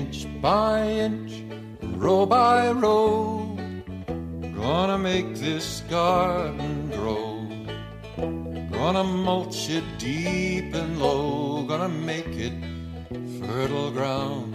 inch 0.00 0.26
by 0.40 0.88
inch, 1.06 1.32
row 2.02 2.24
by 2.24 2.70
row. 2.70 3.56
Gonna 4.60 4.96
make 4.96 5.30
this 5.36 5.82
garden 5.90 6.90
grow. 6.96 7.26
Gonna 8.78 9.04
mulch 9.04 9.68
it 9.68 9.84
deep 9.98 10.74
and 10.74 10.98
low. 10.98 11.64
Gonna 11.64 11.92
make 12.12 12.32
it 12.46 12.56
fertile 13.40 13.90
ground. 13.90 14.54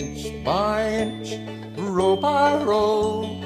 Inch 0.00 0.22
by 0.44 0.78
inch, 1.04 1.28
row 1.78 2.16
by 2.16 2.48
row. 2.64 3.40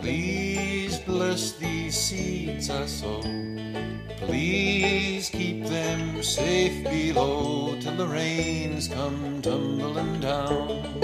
Please 0.00 0.98
bless 1.10 1.52
these 1.52 1.96
seeds 1.96 2.68
I 2.68 2.84
sow. 2.86 3.59
Please 4.20 5.30
keep 5.30 5.64
them 5.64 6.22
safe 6.22 6.84
below 6.84 7.74
till 7.80 7.96
the 7.96 8.06
rains 8.06 8.86
come 8.86 9.40
tumbling 9.40 10.20
down. 10.20 11.00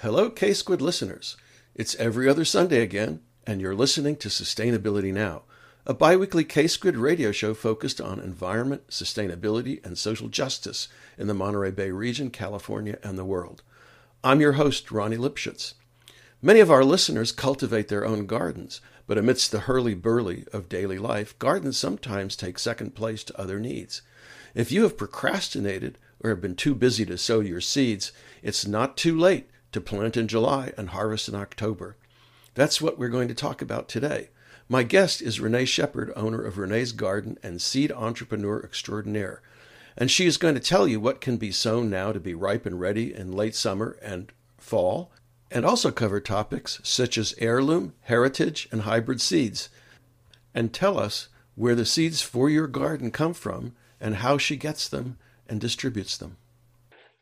Hello, 0.00 0.30
K 0.30 0.54
Squid 0.54 0.80
listeners. 0.80 1.36
It's 1.74 1.96
every 1.96 2.28
other 2.28 2.44
Sunday 2.44 2.80
again, 2.80 3.22
and 3.44 3.60
you're 3.60 3.74
listening 3.74 4.14
to 4.16 4.28
Sustainability 4.28 5.12
Now, 5.12 5.42
a 5.84 5.92
biweekly 5.92 6.44
K 6.44 6.68
Squid 6.68 6.96
radio 6.96 7.32
show 7.32 7.52
focused 7.52 8.00
on 8.00 8.20
environment, 8.20 8.86
sustainability, 8.88 9.84
and 9.84 9.98
social 9.98 10.28
justice 10.28 10.86
in 11.18 11.26
the 11.26 11.34
Monterey 11.34 11.72
Bay 11.72 11.90
region, 11.90 12.30
California, 12.30 12.98
and 13.02 13.18
the 13.18 13.24
world. 13.24 13.62
I'm 14.22 14.40
your 14.40 14.52
host, 14.52 14.92
Ronnie 14.92 15.16
Lipschutz. 15.16 15.74
Many 16.40 16.60
of 16.60 16.70
our 16.70 16.84
listeners 16.84 17.32
cultivate 17.32 17.88
their 17.88 18.04
own 18.04 18.26
gardens, 18.26 18.82
but 19.06 19.18
amidst 19.18 19.52
the 19.52 19.60
hurly 19.60 19.94
burly 19.94 20.44
of 20.52 20.68
daily 20.68 20.98
life, 20.98 21.38
gardens 21.38 21.76
sometimes 21.76 22.36
take 22.36 22.58
second 22.58 22.94
place 22.94 23.22
to 23.24 23.38
other 23.38 23.60
needs. 23.60 24.02
If 24.54 24.70
you 24.72 24.82
have 24.82 24.96
procrastinated 24.96 25.98
or 26.20 26.30
have 26.30 26.40
been 26.40 26.56
too 26.56 26.74
busy 26.74 27.04
to 27.06 27.18
sow 27.18 27.40
your 27.40 27.60
seeds, 27.60 28.12
it's 28.42 28.66
not 28.66 28.96
too 28.96 29.18
late 29.18 29.50
to 29.72 29.80
plant 29.80 30.16
in 30.16 30.28
July 30.28 30.72
and 30.78 30.90
harvest 30.90 31.28
in 31.28 31.34
October. 31.34 31.96
That's 32.54 32.80
what 32.80 32.98
we're 32.98 33.08
going 33.08 33.28
to 33.28 33.34
talk 33.34 33.60
about 33.60 33.88
today. 33.88 34.30
My 34.68 34.82
guest 34.82 35.20
is 35.20 35.40
Renee 35.40 35.66
Shepherd, 35.66 36.12
owner 36.16 36.42
of 36.42 36.56
Renee's 36.56 36.92
Garden 36.92 37.36
and 37.42 37.60
seed 37.60 37.92
entrepreneur 37.92 38.62
extraordinaire. 38.64 39.42
And 39.96 40.10
she 40.10 40.26
is 40.26 40.38
going 40.38 40.54
to 40.54 40.60
tell 40.60 40.88
you 40.88 41.00
what 41.00 41.20
can 41.20 41.36
be 41.36 41.52
sown 41.52 41.90
now 41.90 42.12
to 42.12 42.20
be 42.20 42.34
ripe 42.34 42.64
and 42.64 42.80
ready 42.80 43.14
in 43.14 43.32
late 43.32 43.54
summer 43.54 43.98
and 44.00 44.32
fall, 44.56 45.12
and 45.50 45.64
also 45.64 45.90
cover 45.90 46.20
topics 46.20 46.80
such 46.82 47.16
as 47.18 47.34
heirloom, 47.38 47.94
heritage, 48.02 48.68
and 48.72 48.82
hybrid 48.82 49.20
seeds, 49.20 49.68
and 50.54 50.72
tell 50.72 50.98
us 50.98 51.28
where 51.54 51.74
the 51.74 51.86
seeds 51.86 52.22
for 52.22 52.50
your 52.50 52.66
garden 52.66 53.10
come 53.10 53.34
from 53.34 53.74
and 54.00 54.16
how 54.16 54.38
she 54.38 54.56
gets 54.56 54.88
them 54.88 55.18
and 55.48 55.60
distributes 55.60 56.16
them. 56.16 56.36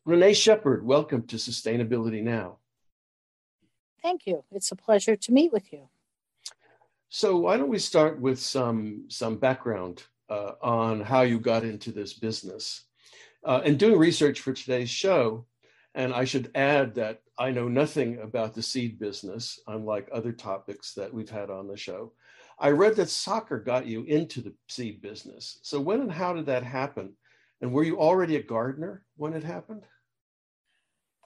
Renee 0.05 0.35
Shepherd, 0.35 0.85
welcome 0.85 1.23
to 1.29 1.37
Sustainability 1.37 2.23
Now. 2.23 2.59
Thank 4.03 4.27
you. 4.27 4.43
It's 4.51 4.73
a 4.73 4.77
pleasure 4.77 5.15
to 5.15 5.33
meet 5.33 5.53
with 5.53 5.73
you. 5.73 5.89
So, 7.09 7.37
why 7.37 7.57
don't 7.57 7.69
we 7.69 7.79
start 7.79 8.19
with 8.21 8.41
some 8.41 9.05
some 9.09 9.37
background 9.37 10.03
uh, 10.29 10.53
on 10.61 11.03
how 11.03 11.23
you 11.23 11.39
got 11.39 11.63
into 11.63 11.93
this 11.93 12.15
business? 12.15 12.85
Uh, 13.45 13.61
and 13.65 13.79
doing 13.79 13.99
research 13.99 14.41
for 14.41 14.53
today's 14.53 14.91
show, 14.91 15.45
and 15.95 16.13
I 16.13 16.25
should 16.25 16.51
add 16.55 16.95
that 16.95 17.23
I 17.39 17.51
know 17.51 17.69
nothing 17.69 18.19
about 18.21 18.55
the 18.55 18.63
seed 18.63 18.99
business, 18.99 19.61
unlike 19.67 20.09
other 20.13 20.33
topics 20.33 20.95
that 20.95 21.13
we've 21.13 21.31
had 21.31 21.51
on 21.51 21.69
the 21.69 21.77
show. 21.77 22.13
I 22.59 22.71
read 22.71 22.97
that 22.97 23.09
soccer 23.09 23.59
got 23.59 23.87
you 23.87 24.05
into 24.05 24.41
the 24.41 24.55
seed 24.69 25.03
business. 25.03 25.59
So, 25.63 25.81
when 25.81 26.01
and 26.01 26.13
how 26.13 26.33
did 26.33 26.47
that 26.47 26.63
happen? 26.63 27.15
And 27.61 27.73
were 27.73 27.85
you 27.85 27.99
already 27.99 28.37
a 28.37 28.43
gardener 28.43 29.05
when 29.17 29.35
it 29.35 29.45
happened? 29.45 29.85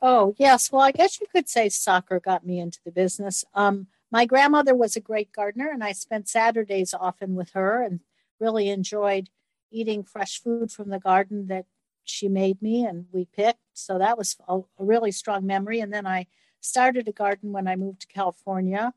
Oh, 0.03 0.35
yes. 0.39 0.71
Well, 0.71 0.83
I 0.83 0.93
guess 0.93 1.21
you 1.21 1.27
could 1.31 1.49
say 1.49 1.69
soccer 1.69 2.21
got 2.21 2.47
me 2.47 2.59
into 2.59 2.81
the 2.85 2.93
business. 2.93 3.45
Um, 3.55 3.87
my 4.11 4.27
grandmother 4.27 4.75
was 4.75 4.95
a 4.95 5.01
great 5.01 5.33
gardener, 5.33 5.71
and 5.71 5.83
I 5.83 5.93
spent 5.93 6.29
Saturdays 6.29 6.95
often 6.95 7.35
with 7.35 7.51
her 7.53 7.83
and 7.83 8.01
really 8.39 8.69
enjoyed 8.69 9.31
eating 9.71 10.05
fresh 10.05 10.41
food 10.41 10.71
from 10.71 10.91
the 10.91 11.01
garden 11.01 11.49
that 11.49 11.67
she 12.09 12.29
made 12.29 12.61
me 12.63 12.85
and 12.85 13.07
we 13.13 13.27
picked. 13.27 13.61
So 13.75 13.99
that 13.99 14.17
was 14.19 14.37
a, 14.49 14.59
a 14.59 14.63
really 14.79 15.13
strong 15.13 15.47
memory. 15.47 15.81
And 15.81 15.93
then 15.93 16.07
I 16.07 16.27
started 16.61 17.09
a 17.09 17.13
garden 17.13 17.53
when 17.53 17.69
I 17.69 17.77
moved 17.77 18.01
to 18.01 18.07
California, 18.07 18.93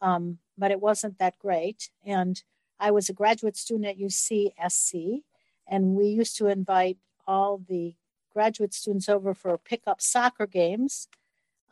um, 0.00 0.38
but 0.56 0.70
it 0.70 0.80
wasn't 0.80 1.18
that 1.18 1.38
great. 1.38 1.90
And 2.04 2.42
I 2.78 2.90
was 2.90 3.08
a 3.08 3.12
graduate 3.12 3.56
student 3.56 3.86
at 3.86 3.98
UCSC, 3.98 5.22
and 5.66 5.94
we 5.94 6.06
used 6.06 6.36
to 6.36 6.46
invite 6.46 6.98
all 7.26 7.58
the 7.58 7.94
graduate 8.32 8.72
students 8.72 9.08
over 9.08 9.34
for 9.34 9.58
pickup 9.58 10.00
soccer 10.00 10.46
games 10.46 11.08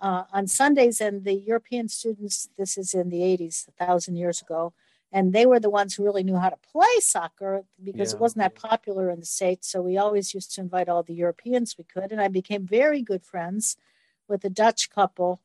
uh, 0.00 0.24
on 0.32 0.46
Sundays, 0.46 1.00
and 1.00 1.24
the 1.24 1.34
European 1.34 1.88
students, 1.88 2.48
this 2.58 2.76
is 2.76 2.92
in 2.92 3.08
the 3.08 3.20
80s, 3.20 3.68
a 3.68 3.84
thousand 3.84 4.16
years 4.16 4.42
ago, 4.42 4.74
and 5.12 5.32
they 5.32 5.46
were 5.46 5.60
the 5.60 5.70
ones 5.70 5.94
who 5.94 6.04
really 6.04 6.24
knew 6.24 6.36
how 6.36 6.48
to 6.48 6.58
play 6.72 7.00
soccer 7.00 7.64
because 7.82 8.12
yeah. 8.12 8.16
it 8.16 8.20
wasn't 8.20 8.38
that 8.38 8.54
popular 8.54 9.10
in 9.10 9.20
the 9.20 9.26
states 9.26 9.70
so 9.70 9.80
we 9.80 9.96
always 9.96 10.34
used 10.34 10.54
to 10.54 10.60
invite 10.60 10.88
all 10.88 11.02
the 11.02 11.14
europeans 11.14 11.76
we 11.78 11.84
could 11.84 12.12
and 12.12 12.20
i 12.20 12.28
became 12.28 12.66
very 12.66 13.02
good 13.02 13.24
friends 13.24 13.76
with 14.28 14.44
a 14.44 14.50
dutch 14.50 14.90
couple 14.90 15.40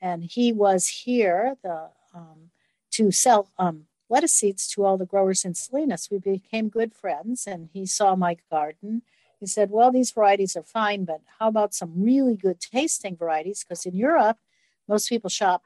and 0.00 0.24
he 0.24 0.52
was 0.52 0.88
here 0.88 1.56
the 1.62 1.88
um, 2.14 2.50
to 2.90 3.10
sell 3.10 3.48
um, 3.58 3.84
lettuce 4.10 4.34
seeds 4.34 4.66
to 4.68 4.84
all 4.84 4.98
the 4.98 5.06
growers 5.06 5.44
in 5.44 5.54
salinas. 5.54 6.08
We 6.10 6.18
became 6.18 6.68
good 6.68 6.92
friends 6.94 7.46
and 7.46 7.70
he 7.72 7.86
saw 7.86 8.14
my 8.14 8.36
garden. 8.50 9.02
He 9.40 9.46
said 9.46 9.70
well 9.70 9.90
these 9.90 10.12
varieties 10.12 10.56
are 10.56 10.62
fine 10.62 11.04
but 11.04 11.22
how 11.38 11.48
about 11.48 11.74
some 11.74 11.92
really 11.96 12.36
good 12.36 12.60
tasting 12.60 13.16
varieties? 13.16 13.64
Because 13.64 13.86
in 13.86 13.94
europe 13.94 14.38
most 14.86 15.08
people 15.08 15.30
shop 15.30 15.62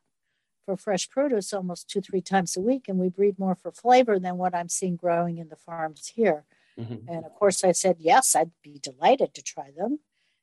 for 0.66 0.77
fresh 0.77 1.09
produce 1.09 1.54
almost 1.54 1.88
two, 1.88 2.00
three 2.00 2.21
times 2.21 2.56
a 2.56 2.60
week, 2.60 2.88
and 2.88 2.99
we 2.99 3.09
breed 3.09 3.38
more 3.38 3.54
for 3.54 3.71
flavor 3.71 4.19
than 4.19 4.37
what 4.37 4.54
I'm 4.54 4.69
seeing 4.69 4.97
growing 4.97 5.38
in 5.38 5.49
the 5.49 5.56
farms 5.56 6.09
here. 6.15 6.44
Mm-hmm. 6.78 7.09
And 7.09 7.25
of 7.25 7.32
course, 7.34 7.65
I 7.65 7.72
said, 7.72 7.97
yes, 8.00 8.34
I'd 8.34 8.50
be 8.62 8.78
delighted 8.82 9.32
to 9.34 9.43
try 9.43 9.71
them. 9.75 10.00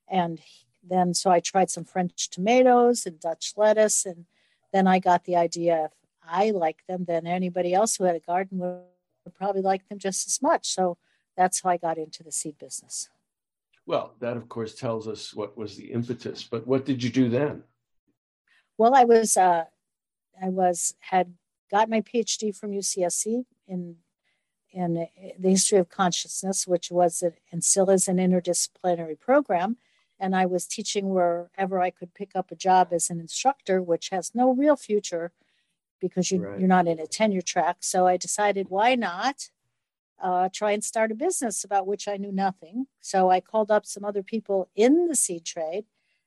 And 0.08 0.40
then, 0.82 1.14
so 1.14 1.30
I 1.30 1.40
tried 1.40 1.70
some 1.70 1.84
French 1.84 2.30
tomatoes 2.30 3.06
and 3.06 3.20
Dutch 3.20 3.52
lettuce. 3.56 4.04
And 4.04 4.24
then 4.72 4.86
I 4.86 4.98
got 4.98 5.24
the 5.24 5.36
idea 5.36 5.84
if 5.84 5.92
I 6.26 6.50
like 6.50 6.84
them, 6.88 7.04
then 7.04 7.26
anybody 7.26 7.74
else 7.74 7.96
who 7.96 8.04
had 8.04 8.16
a 8.16 8.20
garden 8.20 8.58
would, 8.58 8.80
would 9.24 9.34
probably 9.34 9.62
like 9.62 9.88
them 9.88 9.98
just 9.98 10.26
as 10.26 10.42
much. 10.42 10.66
So 10.66 10.96
that's 11.36 11.62
how 11.62 11.70
I 11.70 11.76
got 11.76 11.98
into 11.98 12.22
the 12.22 12.32
seed 12.32 12.58
business. 12.58 13.10
Well, 13.86 14.14
that 14.20 14.36
of 14.36 14.48
course 14.48 14.74
tells 14.74 15.06
us 15.06 15.34
what 15.34 15.56
was 15.56 15.76
the 15.76 15.92
impetus, 15.92 16.42
but 16.42 16.66
what 16.66 16.86
did 16.86 17.02
you 17.02 17.10
do 17.10 17.28
then? 17.28 17.62
Well, 18.78 18.94
I 18.94 19.04
was 19.04 19.36
uh, 19.36 19.64
I 20.42 20.48
was 20.48 20.94
had 21.00 21.34
got 21.70 21.88
my 21.88 22.00
PhD 22.00 22.56
from 22.56 22.72
UCSC 22.72 23.44
in 23.66 23.96
in 24.74 25.06
the 25.38 25.50
history 25.50 25.78
of 25.78 25.88
consciousness, 25.88 26.66
which 26.66 26.90
was 26.90 27.22
a, 27.22 27.32
and 27.52 27.62
still 27.62 27.88
is 27.90 28.08
an 28.08 28.16
interdisciplinary 28.16 29.18
program. 29.18 29.76
And 30.18 30.34
I 30.34 30.46
was 30.46 30.66
teaching 30.66 31.10
wherever 31.10 31.80
I 31.80 31.90
could 31.90 32.12
pick 32.12 32.32
up 32.34 32.50
a 32.50 32.56
job 32.56 32.88
as 32.90 33.08
an 33.08 33.20
instructor, 33.20 33.80
which 33.80 34.08
has 34.10 34.34
no 34.34 34.52
real 34.52 34.74
future 34.74 35.32
because 36.00 36.30
you, 36.30 36.40
right. 36.40 36.58
you're 36.58 36.68
not 36.68 36.88
in 36.88 36.98
a 36.98 37.06
tenure 37.06 37.40
track. 37.40 37.78
So 37.80 38.06
I 38.06 38.16
decided, 38.16 38.68
why 38.68 38.96
not 38.96 39.50
uh, 40.20 40.48
try 40.52 40.72
and 40.72 40.82
start 40.82 41.12
a 41.12 41.14
business 41.14 41.62
about 41.62 41.86
which 41.86 42.08
I 42.08 42.16
knew 42.16 42.32
nothing? 42.32 42.86
So 43.00 43.30
I 43.30 43.40
called 43.40 43.70
up 43.70 43.86
some 43.86 44.04
other 44.04 44.22
people 44.22 44.68
in 44.74 45.06
the 45.06 45.16
seed 45.16 45.44
trade, 45.44 45.84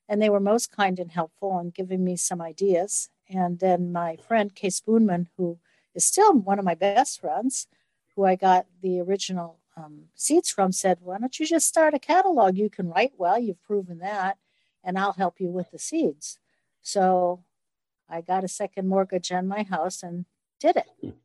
and 0.08 0.22
they 0.22 0.30
were 0.30 0.40
most 0.40 0.72
kind 0.72 1.00
and 1.00 1.12
helpful 1.12 1.60
in 1.60 1.72
giving 1.72 2.04
me 2.04 2.16
some 2.16 2.42
ideas. 2.42 3.10
And 3.30 3.60
then 3.60 3.92
my 3.92 4.16
friend 4.16 4.54
Kay 4.54 4.70
Spoonman, 4.70 5.28
who 5.38 5.60
is 5.94 6.06
still 6.06 6.34
one 6.34 6.60
of 6.60 6.66
my 6.66 6.76
best 6.76 7.20
friends, 7.20 7.68
who 8.16 8.26
I 8.26 8.36
got 8.36 8.66
the 8.82 9.00
original 9.02 9.60
um, 9.76 10.06
seeds 10.16 10.50
from, 10.50 10.72
said, 10.72 10.98
Why 11.02 11.18
don't 11.20 11.40
you 11.40 11.46
just 11.46 11.68
start 11.68 11.94
a 11.94 12.00
catalog? 12.00 12.58
You 12.58 12.70
can 12.70 12.90
write 12.90 13.14
well, 13.18 13.40
you've 13.40 13.64
proven 13.64 14.00
that, 14.00 14.38
and 14.84 14.98
I'll 14.98 15.14
help 15.14 15.40
you 15.40 15.50
with 15.50 15.72
the 15.72 15.80
seeds. 15.80 16.40
So 16.82 17.44
I 18.10 18.22
got 18.22 18.44
a 18.44 18.48
second 18.48 18.88
mortgage 18.88 19.32
on 19.32 19.48
my 19.48 19.64
house 19.64 20.04
and 20.04 20.26
did 20.60 20.78
it. 20.78 21.16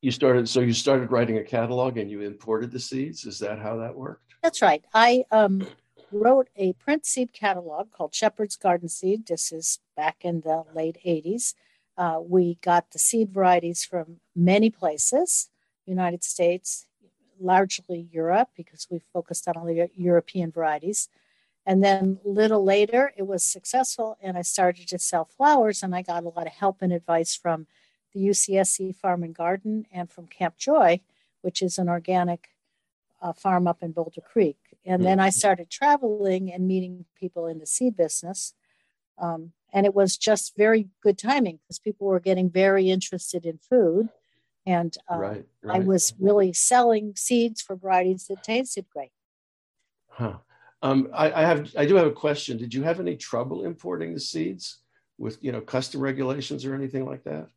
You 0.00 0.10
started, 0.10 0.48
so 0.48 0.60
you 0.60 0.72
started 0.72 1.10
writing 1.10 1.38
a 1.38 1.44
catalog 1.44 1.96
and 1.96 2.10
you 2.10 2.20
imported 2.20 2.70
the 2.70 2.80
seeds. 2.80 3.24
Is 3.24 3.38
that 3.40 3.58
how 3.58 3.76
that 3.78 3.96
worked? 3.96 4.34
That's 4.42 4.62
right. 4.62 4.84
I 4.94 5.24
um, 5.30 5.66
wrote 6.10 6.48
a 6.56 6.72
print 6.74 7.06
seed 7.06 7.32
catalog 7.32 7.90
called 7.90 8.14
Shepherd's 8.14 8.56
Garden 8.56 8.88
Seed. 8.88 9.26
This 9.26 9.52
is 9.52 9.80
back 9.96 10.18
in 10.22 10.40
the 10.40 10.64
late 10.74 10.98
80s. 11.06 11.54
Uh, 11.96 12.20
we 12.22 12.58
got 12.62 12.90
the 12.92 12.98
seed 12.98 13.30
varieties 13.30 13.84
from 13.84 14.20
many 14.34 14.70
places, 14.70 15.50
United 15.84 16.22
States, 16.22 16.86
largely 17.40 18.08
Europe, 18.12 18.50
because 18.56 18.86
we 18.90 19.00
focused 19.12 19.48
on 19.48 19.66
the 19.66 19.90
European 19.96 20.50
varieties. 20.50 21.08
And 21.66 21.84
then 21.84 22.18
little 22.24 22.64
later, 22.64 23.12
it 23.16 23.26
was 23.26 23.44
successful, 23.44 24.16
and 24.22 24.38
I 24.38 24.42
started 24.42 24.88
to 24.88 24.98
sell 24.98 25.24
flowers, 25.24 25.82
and 25.82 25.94
I 25.94 26.02
got 26.02 26.24
a 26.24 26.28
lot 26.28 26.46
of 26.46 26.52
help 26.52 26.82
and 26.82 26.92
advice 26.92 27.34
from 27.34 27.66
the 28.14 28.20
UCSC 28.20 28.96
Farm 28.96 29.22
and 29.22 29.34
Garden 29.34 29.86
and 29.92 30.10
from 30.10 30.28
Camp 30.28 30.56
Joy, 30.56 31.00
which 31.42 31.60
is 31.60 31.78
an 31.78 31.88
organic 31.88 32.48
a 33.20 33.34
farm 33.34 33.66
up 33.66 33.82
in 33.82 33.92
Boulder 33.92 34.20
Creek. 34.20 34.67
And 34.88 35.04
then 35.04 35.20
I 35.20 35.28
started 35.28 35.68
traveling 35.68 36.50
and 36.50 36.66
meeting 36.66 37.04
people 37.14 37.46
in 37.46 37.58
the 37.58 37.66
seed 37.66 37.94
business. 37.94 38.54
Um, 39.18 39.52
and 39.70 39.84
it 39.84 39.94
was 39.94 40.16
just 40.16 40.56
very 40.56 40.88
good 41.02 41.18
timing 41.18 41.58
because 41.58 41.78
people 41.78 42.06
were 42.06 42.20
getting 42.20 42.48
very 42.48 42.90
interested 42.90 43.44
in 43.44 43.58
food. 43.58 44.08
And 44.64 44.96
uh, 45.10 45.18
right, 45.18 45.44
right. 45.62 45.76
I 45.76 45.84
was 45.84 46.14
really 46.18 46.54
selling 46.54 47.12
seeds 47.16 47.60
for 47.60 47.76
varieties 47.76 48.28
that 48.28 48.42
tasted 48.42 48.86
great. 48.90 49.12
Huh. 50.08 50.38
Um, 50.80 51.08
I, 51.12 51.32
I, 51.32 51.42
have, 51.42 51.70
I 51.76 51.84
do 51.84 51.96
have 51.96 52.06
a 52.06 52.12
question. 52.12 52.56
Did 52.56 52.72
you 52.72 52.82
have 52.82 52.98
any 52.98 53.16
trouble 53.16 53.66
importing 53.66 54.14
the 54.14 54.20
seeds 54.20 54.78
with, 55.18 55.36
you 55.42 55.52
know, 55.52 55.60
custom 55.60 56.00
regulations 56.00 56.64
or 56.64 56.74
anything 56.74 57.04
like 57.04 57.24
that? 57.24 57.48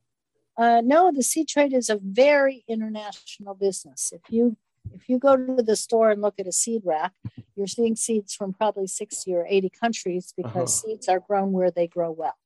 Uh, 0.58 0.82
no, 0.84 1.12
the 1.14 1.24
seed 1.24 1.48
trade 1.48 1.74
is 1.74 1.90
a 1.90 1.98
very 2.02 2.66
international 2.68 3.54
business. 3.56 4.12
If 4.14 4.22
you 4.30 4.58
if 4.94 5.10
you 5.10 5.20
go 5.20 5.36
to 5.36 5.64
the 5.64 5.76
store 5.76 6.10
and 6.10 6.22
look 6.22 6.36
at 6.40 6.48
a 6.48 6.52
seed 6.52 6.82
rack, 6.86 7.14
you're 7.56 7.68
seeing 7.68 7.96
seeds 7.96 8.34
from 8.34 8.54
probably 8.54 8.88
60 8.88 9.34
or 9.34 9.46
80 9.48 9.70
countries 9.70 10.34
because 10.36 10.84
uh-huh. 10.84 10.88
seeds 10.88 11.08
are 11.08 11.20
grown 11.20 11.52
where 11.52 11.72
they 11.72 11.88
grow 11.88 12.12
well. 12.12 12.38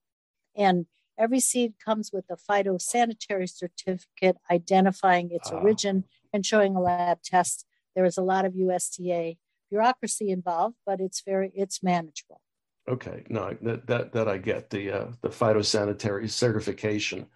And 0.55 0.85
every 1.17 1.39
seed 1.39 1.73
comes 1.83 2.11
with 2.11 2.25
a 2.29 2.35
phytosanitary 2.35 3.49
certificate 3.49 4.37
identifying 4.51 5.31
its 5.31 5.51
uh-huh. 5.51 5.61
origin 5.61 6.05
and 6.33 6.45
showing 6.45 6.75
a 6.75 6.81
lab 6.81 7.21
test. 7.23 7.65
There 7.95 8.05
is 8.05 8.17
a 8.17 8.23
lot 8.23 8.45
of 8.45 8.53
USDA 8.53 9.37
bureaucracy 9.69 10.29
involved, 10.29 10.75
but 10.85 10.99
it's 10.99 11.21
very 11.21 11.51
it's 11.55 11.81
manageable. 11.81 12.41
Okay, 12.87 13.23
no, 13.29 13.55
that 13.61 13.87
that, 13.87 14.11
that 14.13 14.27
I 14.27 14.37
get 14.37 14.69
the 14.69 14.91
uh, 14.91 15.07
the 15.21 15.29
phytosanitary 15.29 16.29
certification. 16.29 17.27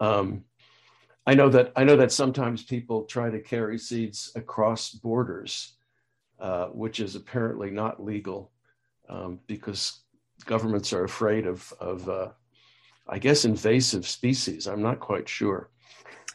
Um, 0.00 0.44
I 1.26 1.34
know 1.34 1.48
that 1.48 1.72
I 1.74 1.82
know 1.82 1.96
that 1.96 2.12
sometimes 2.12 2.62
people 2.62 3.04
try 3.04 3.30
to 3.30 3.40
carry 3.40 3.78
seeds 3.78 4.30
across 4.36 4.90
borders, 4.90 5.74
uh, 6.38 6.66
which 6.66 7.00
is 7.00 7.16
apparently 7.16 7.70
not 7.70 8.02
legal 8.02 8.52
um, 9.08 9.40
because 9.48 10.02
governments 10.44 10.92
are 10.92 11.04
afraid 11.04 11.46
of 11.46 11.72
of 11.80 12.08
uh, 12.08 12.28
I 13.08 13.18
guess 13.18 13.44
invasive 13.44 14.06
species. 14.06 14.68
I'm 14.68 14.82
not 14.82 15.00
quite 15.00 15.28
sure. 15.28 15.70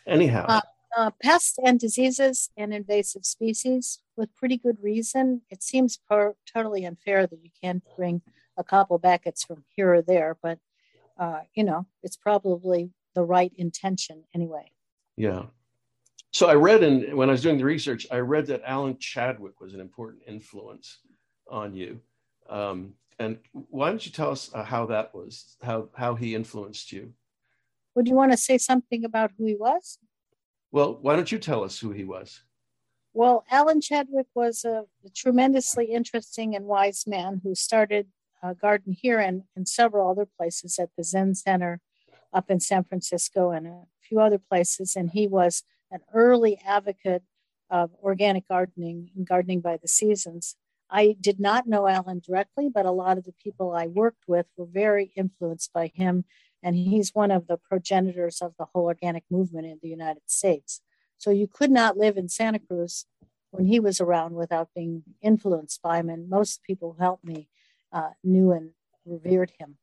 Anyhow. 0.05 0.45
Uh, 0.47 0.61
uh 0.97 1.11
pests 1.23 1.57
and 1.63 1.79
diseases 1.79 2.49
and 2.57 2.73
invasive 2.73 3.25
species 3.25 3.99
with 4.17 4.35
pretty 4.35 4.57
good 4.57 4.77
reason. 4.81 5.41
It 5.49 5.63
seems 5.63 5.99
per- 6.09 6.35
totally 6.53 6.83
unfair 6.83 7.27
that 7.27 7.41
you 7.41 7.49
can't 7.63 7.81
bring 7.95 8.21
a 8.57 8.63
couple 8.63 8.97
buckets 8.97 9.45
from 9.45 9.63
here 9.73 9.93
or 9.95 10.01
there, 10.01 10.37
but 10.43 10.59
uh, 11.17 11.41
you 11.53 11.63
know, 11.63 11.85
it's 12.03 12.17
probably 12.17 12.91
the 13.15 13.23
right 13.23 13.53
intention 13.55 14.23
anyway. 14.33 14.71
Yeah. 15.17 15.43
So 16.31 16.47
I 16.47 16.53
read 16.55 16.83
in 16.83 17.15
when 17.15 17.29
I 17.29 17.33
was 17.33 17.41
doing 17.41 17.57
the 17.57 17.65
research, 17.65 18.07
I 18.11 18.17
read 18.17 18.47
that 18.47 18.61
Alan 18.65 18.97
Chadwick 18.97 19.59
was 19.59 19.73
an 19.73 19.81
important 19.81 20.23
influence 20.27 20.99
on 21.49 21.73
you. 21.73 21.99
Um, 22.49 22.93
and 23.19 23.37
why 23.51 23.89
don't 23.89 24.05
you 24.05 24.11
tell 24.11 24.31
us 24.31 24.49
uh, 24.53 24.63
how 24.63 24.85
that 24.87 25.13
was, 25.13 25.57
how 25.61 25.89
how 25.93 26.15
he 26.15 26.33
influenced 26.33 26.91
you? 26.91 27.13
Would 27.95 28.07
you 28.07 28.15
want 28.15 28.31
to 28.31 28.37
say 28.37 28.57
something 28.57 29.03
about 29.03 29.31
who 29.37 29.45
he 29.45 29.55
was? 29.55 29.99
Well, 30.71 30.97
why 31.01 31.15
don't 31.15 31.31
you 31.31 31.37
tell 31.37 31.63
us 31.63 31.77
who 31.77 31.91
he 31.91 32.05
was? 32.05 32.41
Well, 33.13 33.43
Alan 33.51 33.81
Chadwick 33.81 34.27
was 34.33 34.63
a, 34.63 34.85
tremendously 35.13 35.85
interesting 35.91 36.55
and 36.55 36.65
wise 36.65 37.05
man 37.05 37.41
who 37.43 37.53
started 37.55 38.07
a 38.41 38.55
garden 38.55 38.93
here 38.93 39.19
and 39.19 39.43
in 39.55 39.65
several 39.65 40.09
other 40.09 40.25
places 40.25 40.79
at 40.79 40.89
the 40.97 41.03
Zen 41.03 41.35
Center 41.35 41.81
up 42.33 42.49
in 42.49 42.59
San 42.59 42.83
Francisco 42.83 43.51
and 43.51 43.67
a 43.67 43.83
few 44.01 44.19
other 44.19 44.39
places. 44.39 44.95
And 44.95 45.11
he 45.11 45.27
was 45.27 45.63
an 45.91 46.01
early 46.13 46.59
advocate 46.65 47.23
of 47.69 47.91
organic 48.03 48.47
gardening 48.47 49.11
and 49.15 49.25
gardening 49.25 49.61
by 49.61 49.77
the 49.77 49.87
seasons. 49.87 50.55
I 50.89 51.15
did 51.19 51.39
not 51.39 51.67
know 51.67 51.87
Alan 51.87 52.21
directly, 52.25 52.69
but 52.69 52.85
a 52.85 52.91
lot 52.91 53.17
of 53.17 53.23
the 53.23 53.33
people 53.41 53.73
I 53.73 53.87
worked 53.87 54.25
with 54.27 54.47
were 54.57 54.65
very 54.65 55.11
influenced 55.15 55.71
by 55.73 55.91
him. 55.93 56.25
And 56.61 56.75
he's 56.75 57.15
one 57.15 57.31
of 57.31 57.47
the 57.47 57.57
progenitors 57.57 58.41
of 58.41 58.53
the 58.59 58.67
whole 58.73 58.85
organic 58.85 59.23
movement 59.31 59.65
in 59.65 59.79
the 59.81 59.89
United 59.89 60.23
States. 60.27 60.81
So 61.17 61.31
you 61.31 61.47
could 61.47 61.71
not 61.71 61.97
live 61.97 62.17
in 62.17 62.29
Santa 62.29 62.59
Cruz 62.59 63.05
when 63.51 63.65
he 63.65 63.79
was 63.79 64.01
around 64.01 64.35
without 64.35 64.69
being 64.75 65.03
influenced 65.21 65.81
by 65.81 65.99
him. 65.99 66.09
And 66.09 66.29
most 66.29 66.61
people 66.63 66.95
who 66.97 67.03
helped 67.03 67.23
me 67.23 67.47
uh, 67.91 68.11
knew 68.23 68.51
and 68.51 68.71
revered 69.05 69.53
him. 69.59 69.77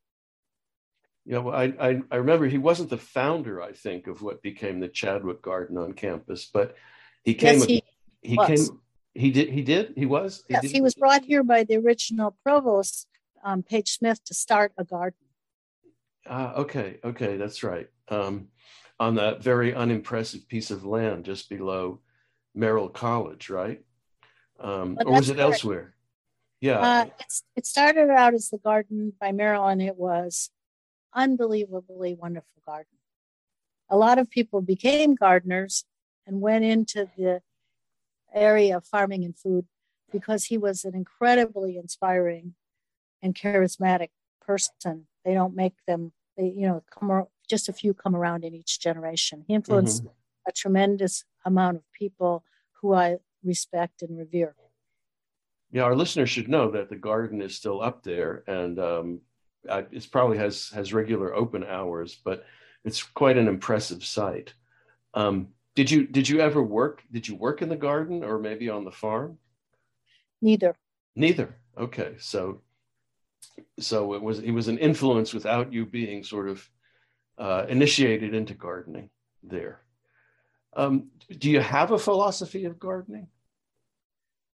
Yeah, 1.29 1.37
well, 1.37 1.55
I, 1.55 1.65
I, 1.79 2.01
I 2.09 2.15
remember 2.15 2.47
he 2.47 2.57
wasn't 2.57 2.89
the 2.89 2.97
founder, 2.97 3.61
I 3.61 3.71
think, 3.71 4.07
of 4.07 4.23
what 4.23 4.41
became 4.41 4.79
the 4.79 4.87
Chadwick 4.87 5.43
Garden 5.43 5.77
on 5.77 5.93
campus, 5.93 6.49
but 6.51 6.75
he 7.23 7.35
came. 7.35 7.59
Yes, 7.59 7.65
he, 7.65 7.83
he 8.23 8.35
came. 8.35 8.81
He 9.13 9.29
did. 9.29 9.49
He 9.49 9.61
did. 9.61 9.93
He 9.95 10.07
was. 10.07 10.43
He 10.47 10.55
yes, 10.55 10.63
did. 10.63 10.71
he 10.71 10.81
was 10.81 10.95
brought 10.95 11.23
here 11.23 11.43
by 11.43 11.65
the 11.65 11.77
original 11.77 12.35
provost, 12.43 13.05
um, 13.43 13.61
Page 13.61 13.91
Smith, 13.91 14.23
to 14.23 14.33
start 14.33 14.73
a 14.75 14.83
garden. 14.83 15.19
Ah, 16.27 16.55
okay, 16.55 16.97
okay, 17.03 17.37
that's 17.37 17.61
right. 17.61 17.89
Um, 18.07 18.47
on 18.99 19.13
that 19.15 19.43
very 19.43 19.75
unimpressive 19.75 20.47
piece 20.47 20.71
of 20.71 20.83
land 20.83 21.25
just 21.25 21.47
below 21.47 21.99
Merrill 22.55 22.89
College, 22.89 23.51
right? 23.51 23.83
Um, 24.59 24.97
or 25.05 25.11
was 25.11 25.29
it 25.29 25.35
correct. 25.35 25.53
elsewhere? 25.53 25.93
Yeah. 26.59 26.79
Uh, 26.79 27.05
it 27.55 27.67
started 27.67 28.09
out 28.09 28.33
as 28.33 28.49
the 28.49 28.57
garden 28.57 29.13
by 29.21 29.31
Merrill, 29.31 29.67
and 29.67 29.79
it 29.79 29.95
was 29.95 30.49
unbelievably 31.13 32.15
wonderful 32.15 32.61
garden. 32.65 32.97
A 33.89 33.97
lot 33.97 34.19
of 34.19 34.29
people 34.29 34.61
became 34.61 35.15
gardeners 35.15 35.85
and 36.27 36.41
went 36.41 36.63
into 36.63 37.09
the 37.17 37.41
area 38.33 38.77
of 38.77 38.85
farming 38.85 39.23
and 39.23 39.37
food 39.37 39.65
because 40.11 40.45
he 40.45 40.57
was 40.57 40.85
an 40.85 40.95
incredibly 40.95 41.77
inspiring 41.77 42.53
and 43.21 43.35
charismatic 43.35 44.09
person. 44.41 45.07
They 45.25 45.33
don't 45.33 45.55
make 45.55 45.73
them, 45.87 46.13
they, 46.37 46.53
you 46.55 46.67
know, 46.67 46.83
come 46.91 47.25
just 47.49 47.67
a 47.67 47.73
few 47.73 47.93
come 47.93 48.15
around 48.15 48.43
in 48.43 48.53
each 48.53 48.79
generation. 48.79 49.43
He 49.47 49.55
influenced 49.55 50.03
mm-hmm. 50.03 50.13
a 50.47 50.51
tremendous 50.51 51.25
amount 51.45 51.77
of 51.77 51.83
people 51.91 52.43
who 52.81 52.93
I 52.93 53.17
respect 53.43 54.01
and 54.01 54.17
revere. 54.17 54.55
Yeah, 55.71 55.83
our 55.83 55.95
listeners 55.95 56.29
should 56.29 56.47
know 56.47 56.71
that 56.71 56.89
the 56.89 56.95
garden 56.95 57.41
is 57.41 57.55
still 57.55 57.81
up 57.81 58.03
there, 58.03 58.43
and 58.47 58.79
um, 58.79 59.21
it 59.63 60.07
probably 60.11 60.37
has 60.37 60.69
has 60.69 60.93
regular 60.93 61.33
open 61.33 61.63
hours, 61.63 62.19
but 62.23 62.45
it's 62.85 63.03
quite 63.03 63.37
an 63.37 63.47
impressive 63.47 64.03
site. 64.03 64.53
Um, 65.13 65.49
did 65.75 65.91
you 65.91 66.07
did 66.07 66.27
you 66.27 66.39
ever 66.39 66.61
work? 66.61 67.03
Did 67.11 67.27
you 67.27 67.35
work 67.35 67.61
in 67.61 67.69
the 67.69 67.75
garden 67.75 68.23
or 68.23 68.39
maybe 68.39 68.69
on 68.69 68.85
the 68.85 68.91
farm? 68.91 69.37
Neither. 70.41 70.75
Neither. 71.15 71.55
Okay, 71.77 72.15
so 72.19 72.61
so 73.79 74.13
it 74.13 74.21
was 74.21 74.39
it 74.39 74.51
was 74.51 74.67
an 74.67 74.77
influence 74.77 75.33
without 75.33 75.71
you 75.71 75.85
being 75.85 76.23
sort 76.23 76.49
of 76.49 76.69
uh, 77.37 77.65
initiated 77.69 78.33
into 78.33 78.53
gardening 78.53 79.09
there. 79.43 79.81
Um, 80.75 81.09
do 81.37 81.49
you 81.49 81.61
have 81.61 81.91
a 81.91 81.99
philosophy 81.99 82.65
of 82.65 82.79
gardening? 82.79 83.27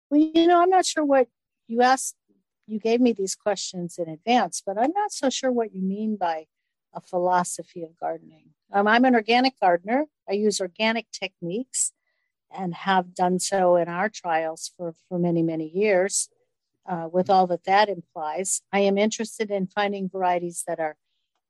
Well, 0.09 0.21
you 0.21 0.47
know, 0.47 0.61
I'm 0.61 0.71
not 0.71 0.87
sure 0.87 1.04
what 1.04 1.28
you 1.69 1.83
asked. 1.83 2.16
You 2.71 2.79
gave 2.79 3.00
me 3.00 3.12
these 3.12 3.35
questions 3.35 3.99
in 3.99 4.09
advance, 4.09 4.62
but 4.65 4.79
I'm 4.79 4.93
not 4.93 5.11
so 5.11 5.29
sure 5.29 5.50
what 5.50 5.75
you 5.75 5.83
mean 5.83 6.15
by 6.15 6.47
a 6.95 7.00
philosophy 7.00 7.83
of 7.83 7.99
gardening. 7.99 8.50
Um, 8.73 8.87
I'm 8.87 9.05
an 9.05 9.17
organic 9.17 9.59
gardener. 9.59 10.07
I 10.29 10.35
use 10.35 10.61
organic 10.61 11.11
techniques 11.11 11.91
and 12.57 12.73
have 12.73 13.12
done 13.12 13.41
so 13.41 13.75
in 13.75 13.89
our 13.89 14.09
trials 14.09 14.71
for, 14.77 14.95
for 15.09 15.19
many, 15.19 15.43
many 15.43 15.69
years. 15.69 16.29
Uh, 16.89 17.09
with 17.12 17.29
all 17.29 17.49
that 17.49 17.65
that 17.65 17.89
implies, 17.89 18.62
I 18.73 18.81
am 18.81 18.97
interested 18.97 19.50
in 19.50 19.67
finding 19.67 20.09
varieties 20.09 20.62
that 20.69 20.79
are 20.79 20.97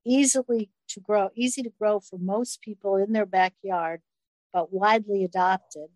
easily 0.06 0.70
to 0.88 1.00
grow, 1.00 1.28
easy 1.34 1.62
to 1.62 1.72
grow 1.78 2.00
for 2.00 2.18
most 2.18 2.62
people 2.62 2.96
in 2.96 3.12
their 3.12 3.26
backyard, 3.26 4.00
but 4.54 4.72
widely 4.72 5.22
adopted, 5.22 5.90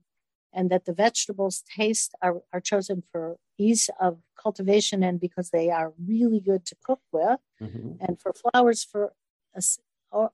and 0.55 0.71
that 0.71 0.85
the 0.85 0.93
vegetables 0.93 1.63
taste 1.63 2.15
are, 2.23 2.43
are 2.53 2.61
chosen 2.61 3.03
for 3.11 3.37
ease 3.59 3.91
of 4.01 4.19
cultivation 4.41 5.03
and 5.03 5.21
because 5.21 5.51
they 5.51 5.71
are 5.71 5.93
really 6.07 6.41
good 6.41 6.65
to 6.67 6.77
cook 6.85 7.01
with, 7.13 7.41
mm-hmm. 7.61 7.93
and 8.01 8.21
for 8.21 8.33
flowers 8.33 8.85
for 8.85 9.13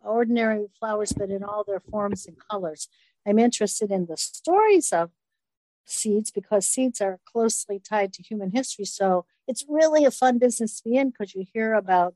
ordinary 0.03 0.67
flowers, 0.79 1.12
but 1.12 1.31
in 1.31 1.43
all 1.43 1.65
their 1.65 1.81
forms 1.81 2.27
and 2.27 2.37
colors. 2.50 2.89
I'm 3.27 3.39
interested 3.39 3.91
in 3.91 4.07
the 4.07 4.17
stories 4.17 4.93
of 4.93 5.11
seeds 5.85 6.31
because 6.31 6.67
seeds 6.67 7.00
are 7.00 7.19
closely 7.25 7.79
tied 7.79 8.12
to 8.15 8.23
human 8.23 8.50
history. 8.50 8.85
So 8.85 9.27
it's 9.47 9.65
really 9.69 10.05
a 10.05 10.11
fun 10.11 10.39
business 10.39 10.81
to 10.81 10.89
be 10.89 10.97
in 10.97 11.11
because 11.11 11.35
you 11.35 11.45
hear 11.53 11.75
about 11.75 12.15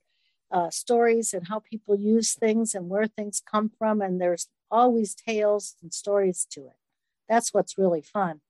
uh, 0.50 0.70
stories 0.70 1.32
and 1.34 1.48
how 1.48 1.58
people 1.58 1.96
use 1.96 2.34
things 2.34 2.74
and 2.74 2.88
where 2.88 3.06
things 3.06 3.42
come 3.50 3.70
from. 3.78 4.00
And 4.00 4.20
there's 4.20 4.48
always 4.70 5.14
tales 5.14 5.74
and 5.82 5.92
stories 5.92 6.46
to 6.52 6.66
it. 6.66 6.76
That's 7.28 7.52
what's 7.52 7.78
really 7.78 8.02
fun. 8.02 8.40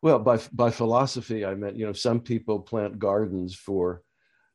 Well, 0.00 0.18
by, 0.20 0.38
by 0.52 0.70
philosophy, 0.70 1.44
I 1.44 1.54
meant, 1.54 1.76
you 1.76 1.86
know, 1.86 1.92
some 1.92 2.20
people 2.20 2.60
plant 2.60 2.98
gardens 2.98 3.54
for, 3.54 4.02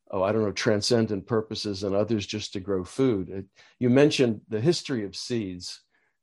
oh, 0.10 0.24
I 0.24 0.32
don't 0.32 0.44
know, 0.44 0.52
transcendent 0.52 1.28
purposes 1.28 1.84
and 1.84 1.96
others 1.96 2.26
just 2.26 2.54
to 2.54 2.62
grow 2.62 2.84
food. 2.84 3.48
You 3.80 3.90
mentioned 3.90 4.42
the 4.48 4.62
history 4.62 5.04
of 5.04 5.16
seeds. 5.16 5.82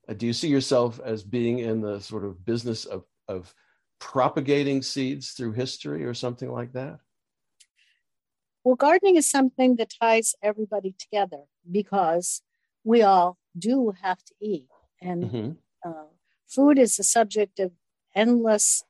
Uh, 0.09 0.15
do 0.15 0.27
you 0.27 0.33
see 0.33 0.49
yourself 0.49 1.01
as 1.05 1.23
being 1.23 1.59
in 1.59 1.83
the 1.83 2.01
sort 2.01 2.25
of 2.25 2.45
business 2.45 2.87
of, 2.87 3.05
of 3.29 3.55
propagating 3.99 4.81
seeds 4.81 5.33
through 5.33 5.53
history 5.53 6.05
or 6.05 6.15
something 6.15 6.51
like 6.51 6.73
that? 6.73 6.99
Well, 8.65 8.77
gardening 8.77 9.17
is 9.17 9.31
something 9.31 9.77
that 9.77 9.93
ties 10.01 10.35
everybody 10.43 10.95
together 10.99 11.45
because 11.71 12.43
we 12.85 13.03
all 13.03 13.39
do 13.59 13.93
have 14.03 14.23
to 14.25 14.35
eat. 14.41 14.67
And 15.03 15.25
mm-hmm. 15.25 15.51
uh, 15.89 16.05
food 16.51 16.79
is 16.79 16.99
a 16.99 17.05
subject 17.05 17.61
of 17.61 17.73
endless 18.15 18.85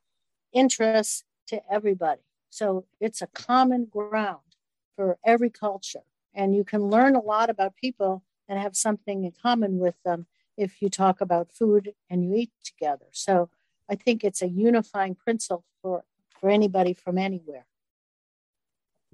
interest 0.52 1.24
to 1.46 1.60
everybody. 1.70 2.22
So 2.48 2.86
it's 3.00 3.22
a 3.22 3.26
common 3.28 3.84
ground 3.84 4.56
for 4.96 5.18
every 5.24 5.50
culture. 5.50 6.02
And 6.34 6.54
you 6.54 6.64
can 6.64 6.88
learn 6.88 7.14
a 7.14 7.20
lot 7.20 7.50
about 7.50 7.76
people 7.76 8.22
and 8.48 8.58
have 8.58 8.76
something 8.76 9.24
in 9.24 9.32
common 9.32 9.78
with 9.78 9.94
them 10.04 10.26
if 10.56 10.82
you 10.82 10.88
talk 10.88 11.20
about 11.20 11.52
food 11.52 11.94
and 12.08 12.24
you 12.24 12.34
eat 12.34 12.50
together. 12.64 13.06
So 13.12 13.50
I 13.88 13.94
think 13.94 14.24
it's 14.24 14.42
a 14.42 14.48
unifying 14.48 15.14
principle 15.14 15.64
for, 15.82 16.04
for 16.40 16.50
anybody 16.50 16.94
from 16.94 17.18
anywhere. 17.18 17.66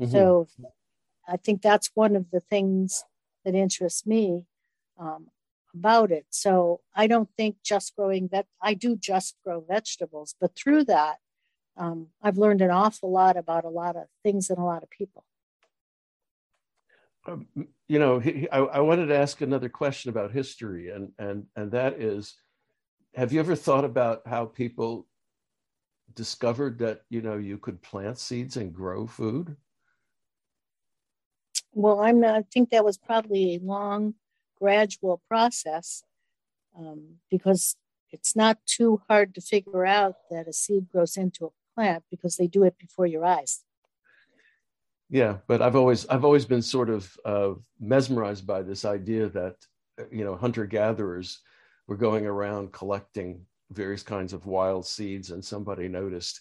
Mm-hmm. 0.01 0.13
So 0.13 0.49
I 1.29 1.37
think 1.37 1.63
that's 1.63 1.91
one 1.95 2.17
of 2.17 2.31
the 2.31 2.41
things 2.41 3.05
that 3.45 3.55
interests 3.55 4.07
me 4.07 4.47
um, 4.99 5.29
about 5.79 6.11
it. 6.11 6.27
So 6.31 6.81
I 6.95 7.07
don't 7.07 7.29
think 7.37 7.57
just 7.63 7.95
growing 7.97 8.29
that 8.33 8.47
I 8.61 8.75
do 8.75 8.97
just 8.97 9.37
grow 9.45 9.65
vegetables, 9.67 10.35
but 10.41 10.57
through 10.57 10.85
that, 10.85 11.17
um, 11.77 12.09
I've 12.23 12.39
learned 12.39 12.63
an 12.63 12.71
awful 12.71 13.11
lot 13.13 13.37
about 13.37 13.65
a 13.65 13.69
lot 13.69 13.97
of 13.97 14.05
things 14.23 14.51
and 14.51 14.59
a 14.59 14.65
lot 14.65 14.83
of 14.83 14.91
people. 14.91 15.25
Um, 17.27 17.47
you 17.89 17.99
know, 17.99 18.23
I, 18.53 18.59
I 18.59 18.81
wanted 18.81 19.07
to 19.07 19.19
ask 19.19 19.41
another 19.41 19.69
question 19.69 20.11
about 20.11 20.33
history, 20.33 20.91
and 20.91 21.13
and 21.19 21.47
and 21.57 21.73
that 21.73 22.01
is, 22.01 22.35
have 23.15 23.33
you 23.33 23.41
ever 23.41 23.57
thought 23.57 23.85
about 23.85 24.23
how 24.27 24.47
people 24.47 25.07
discovered 26.15 26.79
that 26.79 27.03
you 27.11 27.21
know 27.21 27.37
you 27.37 27.59
could 27.59 27.83
plant 27.83 28.19
seeds 28.19 28.57
and 28.57 28.73
grow 28.73 29.07
food? 29.07 29.57
Well, 31.73 32.01
I'm 32.01 32.21
not, 32.21 32.35
I 32.37 32.43
think 32.43 32.71
that 32.71 32.85
was 32.85 32.97
probably 32.97 33.57
a 33.57 33.61
long, 33.61 34.15
gradual 34.61 35.23
process 35.29 36.03
um, 36.79 37.17
because 37.31 37.77
it's 38.13 38.37
not 38.37 38.59
too 38.67 39.03
hard 39.09 39.35
to 39.35 39.41
figure 39.41 39.85
out 39.85 40.17
that 40.31 40.49
a 40.49 40.53
seed 40.53 40.89
grows 40.91 41.17
into 41.17 41.47
a 41.47 41.51
plant 41.75 42.05
because 42.11 42.37
they 42.37 42.47
do 42.47 42.63
it 42.65 42.79
before 42.79 43.07
your 43.07 43.25
eyes. 43.25 43.65
Yeah, 45.09 45.39
but 45.47 45.63
I've 45.63 45.77
always 45.77 46.07
I've 46.09 46.25
always 46.25 46.45
been 46.45 46.63
sort 46.63 46.91
of 46.91 47.17
uh, 47.25 47.53
mesmerized 47.79 48.47
by 48.47 48.63
this 48.63 48.85
idea 48.85 49.29
that 49.29 49.57
you 50.11 50.25
know 50.25 50.35
hunter 50.35 50.67
gatherers 50.67 51.41
were 51.87 51.97
going 51.97 52.27
around 52.27 52.73
collecting 52.73 53.47
various 53.71 54.03
kinds 54.03 54.33
of 54.33 54.47
wild 54.47 54.87
seeds, 54.87 55.31
and 55.31 55.45
somebody 55.45 55.89
noticed 55.89 56.41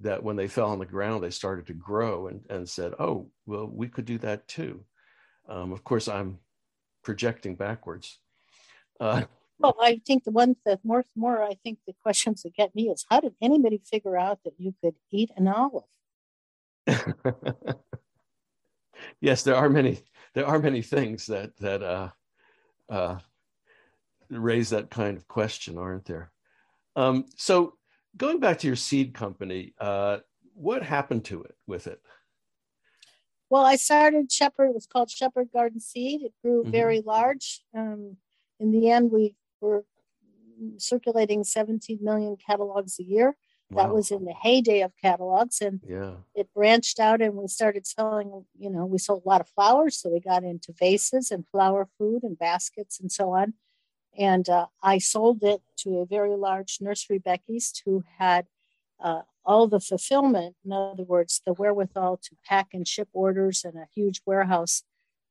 that 0.00 0.22
when 0.22 0.36
they 0.36 0.48
fell 0.48 0.70
on 0.70 0.78
the 0.78 0.86
ground, 0.86 1.22
they 1.22 1.30
started 1.30 1.66
to 1.66 1.74
grow 1.74 2.28
and, 2.28 2.40
and 2.50 2.68
said, 2.68 2.94
oh, 2.98 3.28
well, 3.46 3.66
we 3.66 3.88
could 3.88 4.04
do 4.04 4.18
that 4.18 4.46
too. 4.46 4.84
Um, 5.48 5.72
of 5.72 5.82
course, 5.82 6.08
I'm 6.08 6.38
projecting 7.08 7.54
backwards. 7.54 8.18
Uh, 9.00 9.22
well, 9.58 9.74
I 9.80 9.98
think 10.06 10.24
the 10.24 10.30
one 10.30 10.56
that 10.66 10.80
more, 10.84 11.06
more, 11.16 11.42
I 11.42 11.54
think 11.64 11.78
the 11.86 11.94
questions 12.02 12.42
that 12.42 12.54
get 12.54 12.74
me 12.74 12.90
is 12.90 13.06
how 13.08 13.20
did 13.20 13.32
anybody 13.40 13.80
figure 13.90 14.18
out 14.18 14.40
that 14.44 14.52
you 14.58 14.74
could 14.82 14.94
eat 15.10 15.30
an 15.34 15.48
olive? 15.48 15.84
yes, 19.22 19.42
there 19.42 19.56
are 19.56 19.70
many, 19.70 20.00
there 20.34 20.46
are 20.46 20.58
many 20.58 20.82
things 20.82 21.24
that, 21.28 21.56
that 21.60 21.82
uh, 21.82 22.10
uh, 22.90 23.18
raise 24.28 24.68
that 24.68 24.90
kind 24.90 25.16
of 25.16 25.26
question, 25.26 25.78
aren't 25.78 26.04
there? 26.04 26.30
Um, 26.94 27.24
so 27.36 27.72
going 28.18 28.38
back 28.38 28.58
to 28.58 28.66
your 28.66 28.76
seed 28.76 29.14
company, 29.14 29.72
uh, 29.80 30.18
what 30.52 30.82
happened 30.82 31.24
to 31.24 31.42
it 31.44 31.54
with 31.66 31.86
it? 31.86 32.02
Well, 33.50 33.64
I 33.64 33.76
started 33.76 34.30
Shepherd. 34.30 34.68
It 34.68 34.74
was 34.74 34.86
called 34.86 35.10
Shepherd 35.10 35.48
Garden 35.52 35.80
Seed. 35.80 36.22
It 36.22 36.32
grew 36.42 36.62
mm-hmm. 36.62 36.70
very 36.70 37.00
large. 37.00 37.64
Um, 37.74 38.16
in 38.60 38.72
the 38.72 38.90
end, 38.90 39.10
we 39.10 39.34
were 39.60 39.84
circulating 40.76 41.44
17 41.44 41.98
million 42.02 42.36
catalogs 42.36 42.98
a 42.98 43.04
year. 43.04 43.36
Wow. 43.70 43.82
That 43.82 43.94
was 43.94 44.10
in 44.10 44.24
the 44.24 44.32
heyday 44.32 44.80
of 44.80 44.92
catalogs, 44.96 45.60
and 45.60 45.80
yeah. 45.86 46.12
it 46.34 46.48
branched 46.54 46.98
out, 46.98 47.20
and 47.20 47.34
we 47.34 47.48
started 47.48 47.86
selling. 47.86 48.46
You 48.58 48.70
know, 48.70 48.86
we 48.86 48.96
sold 48.96 49.24
a 49.26 49.28
lot 49.28 49.42
of 49.42 49.48
flowers, 49.48 49.98
so 49.98 50.08
we 50.08 50.20
got 50.20 50.42
into 50.42 50.72
vases 50.72 51.30
and 51.30 51.44
flower 51.52 51.86
food 51.98 52.22
and 52.22 52.38
baskets 52.38 52.98
and 52.98 53.12
so 53.12 53.32
on. 53.32 53.52
And 54.18 54.48
uh, 54.48 54.66
I 54.82 54.96
sold 54.96 55.42
it 55.42 55.60
to 55.80 55.98
a 55.98 56.06
very 56.06 56.34
large 56.34 56.78
nursery 56.80 57.18
Becky's 57.18 57.82
who 57.84 58.04
had 58.18 58.46
uh, 59.00 59.22
all 59.48 59.66
the 59.66 59.80
fulfillment, 59.80 60.56
in 60.62 60.72
other 60.72 61.04
words, 61.04 61.40
the 61.46 61.54
wherewithal 61.54 62.18
to 62.18 62.36
pack 62.46 62.68
and 62.74 62.86
ship 62.86 63.08
orders 63.14 63.64
and 63.64 63.76
a 63.78 63.88
huge 63.94 64.20
warehouse 64.26 64.82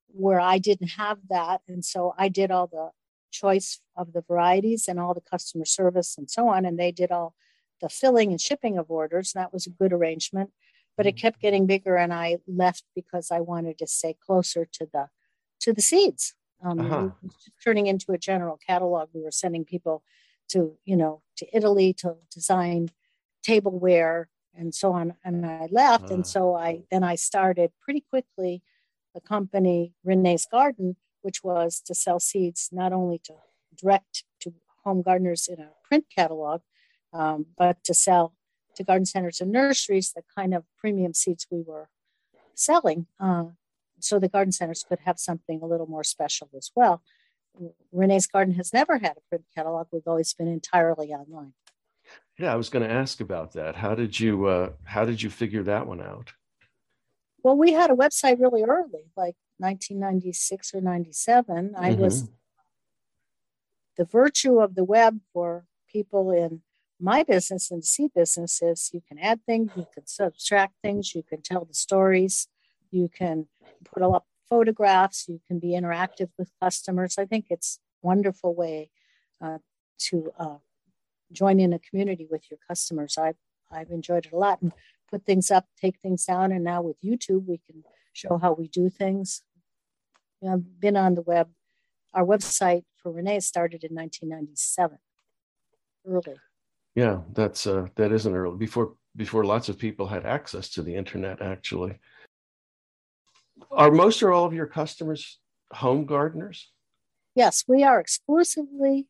where 0.07 0.39
I 0.39 0.57
didn't 0.57 0.89
have 0.97 1.19
that. 1.29 1.61
And 1.67 1.85
so 1.85 2.15
I 2.17 2.27
did 2.27 2.49
all 2.49 2.65
the 2.65 2.89
choice 3.31 3.79
of 3.95 4.13
the 4.13 4.23
varieties 4.27 4.87
and 4.87 4.99
all 4.99 5.13
the 5.13 5.21
customer 5.21 5.65
service 5.65 6.17
and 6.17 6.31
so 6.31 6.47
on. 6.47 6.65
And 6.65 6.79
they 6.79 6.91
did 6.91 7.11
all 7.11 7.35
the 7.79 7.89
filling 7.89 8.31
and 8.31 8.41
shipping 8.41 8.79
of 8.79 8.89
orders. 8.89 9.33
And 9.35 9.43
that 9.43 9.53
was 9.53 9.67
a 9.67 9.69
good 9.69 9.93
arrangement. 9.93 10.49
But 10.95 11.05
it 11.05 11.15
mm-hmm. 11.15 11.21
kept 11.21 11.39
getting 11.39 11.67
bigger 11.67 11.95
and 11.95 12.11
I 12.11 12.37
left 12.47 12.85
because 12.95 13.29
I 13.29 13.39
wanted 13.39 13.77
to 13.77 13.87
stay 13.87 14.15
closer 14.19 14.65
to 14.65 14.87
the 14.91 15.09
to 15.59 15.73
the 15.73 15.81
seeds. 15.81 16.33
Um, 16.63 16.79
uh-huh. 16.79 17.09
turning 17.63 17.85
into 17.85 18.13
a 18.13 18.17
general 18.17 18.59
catalog. 18.65 19.09
We 19.13 19.21
were 19.21 19.29
sending 19.29 19.63
people 19.63 20.01
to, 20.49 20.75
you 20.85 20.95
know, 20.95 21.21
to 21.35 21.45
Italy 21.55 21.93
to 21.99 22.15
design 22.33 22.89
tableware 23.43 24.29
and 24.55 24.73
so 24.73 24.93
on. 24.93 25.15
And 25.23 25.45
I 25.45 25.67
left. 25.71 26.05
Uh-huh. 26.05 26.15
And 26.15 26.27
so 26.27 26.55
I 26.55 26.83
then 26.91 27.03
I 27.03 27.15
started 27.15 27.71
pretty 27.81 28.03
quickly 28.09 28.61
the 29.13 29.21
company 29.21 29.93
Renee's 30.03 30.45
Garden, 30.45 30.95
which 31.21 31.43
was 31.43 31.81
to 31.85 31.95
sell 31.95 32.19
seeds 32.19 32.69
not 32.71 32.93
only 32.93 33.19
to 33.25 33.33
direct 33.75 34.23
to 34.41 34.53
home 34.83 35.01
gardeners 35.01 35.47
in 35.47 35.59
a 35.59 35.69
print 35.87 36.05
catalog, 36.15 36.61
um, 37.13 37.47
but 37.57 37.83
to 37.83 37.93
sell 37.93 38.33
to 38.75 38.83
garden 38.83 39.05
centers 39.05 39.41
and 39.41 39.51
nurseries 39.51 40.13
the 40.13 40.23
kind 40.35 40.53
of 40.53 40.63
premium 40.77 41.13
seeds 41.13 41.47
we 41.51 41.61
were 41.61 41.89
selling. 42.53 43.07
Uh, 43.19 43.45
so 43.99 44.19
the 44.19 44.29
garden 44.29 44.51
centers 44.51 44.85
could 44.87 44.99
have 45.05 45.19
something 45.19 45.61
a 45.61 45.65
little 45.65 45.87
more 45.87 46.03
special 46.03 46.49
as 46.55 46.71
well. 46.75 47.01
Renee's 47.91 48.27
Garden 48.27 48.53
has 48.55 48.73
never 48.73 48.99
had 48.99 49.17
a 49.17 49.21
print 49.29 49.45
catalog. 49.55 49.87
We've 49.91 50.07
always 50.07 50.33
been 50.33 50.47
entirely 50.47 51.11
online. 51.11 51.53
Yeah, 52.39 52.53
I 52.53 52.55
was 52.55 52.69
going 52.69 52.87
to 52.87 52.93
ask 52.93 53.19
about 53.19 53.53
that. 53.53 53.75
How 53.75 53.95
did 53.95 54.19
you 54.19 54.45
uh, 54.45 54.69
how 54.83 55.05
did 55.05 55.21
you 55.21 55.29
figure 55.29 55.63
that 55.63 55.87
one 55.87 56.01
out? 56.01 56.33
Well, 57.43 57.57
we 57.57 57.73
had 57.73 57.89
a 57.89 57.95
website 57.95 58.39
really 58.39 58.63
early, 58.63 59.11
like 59.15 59.35
1996 59.57 60.73
or 60.73 60.81
97. 60.81 61.73
I 61.77 61.91
mm-hmm. 61.91 62.01
was 62.01 62.29
the 63.97 64.05
virtue 64.05 64.59
of 64.59 64.75
the 64.75 64.83
web 64.83 65.19
for 65.33 65.65
people 65.91 66.31
in 66.31 66.61
my 66.99 67.23
business 67.23 67.69
and 67.71 67.85
seed 67.85 68.11
business 68.13 68.61
is 68.61 68.89
you 68.93 69.01
can 69.07 69.19
add 69.19 69.39
things, 69.45 69.71
you 69.75 69.87
can 69.93 70.07
subtract 70.07 70.73
things, 70.81 71.13
you 71.13 71.23
can 71.23 71.41
tell 71.41 71.65
the 71.65 71.73
stories, 71.73 72.47
you 72.91 73.07
can 73.07 73.47
put 73.85 74.01
up 74.03 74.25
photographs, 74.49 75.27
you 75.27 75.39
can 75.47 75.59
be 75.59 75.69
interactive 75.69 76.29
with 76.37 76.51
customers. 76.61 77.17
I 77.17 77.25
think 77.25 77.47
it's 77.49 77.79
a 78.03 78.07
wonderful 78.07 78.55
way 78.55 78.89
uh, 79.41 79.59
to 80.09 80.31
uh, 80.39 80.57
join 81.31 81.59
in 81.59 81.73
a 81.73 81.79
community 81.79 82.27
with 82.29 82.43
your 82.49 82.59
customers. 82.67 83.17
I've, 83.17 83.37
I've 83.71 83.89
enjoyed 83.89 84.25
it 84.25 84.33
a 84.33 84.37
lot 84.37 84.61
and 84.61 84.71
put 85.09 85.25
things 85.25 85.51
up, 85.51 85.65
take 85.79 85.99
things 85.99 86.25
down. 86.25 86.51
And 86.51 86.63
now 86.63 86.81
with 86.81 87.01
YouTube, 87.01 87.45
we 87.45 87.59
can 87.69 87.83
show 88.13 88.37
how 88.37 88.53
we 88.53 88.67
do 88.67 88.89
things. 88.89 89.41
You 90.41 90.49
know, 90.49 90.55
I've 90.55 90.79
been 90.79 90.97
on 90.97 91.15
the 91.15 91.21
web. 91.21 91.49
Our 92.13 92.25
website 92.25 92.83
for 92.97 93.11
Renee 93.11 93.39
started 93.41 93.83
in 93.83 93.93
1997, 93.93 94.97
early. 96.07 96.35
Yeah, 96.95 97.19
that's 97.33 97.67
uh, 97.67 97.87
that 97.95 98.11
isn't 98.11 98.33
early. 98.33 98.57
Before 98.57 98.93
before 99.15 99.43
lots 99.43 99.69
of 99.69 99.77
people 99.77 100.07
had 100.07 100.25
access 100.25 100.69
to 100.69 100.81
the 100.81 100.95
internet, 100.95 101.41
actually. 101.41 101.99
Are 103.71 103.91
most 103.91 104.23
or 104.23 104.31
all 104.31 104.45
of 104.45 104.53
your 104.53 104.67
customers 104.67 105.39
home 105.71 106.05
gardeners? 106.05 106.71
Yes, 107.35 107.63
we 107.67 107.83
are 107.83 107.99
exclusively 107.99 109.07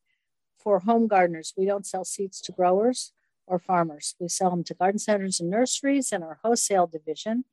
for 0.68 0.80
home 0.80 1.08
gardeners. 1.08 1.54
We 1.56 1.66
don't 1.66 1.86
sell 1.86 2.04
seeds 2.04 2.42
to 2.42 2.52
growers 2.52 3.14
or 3.46 3.58
farmers. 3.58 4.16
We 4.20 4.28
sell 4.28 4.50
them 4.50 4.66
to 4.66 4.74
garden 4.74 5.00
centers 5.00 5.40
and 5.40 5.50
nurseries 5.50 6.12
and 6.12 6.26
our 6.26 6.40
wholesale 6.44 6.88
division 6.88 7.46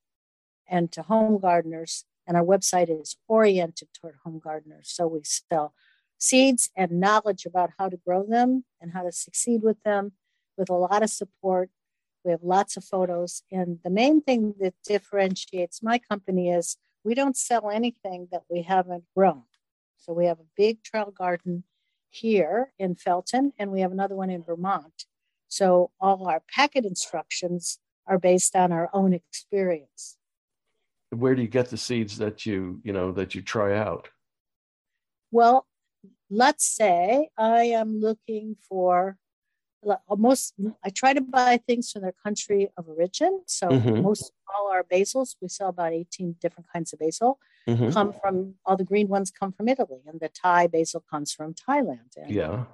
and 0.67 0.91
to 0.91 1.03
home 1.03 1.39
gardeners. 1.39 2.07
And 2.27 2.37
our 2.37 2.43
website 2.43 2.91
is 2.91 3.17
oriented 3.29 3.87
toward 3.95 4.17
home 4.25 4.41
gardeners. 4.43 4.91
So 4.91 5.07
we 5.07 5.21
sell 5.23 5.75
seeds 6.19 6.71
and 6.77 6.99
knowledge 6.99 7.47
about 7.47 7.71
how 7.79 7.89
to 7.89 7.97
grow 7.97 8.27
them 8.27 8.65
and 8.81 8.91
how 8.95 9.05
to 9.05 9.13
succeed 9.13 9.63
with 9.63 9.81
them 9.85 10.15
with 10.57 10.69
a 10.69 10.75
lot 10.75 11.05
of 11.05 11.11
support. 11.11 11.71
We 12.25 12.33
have 12.33 12.43
lots 12.43 12.77
of 12.77 12.83
photos. 12.83 13.45
And 13.53 13.79
the 13.85 13.91
main 13.91 14.23
thing 14.23 14.55
that 14.59 14.75
differentiates 14.85 15.85
my 15.85 16.01
company 16.01 16.51
is 16.51 16.79
we 17.05 17.15
don't 17.15 17.37
sell 17.37 17.71
anything 17.71 18.27
that 18.33 18.43
we 18.51 18.63
haven't 18.63 19.05
grown. 19.17 19.45
So 19.99 20.13
we 20.13 20.27
have 20.27 20.41
a 20.41 20.55
big 20.57 20.83
trial 20.83 21.13
garden 21.13 21.63
here 22.15 22.73
in 22.79 22.95
Felton, 22.95 23.53
and 23.59 23.71
we 23.71 23.81
have 23.81 23.93
another 23.93 24.15
one 24.15 24.31
in 24.31 24.43
Vermont. 24.43 25.05
So 25.49 25.91
all 26.01 26.27
our 26.29 26.43
packet 26.55 26.85
instructions 26.85 27.79
are 28.07 28.19
based 28.19 28.55
on 28.57 28.73
our 28.73 28.89
own 28.93 29.13
experience. 29.13 30.17
Where 31.11 31.35
do 31.35 31.43
you 31.43 31.49
get 31.49 31.71
the 31.71 31.77
seeds 31.77 32.19
that 32.19 32.45
you, 32.45 32.81
you 32.85 32.93
know, 32.93 33.13
that 33.13 33.35
you 33.35 33.43
try 33.43 33.77
out? 33.77 34.09
Well, 35.31 35.67
let's 36.31 36.67
say 36.67 37.31
I 37.37 37.65
am 37.65 38.01
looking 38.01 38.57
for 38.69 39.19
most 40.17 40.55
I 40.83 40.91
try 40.91 41.13
to 41.13 41.21
buy 41.21 41.61
things 41.67 41.91
from 41.93 42.03
their 42.03 42.15
country 42.25 42.71
of 42.77 42.89
origin. 42.89 43.43
So 43.47 43.69
mm-hmm. 43.69 44.03
most 44.03 44.33
all 44.55 44.71
our 44.71 44.83
basils, 44.83 45.37
we 45.41 45.49
sell 45.49 45.69
about 45.69 45.93
18 45.93 46.37
different 46.41 46.67
kinds 46.73 46.93
of 46.93 47.01
basil, 47.01 47.39
mm-hmm. 47.69 47.91
come 47.91 48.13
from 48.13 48.55
all 48.65 48.77
the 48.77 48.85
green 48.85 49.09
ones 49.09 49.31
come 49.31 49.53
from 49.53 49.69
Italy, 49.69 50.01
and 50.07 50.21
the 50.21 50.29
Thai 50.29 50.67
basil 50.67 51.05
comes 51.11 51.33
from 51.33 51.55
Thailand. 51.55 52.17
And, 52.17 52.31
yeah. 52.31 52.65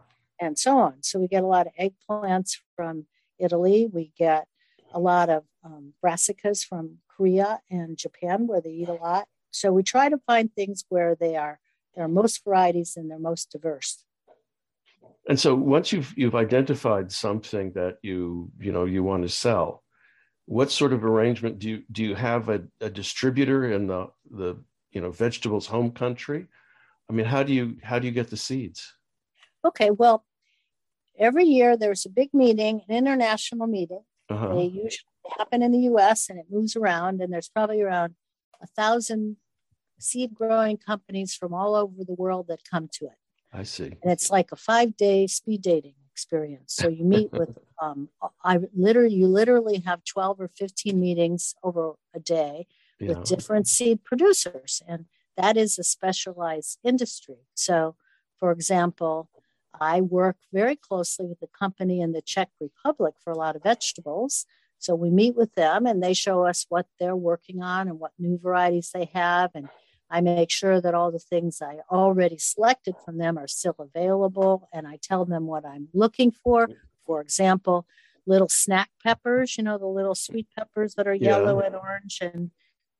And 0.41 0.59
so 0.59 0.79
on. 0.79 1.03
So 1.03 1.19
we 1.19 1.29
get 1.29 1.45
a 1.45 1.47
lot 1.47 1.67
of 1.67 1.73
eggplants 1.79 2.57
from 2.75 3.07
Italy. 3.39 3.89
We 3.93 4.13
get 4.17 4.47
a 4.93 4.99
lot 4.99 5.29
of 5.29 5.45
um, 5.65 5.93
brassicas 6.05 6.65
from 6.65 6.99
Korea 7.09 7.61
and 7.71 7.97
Japan, 7.97 8.47
where 8.47 8.61
they 8.61 8.71
eat 8.71 8.89
a 8.89 8.95
lot. 8.95 9.27
So 9.51 9.73
we 9.73 9.83
try 9.83 10.09
to 10.09 10.19
find 10.27 10.51
things 10.55 10.85
where 10.89 11.15
they 11.15 11.37
are 11.37 11.61
there 11.95 12.05
are 12.05 12.09
most 12.09 12.45
varieties 12.45 12.97
and 12.97 13.11
they're 13.11 13.19
most 13.19 13.51
diverse. 13.51 14.05
And 15.29 15.39
so 15.39 15.55
once 15.55 15.93
you've 15.93 16.13
you've 16.17 16.35
identified 16.35 17.13
something 17.13 17.73
that 17.73 17.99
you 18.03 18.51
you 18.59 18.73
know 18.73 18.85
you 18.85 19.03
want 19.03 19.23
to 19.23 19.29
sell, 19.29 19.83
what 20.47 20.71
sort 20.71 20.93
of 20.93 21.05
arrangement 21.05 21.59
do 21.59 21.69
you 21.69 21.83
do 21.93 22.03
you 22.03 22.15
have 22.15 22.49
a, 22.49 22.63
a 22.81 22.91
distributor 22.91 23.71
in 23.73 23.87
the 23.87 24.07
the 24.31 24.63
you 24.93 25.01
know 25.01 25.11
vegetables 25.11 25.67
home 25.67 25.91
country? 25.91 26.47
I 27.09 27.13
mean, 27.13 27.27
how 27.27 27.43
do 27.43 27.53
you 27.53 27.77
how 27.83 27.99
do 27.99 28.07
you 28.07 28.13
get 28.13 28.31
the 28.31 28.37
seeds? 28.37 28.95
Okay, 29.65 29.91
well, 29.91 30.25
every 31.19 31.45
year 31.45 31.77
there's 31.77 32.07
a 32.07 32.11
big 32.11 32.33
meeting, 32.33 32.83
an 32.89 32.97
international 32.97 33.67
meeting. 33.67 34.05
Uh-huh. 34.29 34.55
They 34.55 34.65
usually 34.65 35.07
happen 35.37 35.63
in 35.63 35.73
the 35.73 35.81
U.S. 35.81 36.29
and 36.31 36.39
it 36.39 36.47
moves 36.51 36.77
around, 36.77 37.21
and 37.21 37.33
there's 37.33 37.49
probably 37.49 37.83
around 37.83 38.15
a 38.63 38.67
thousand 38.67 39.37
seed 39.99 40.35
growing 40.35 40.77
companies 40.77 41.35
from 41.35 41.53
all 41.53 41.75
over 41.75 42.05
the 42.05 42.15
world 42.15 42.47
that 42.49 42.61
come 42.69 42.89
to 42.95 43.07
it. 43.07 43.19
I 43.53 43.65
see. 43.65 43.93
And 44.03 44.13
it's 44.13 44.31
like 44.31 44.53
a 44.53 44.57
five 44.57 44.97
day 44.97 45.27
speed 45.27 45.63
dating 45.63 45.95
experience. 46.13 46.75
So 46.75 46.89
you 46.89 47.05
meet 47.05 47.33
with, 47.33 47.51
um, 47.83 48.09
I 48.45 48.59
literally, 48.75 49.15
you 49.15 49.27
literally 49.27 49.83
have 49.87 50.05
12 50.05 50.41
or 50.41 50.49
15 50.49 50.99
meetings 50.99 51.55
over 51.63 51.95
a 52.15 52.21
day 52.21 52.67
yeah. 53.01 53.09
with 53.09 53.25
different 53.25 53.67
seed 53.67 54.05
producers. 54.05 54.83
And 54.87 55.07
that 55.37 55.57
is 55.57 55.79
a 55.79 55.85
specialized 55.85 56.79
industry. 56.85 57.47
So, 57.55 57.97
for 58.39 58.53
example, 58.53 59.31
I 59.81 60.01
work 60.01 60.37
very 60.53 60.77
closely 60.77 61.27
with 61.27 61.39
a 61.43 61.47
company 61.47 62.01
in 62.01 62.13
the 62.13 62.23
Czech 62.23 62.51
Republic 62.61 63.15
for 63.23 63.33
a 63.33 63.39
lot 63.39 63.57
of 63.57 63.63
vegetables. 63.63 64.47
So 64.79 64.95
we 64.95 65.11
meet 65.11 65.37
with 65.37 65.55
them 65.55 65.87
and 65.87 66.03
they 66.03 66.15
show 66.15 66.47
us 66.47 66.67
what 66.69 66.87
they're 66.99 67.17
working 67.17 67.63
on 67.63 67.89
and 67.89 68.01
what 68.01 68.13
new 68.19 68.39
varieties 68.39 68.91
they 68.93 69.11
have 69.13 69.51
and 69.55 69.69
I 70.11 70.21
make 70.21 70.51
sure 70.51 70.81
that 70.81 70.95
all 70.95 71.13
the 71.13 71.21
things 71.21 71.63
I 71.63 71.79
already 71.89 72.37
selected 72.37 72.97
from 73.05 73.19
them 73.19 73.39
are 73.39 73.47
still 73.47 73.77
available 73.79 74.69
and 74.73 74.89
I 74.89 74.99
tell 75.01 75.25
them 75.25 75.47
what 75.47 75.65
I'm 75.65 75.89
looking 75.95 76.33
for. 76.33 76.69
For 77.07 77.21
example, 77.21 77.87
little 78.27 78.49
snack 78.49 78.91
peppers, 79.05 79.57
you 79.57 79.63
know, 79.63 79.79
the 79.79 79.87
little 79.87 80.17
sweet 80.17 80.49
peppers 80.59 80.95
that 80.95 81.07
are 81.07 81.15
yeah. 81.15 81.39
yellow 81.39 81.61
and 81.61 81.77
orange 81.77 82.19
and 82.21 82.51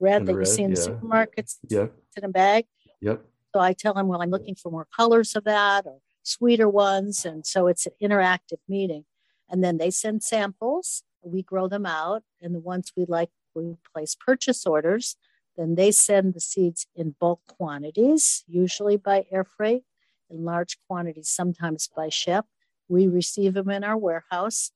red 0.01 0.27
that 0.27 0.35
red, 0.35 0.47
you 0.47 0.53
see 0.53 0.63
in 0.63 0.75
the 0.75 0.81
supermarkets 0.81 1.59
yep. 1.69 1.93
in 2.17 2.25
a 2.25 2.29
bag. 2.29 2.67
Yep. 3.01 3.25
So 3.55 3.61
I 3.61 3.73
tell 3.73 3.95
them, 3.95 4.09
well, 4.09 4.23
I'm 4.23 4.31
looking 4.31 4.55
for 4.55 4.71
more 4.71 4.87
colors 4.97 5.35
of 5.37 5.45
that 5.45 5.87
or 5.87 5.99
sweeter 6.23 6.69
ones. 6.69 7.25
And 7.25 7.47
so 7.47 7.67
it's 7.67 7.87
an 7.87 7.93
interactive 8.03 8.59
meeting. 8.69 9.05
And 9.49 9.65
then 9.65 9.79
they 9.79 9.91
send 9.91 10.23
samples, 10.23 11.03
we 11.23 11.43
grow 11.43 11.67
them 11.69 11.85
out, 11.85 12.23
and 12.41 12.55
the 12.55 12.61
ones 12.61 12.93
we 12.97 13.05
like, 13.07 13.31
we 13.55 13.77
place 13.93 14.15
purchase 14.15 14.65
orders 14.65 15.17
then 15.61 15.75
they 15.75 15.91
send 15.91 16.33
the 16.33 16.41
seeds 16.41 16.87
in 16.97 17.15
bulk 17.21 17.41
quantities, 17.47 18.45
usually 18.49 18.97
by 18.97 19.27
air 19.31 19.45
freight, 19.45 19.85
in 20.31 20.45
large 20.45 20.79
quantities, 20.89 21.29
sometimes 21.29 21.89
by 21.95 22.09
ship. 22.09 22.47
We 22.89 23.07
receive 23.07 23.53
them 23.53 23.69
in 23.69 23.85
our 23.85 23.97
warehouse 23.97 24.71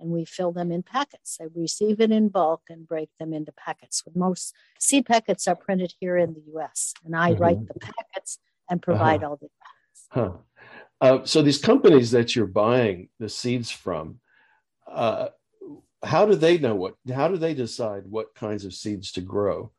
and 0.00 0.10
we 0.10 0.24
fill 0.24 0.52
them 0.52 0.72
in 0.72 0.82
packets. 0.82 1.38
I 1.40 1.46
receive 1.54 2.00
it 2.00 2.10
in 2.10 2.28
bulk 2.28 2.62
and 2.68 2.88
break 2.88 3.10
them 3.18 3.32
into 3.32 3.52
packets. 3.52 4.02
Most 4.14 4.54
seed 4.78 5.06
packets 5.06 5.46
are 5.46 5.54
printed 5.54 5.94
here 6.00 6.16
in 6.16 6.34
the 6.34 6.42
US, 6.58 6.94
and 7.04 7.14
I 7.14 7.32
mm-hmm. 7.32 7.42
write 7.42 7.66
the 7.66 7.78
packets 7.78 8.38
and 8.70 8.80
provide 8.80 9.22
uh-huh. 9.22 9.30
all 9.30 9.36
the 9.36 9.48
packets. 9.60 10.06
Huh. 10.10 10.32
Uh, 11.00 11.24
so 11.24 11.42
these 11.42 11.58
companies 11.58 12.10
that 12.10 12.36
you're 12.36 12.46
buying 12.46 13.08
the 13.18 13.28
seeds 13.28 13.70
from, 13.70 14.20
uh, 14.90 15.28
how 16.02 16.26
do 16.26 16.34
they 16.34 16.58
know 16.58 16.74
what? 16.74 16.94
How 17.12 17.28
do 17.28 17.36
they 17.36 17.54
decide 17.54 18.04
what 18.06 18.34
kinds 18.34 18.64
of 18.64 18.74
seeds 18.74 19.12
to 19.12 19.20
grow? 19.20 19.72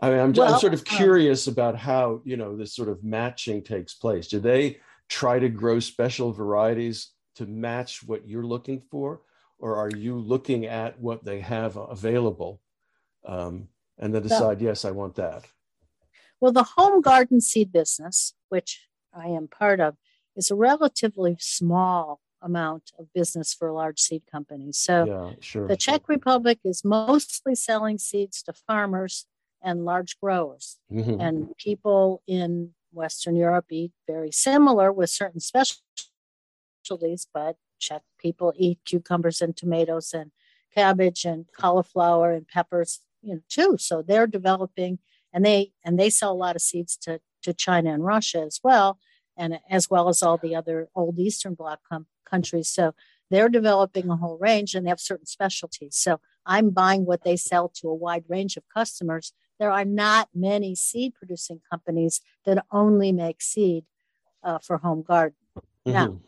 I 0.00 0.10
mean, 0.10 0.18
I'm, 0.18 0.32
well, 0.32 0.54
I'm 0.54 0.60
sort 0.60 0.74
of 0.74 0.80
uh, 0.80 0.96
curious 0.96 1.46
um, 1.46 1.52
about 1.52 1.76
how 1.76 2.22
you 2.24 2.36
know 2.36 2.56
this 2.56 2.74
sort 2.74 2.88
of 2.88 3.04
matching 3.04 3.62
takes 3.62 3.94
place. 3.94 4.26
Do 4.28 4.40
they 4.40 4.80
try 5.08 5.38
to 5.38 5.48
grow 5.48 5.80
special 5.80 6.32
varieties 6.32 7.10
to 7.36 7.46
match 7.46 8.02
what 8.06 8.26
you're 8.28 8.46
looking 8.46 8.82
for, 8.90 9.20
or 9.58 9.76
are 9.76 9.90
you 9.90 10.18
looking 10.18 10.66
at 10.66 10.98
what 11.00 11.24
they 11.24 11.40
have 11.40 11.76
available 11.76 12.60
um, 13.26 13.68
and 13.98 14.14
then 14.14 14.22
decide, 14.22 14.58
so, 14.58 14.64
yes, 14.64 14.84
I 14.84 14.90
want 14.90 15.14
that? 15.16 15.44
Well, 16.40 16.52
the 16.52 16.64
home 16.76 17.00
garden 17.00 17.40
seed 17.40 17.72
business, 17.72 18.34
which 18.48 18.88
I 19.14 19.28
am 19.28 19.48
part 19.48 19.80
of, 19.80 19.96
is 20.34 20.50
a 20.50 20.56
relatively 20.56 21.36
small 21.38 22.20
amount 22.40 22.90
of 22.98 23.12
business 23.12 23.54
for 23.54 23.70
large 23.70 24.00
seed 24.00 24.22
companies. 24.30 24.78
So 24.78 25.04
yeah, 25.04 25.30
sure, 25.40 25.68
the 25.68 25.76
Czech 25.76 26.08
Republic 26.08 26.58
is 26.64 26.84
mostly 26.84 27.54
selling 27.54 27.98
seeds 27.98 28.42
to 28.42 28.52
farmers 28.52 29.26
and 29.62 29.84
large 29.84 30.18
growers. 30.20 30.78
Mm-hmm. 30.92 31.20
And 31.20 31.56
people 31.56 32.22
in 32.26 32.70
Western 32.92 33.36
Europe 33.36 33.66
eat 33.70 33.92
very 34.08 34.32
similar 34.32 34.92
with 34.92 35.10
certain 35.10 35.40
specialties, 35.40 36.10
but 37.32 37.56
Czech 37.78 38.02
people 38.18 38.52
eat 38.56 38.78
cucumbers 38.84 39.40
and 39.40 39.56
tomatoes 39.56 40.12
and 40.12 40.30
cabbage 40.74 41.24
and 41.24 41.46
cauliflower 41.56 42.32
and 42.32 42.46
peppers, 42.46 43.00
you 43.22 43.34
know, 43.34 43.40
too. 43.48 43.76
So 43.78 44.02
they're 44.02 44.26
developing 44.26 44.98
and 45.32 45.44
they 45.44 45.72
and 45.84 45.98
they 45.98 46.10
sell 46.10 46.32
a 46.32 46.34
lot 46.34 46.56
of 46.56 46.62
seeds 46.62 46.96
to 46.98 47.20
to 47.42 47.52
China 47.52 47.92
and 47.92 48.04
Russia 48.04 48.40
as 48.40 48.60
well, 48.62 48.98
and 49.36 49.58
as 49.68 49.90
well 49.90 50.08
as 50.08 50.22
all 50.22 50.38
the 50.38 50.54
other 50.54 50.88
old 50.94 51.18
Eastern 51.18 51.54
Bloc 51.54 51.80
com- 51.90 52.06
countries. 52.24 52.68
So 52.68 52.94
they're 53.30 53.48
developing 53.48 54.08
a 54.10 54.16
whole 54.16 54.38
range 54.38 54.74
and 54.74 54.86
they 54.86 54.90
have 54.90 55.00
certain 55.00 55.26
specialties. 55.26 55.96
So 55.96 56.20
I'm 56.46 56.70
buying 56.70 57.04
what 57.04 57.24
they 57.24 57.36
sell 57.36 57.68
to 57.76 57.88
a 57.88 57.94
wide 57.94 58.24
range 58.28 58.56
of 58.56 58.64
customers 58.72 59.32
there 59.62 59.70
are 59.70 59.84
not 59.84 60.28
many 60.34 60.74
seed 60.74 61.14
producing 61.14 61.60
companies 61.70 62.20
that 62.44 62.66
only 62.72 63.12
make 63.12 63.40
seed 63.40 63.84
uh, 64.42 64.58
for 64.58 64.78
home 64.78 65.02
garden. 65.02 65.36
Mm-hmm. 65.86 65.92
Now, 65.92 66.20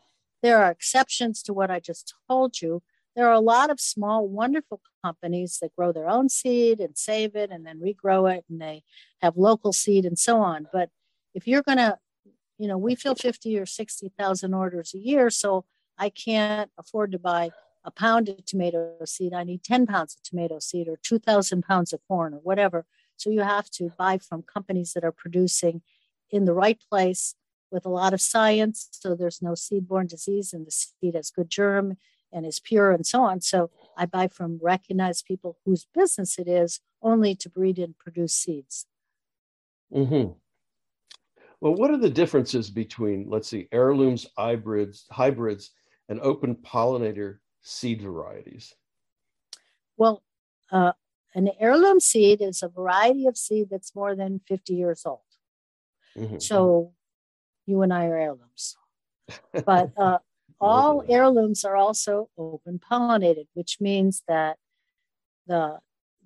there 0.44 0.62
are 0.62 0.70
exceptions 0.70 1.42
to 1.42 1.54
what 1.54 1.70
I 1.70 1.80
just 1.80 2.14
told 2.28 2.61
you. 2.61 2.83
There 3.16 3.26
are 3.26 3.33
a 3.33 3.40
lot 3.40 3.70
of 3.70 3.80
small, 3.80 4.28
wonderful 4.28 4.83
companies 5.02 5.59
that 5.62 5.74
grow 5.74 5.90
their 5.90 6.09
own 6.09 6.28
seed 6.28 6.80
and 6.80 6.98
save 6.98 7.35
it 7.35 7.50
and 7.50 7.64
then 7.64 7.80
regrow 7.80 8.30
it, 8.37 8.44
and 8.50 8.61
they 8.61 8.83
have 9.22 9.38
local 9.38 9.72
seed 9.72 10.04
and 10.04 10.18
so 10.18 10.42
on. 10.42 10.66
But 10.70 10.90
if 11.33 11.48
you're 11.48 11.62
going 11.62 11.78
to, 11.78 11.98
you 12.59 12.68
know, 12.68 12.76
we 12.76 12.94
fill 12.94 13.14
50 13.14 13.59
or 13.59 13.64
60,000 13.64 14.52
orders 14.52 14.92
a 14.94 14.98
year, 14.98 15.30
so 15.30 15.64
I 15.96 16.11
can't 16.11 16.70
afford 16.76 17.12
to 17.12 17.18
buy 17.18 17.50
a 17.83 17.90
pound 17.90 18.28
of 18.28 18.44
tomato 18.44 18.96
seed. 19.07 19.33
I 19.33 19.44
need 19.44 19.64
10 19.64 19.87
pounds 19.87 20.14
of 20.14 20.22
tomato 20.22 20.59
seed 20.59 20.88
or 20.88 20.98
2,000 21.02 21.62
pounds 21.62 21.94
of 21.94 22.00
corn 22.07 22.35
or 22.35 22.40
whatever. 22.40 22.85
So 23.16 23.30
you 23.30 23.40
have 23.40 23.70
to 23.70 23.92
buy 23.96 24.18
from 24.18 24.42
companies 24.42 24.92
that 24.92 25.04
are 25.04 25.12
producing 25.12 25.80
in 26.30 26.44
the 26.44 26.52
right 26.52 26.78
place 26.90 27.35
with 27.74 27.84
a 27.84 27.90
lot 27.90 28.14
of 28.14 28.20
science. 28.20 28.88
So 28.92 29.14
there's 29.14 29.42
no 29.42 29.54
seed-borne 29.56 30.06
disease 30.06 30.52
and 30.52 30.64
the 30.64 30.70
seed 30.70 31.16
has 31.16 31.30
good 31.30 31.50
germ 31.50 31.98
and 32.32 32.46
is 32.46 32.60
pure 32.60 32.92
and 32.92 33.04
so 33.04 33.22
on. 33.22 33.40
So 33.40 33.70
I 33.98 34.06
buy 34.06 34.28
from 34.28 34.60
recognized 34.62 35.26
people 35.26 35.58
whose 35.64 35.87
business 35.92 36.38
it 36.38 36.48
is 36.48 36.80
only 37.02 37.34
to 37.34 37.50
breed 37.50 37.78
and 37.78 37.98
produce 37.98 38.32
seeds. 38.32 38.87
Mm-hmm. 39.92 40.32
Well, 41.60 41.74
what 41.74 41.90
are 41.90 41.98
the 41.98 42.10
differences 42.10 42.70
between, 42.70 43.28
let's 43.28 43.48
see, 43.48 43.68
heirlooms, 43.72 44.26
hybrids, 44.38 45.06
hybrids, 45.10 45.70
and 46.08 46.20
open 46.20 46.54
pollinator 46.56 47.38
seed 47.62 48.02
varieties? 48.02 48.72
Well, 49.96 50.22
uh, 50.70 50.92
an 51.34 51.50
heirloom 51.58 51.98
seed 51.98 52.40
is 52.40 52.62
a 52.62 52.68
variety 52.68 53.26
of 53.26 53.37
seed 53.37 53.68
that's 53.70 53.94
more 53.94 54.14
than 54.14 54.40
50 54.46 54.74
years 54.74 55.02
old. 55.04 55.20
Mm-hmm. 56.16 56.38
So 56.38 56.92
you 57.66 57.83
and 57.83 57.92
I 57.92 58.07
are 58.07 58.18
heirlooms. 58.18 58.77
But 59.64 59.92
uh, 59.96 60.18
all 60.61 61.03
heirlooms 61.09 61.64
are 61.64 61.77
also 61.77 62.29
open 62.37 62.79
pollinated, 62.79 63.46
which 63.55 63.79
means 63.81 64.22
that 64.29 64.59
the, 65.46 65.79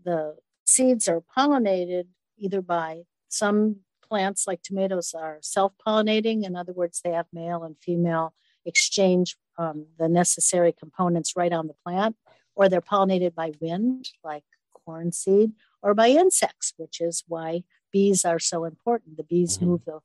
the 0.05 0.37
seeds 0.67 1.09
are 1.09 1.23
pollinated 1.37 2.07
either 2.37 2.61
by 2.61 3.03
some 3.29 3.77
plants 4.03 4.47
like 4.47 4.63
tomatoes 4.63 5.15
are 5.15 5.39
self 5.43 5.73
pollinating. 5.87 6.45
In 6.45 6.57
other 6.57 6.73
words, 6.73 7.01
they 7.03 7.13
have 7.13 7.27
male 7.33 7.63
and 7.63 7.77
female 7.81 8.35
exchange 8.65 9.37
um, 9.59 9.87
the 9.99 10.09
necessary 10.09 10.73
components 10.73 11.35
right 11.37 11.53
on 11.53 11.67
the 11.67 11.75
plant, 11.85 12.17
or 12.55 12.69
they're 12.69 12.81
pollinated 12.81 13.35
by 13.35 13.53
wind, 13.61 14.09
like 14.23 14.45
corn 14.73 15.13
seed, 15.13 15.53
or 15.83 15.95
by 15.95 16.09
insects, 16.09 16.73
which 16.77 17.01
is 17.01 17.25
why 17.27 17.63
bees 17.93 18.25
are 18.25 18.39
so 18.39 18.65
important. 18.65 19.17
The 19.17 19.25
bees 19.25 19.57
mm-hmm. 19.57 19.67
move 19.67 19.85
the 19.85 20.01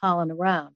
pollen 0.00 0.30
around. 0.30 0.74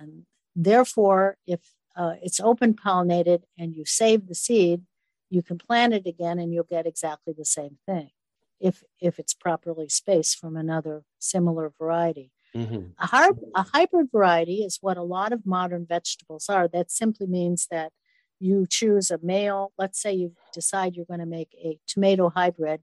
And 0.00 0.24
therefore, 0.56 1.36
if 1.46 1.60
uh, 1.96 2.14
it's 2.22 2.40
open 2.40 2.74
pollinated 2.74 3.42
and 3.58 3.74
you 3.74 3.84
save 3.84 4.26
the 4.26 4.34
seed, 4.34 4.82
you 5.28 5.42
can 5.42 5.58
plant 5.58 5.94
it 5.94 6.06
again 6.06 6.38
and 6.38 6.52
you'll 6.52 6.64
get 6.64 6.86
exactly 6.86 7.34
the 7.36 7.44
same 7.44 7.78
thing 7.86 8.10
if 8.58 8.82
if 9.00 9.18
it's 9.18 9.34
properly 9.34 9.88
spaced 9.88 10.38
from 10.38 10.56
another 10.56 11.04
similar 11.18 11.72
variety. 11.78 12.32
Mm-hmm. 12.54 12.90
A, 12.98 13.30
a 13.54 13.62
hybrid 13.62 14.08
variety 14.10 14.64
is 14.64 14.78
what 14.80 14.96
a 14.96 15.02
lot 15.02 15.32
of 15.32 15.46
modern 15.46 15.86
vegetables 15.86 16.48
are. 16.48 16.66
That 16.66 16.90
simply 16.90 17.28
means 17.28 17.68
that 17.70 17.92
you 18.40 18.66
choose 18.68 19.10
a 19.10 19.18
male, 19.22 19.72
let's 19.78 20.00
say 20.00 20.12
you 20.12 20.32
decide 20.52 20.96
you're 20.96 21.04
going 21.04 21.20
to 21.20 21.26
make 21.26 21.54
a 21.62 21.78
tomato 21.86 22.30
hybrid 22.30 22.80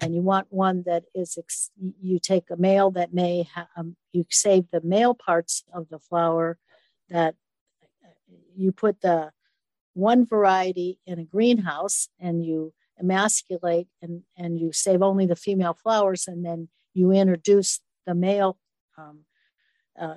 and 0.00 0.14
you 0.14 0.22
want 0.22 0.46
one 0.50 0.82
that 0.86 1.04
is, 1.14 1.36
ex- 1.38 1.70
you 2.00 2.18
take 2.18 2.50
a 2.50 2.56
male 2.56 2.90
that 2.92 3.12
may, 3.12 3.48
ha- 3.54 3.68
um, 3.76 3.96
you 4.12 4.24
save 4.30 4.64
the 4.70 4.80
male 4.82 5.14
parts 5.14 5.64
of 5.72 5.88
the 5.88 5.98
flower 5.98 6.58
that 7.08 7.34
you 8.56 8.72
put 8.72 9.00
the 9.00 9.32
one 9.94 10.24
variety 10.24 10.98
in 11.06 11.18
a 11.18 11.24
greenhouse 11.24 12.08
and 12.18 12.44
you 12.44 12.72
emasculate 12.98 13.88
and, 14.02 14.22
and 14.36 14.58
you 14.58 14.72
save 14.72 15.02
only 15.02 15.26
the 15.26 15.36
female 15.36 15.74
flowers 15.74 16.28
and 16.28 16.44
then 16.44 16.68
you 16.94 17.10
introduce 17.12 17.80
the 18.06 18.14
male 18.14 18.58
um, 18.98 19.20
uh, 19.98 20.16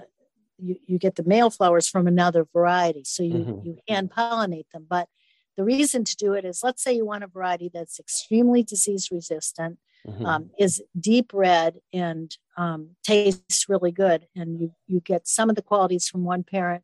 you, 0.58 0.76
you 0.86 0.98
get 0.98 1.16
the 1.16 1.24
male 1.24 1.50
flowers 1.50 1.88
from 1.88 2.08
another 2.08 2.46
variety 2.54 3.04
so 3.04 3.24
you, 3.24 3.34
mm-hmm. 3.34 3.66
you 3.66 3.78
hand 3.88 4.12
pollinate 4.12 4.70
them 4.74 4.86
but 4.88 5.08
the 5.58 5.64
reason 5.64 6.04
to 6.04 6.16
do 6.16 6.34
it 6.34 6.46
is 6.46 6.62
let's 6.64 6.84
say 6.84 6.94
you 6.94 7.06
want 7.06 7.24
a 7.24 7.28
variety 7.28 7.70
that's 7.74 8.00
extremely 8.00 8.64
disease 8.64 9.10
resistant 9.12 9.78
mm-hmm. 10.08 10.26
um, 10.26 10.50
is 10.60 10.82
deep 11.00 11.32
red 11.34 11.76
and 11.92 12.38
um, 12.58 12.90
tastes 13.04 13.68
really 13.70 13.92
good 13.92 14.28
and 14.36 14.60
you, 14.60 14.72
you 14.88 15.00
get 15.00 15.28
some 15.28 15.50
of 15.50 15.56
the 15.56 15.62
qualities 15.62 16.08
from 16.08 16.24
one 16.24 16.44
parent 16.44 16.84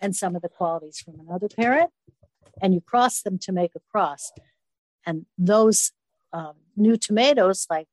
and 0.00 0.14
some 0.14 0.36
of 0.36 0.42
the 0.42 0.48
qualities 0.48 0.98
from 0.98 1.18
another 1.20 1.48
parent 1.48 1.90
and 2.62 2.74
you 2.74 2.80
cross 2.80 3.22
them 3.22 3.38
to 3.38 3.52
make 3.52 3.72
a 3.74 3.80
cross 3.90 4.32
and 5.06 5.26
those 5.38 5.92
um, 6.32 6.54
new 6.76 6.96
tomatoes 6.96 7.66
like 7.70 7.86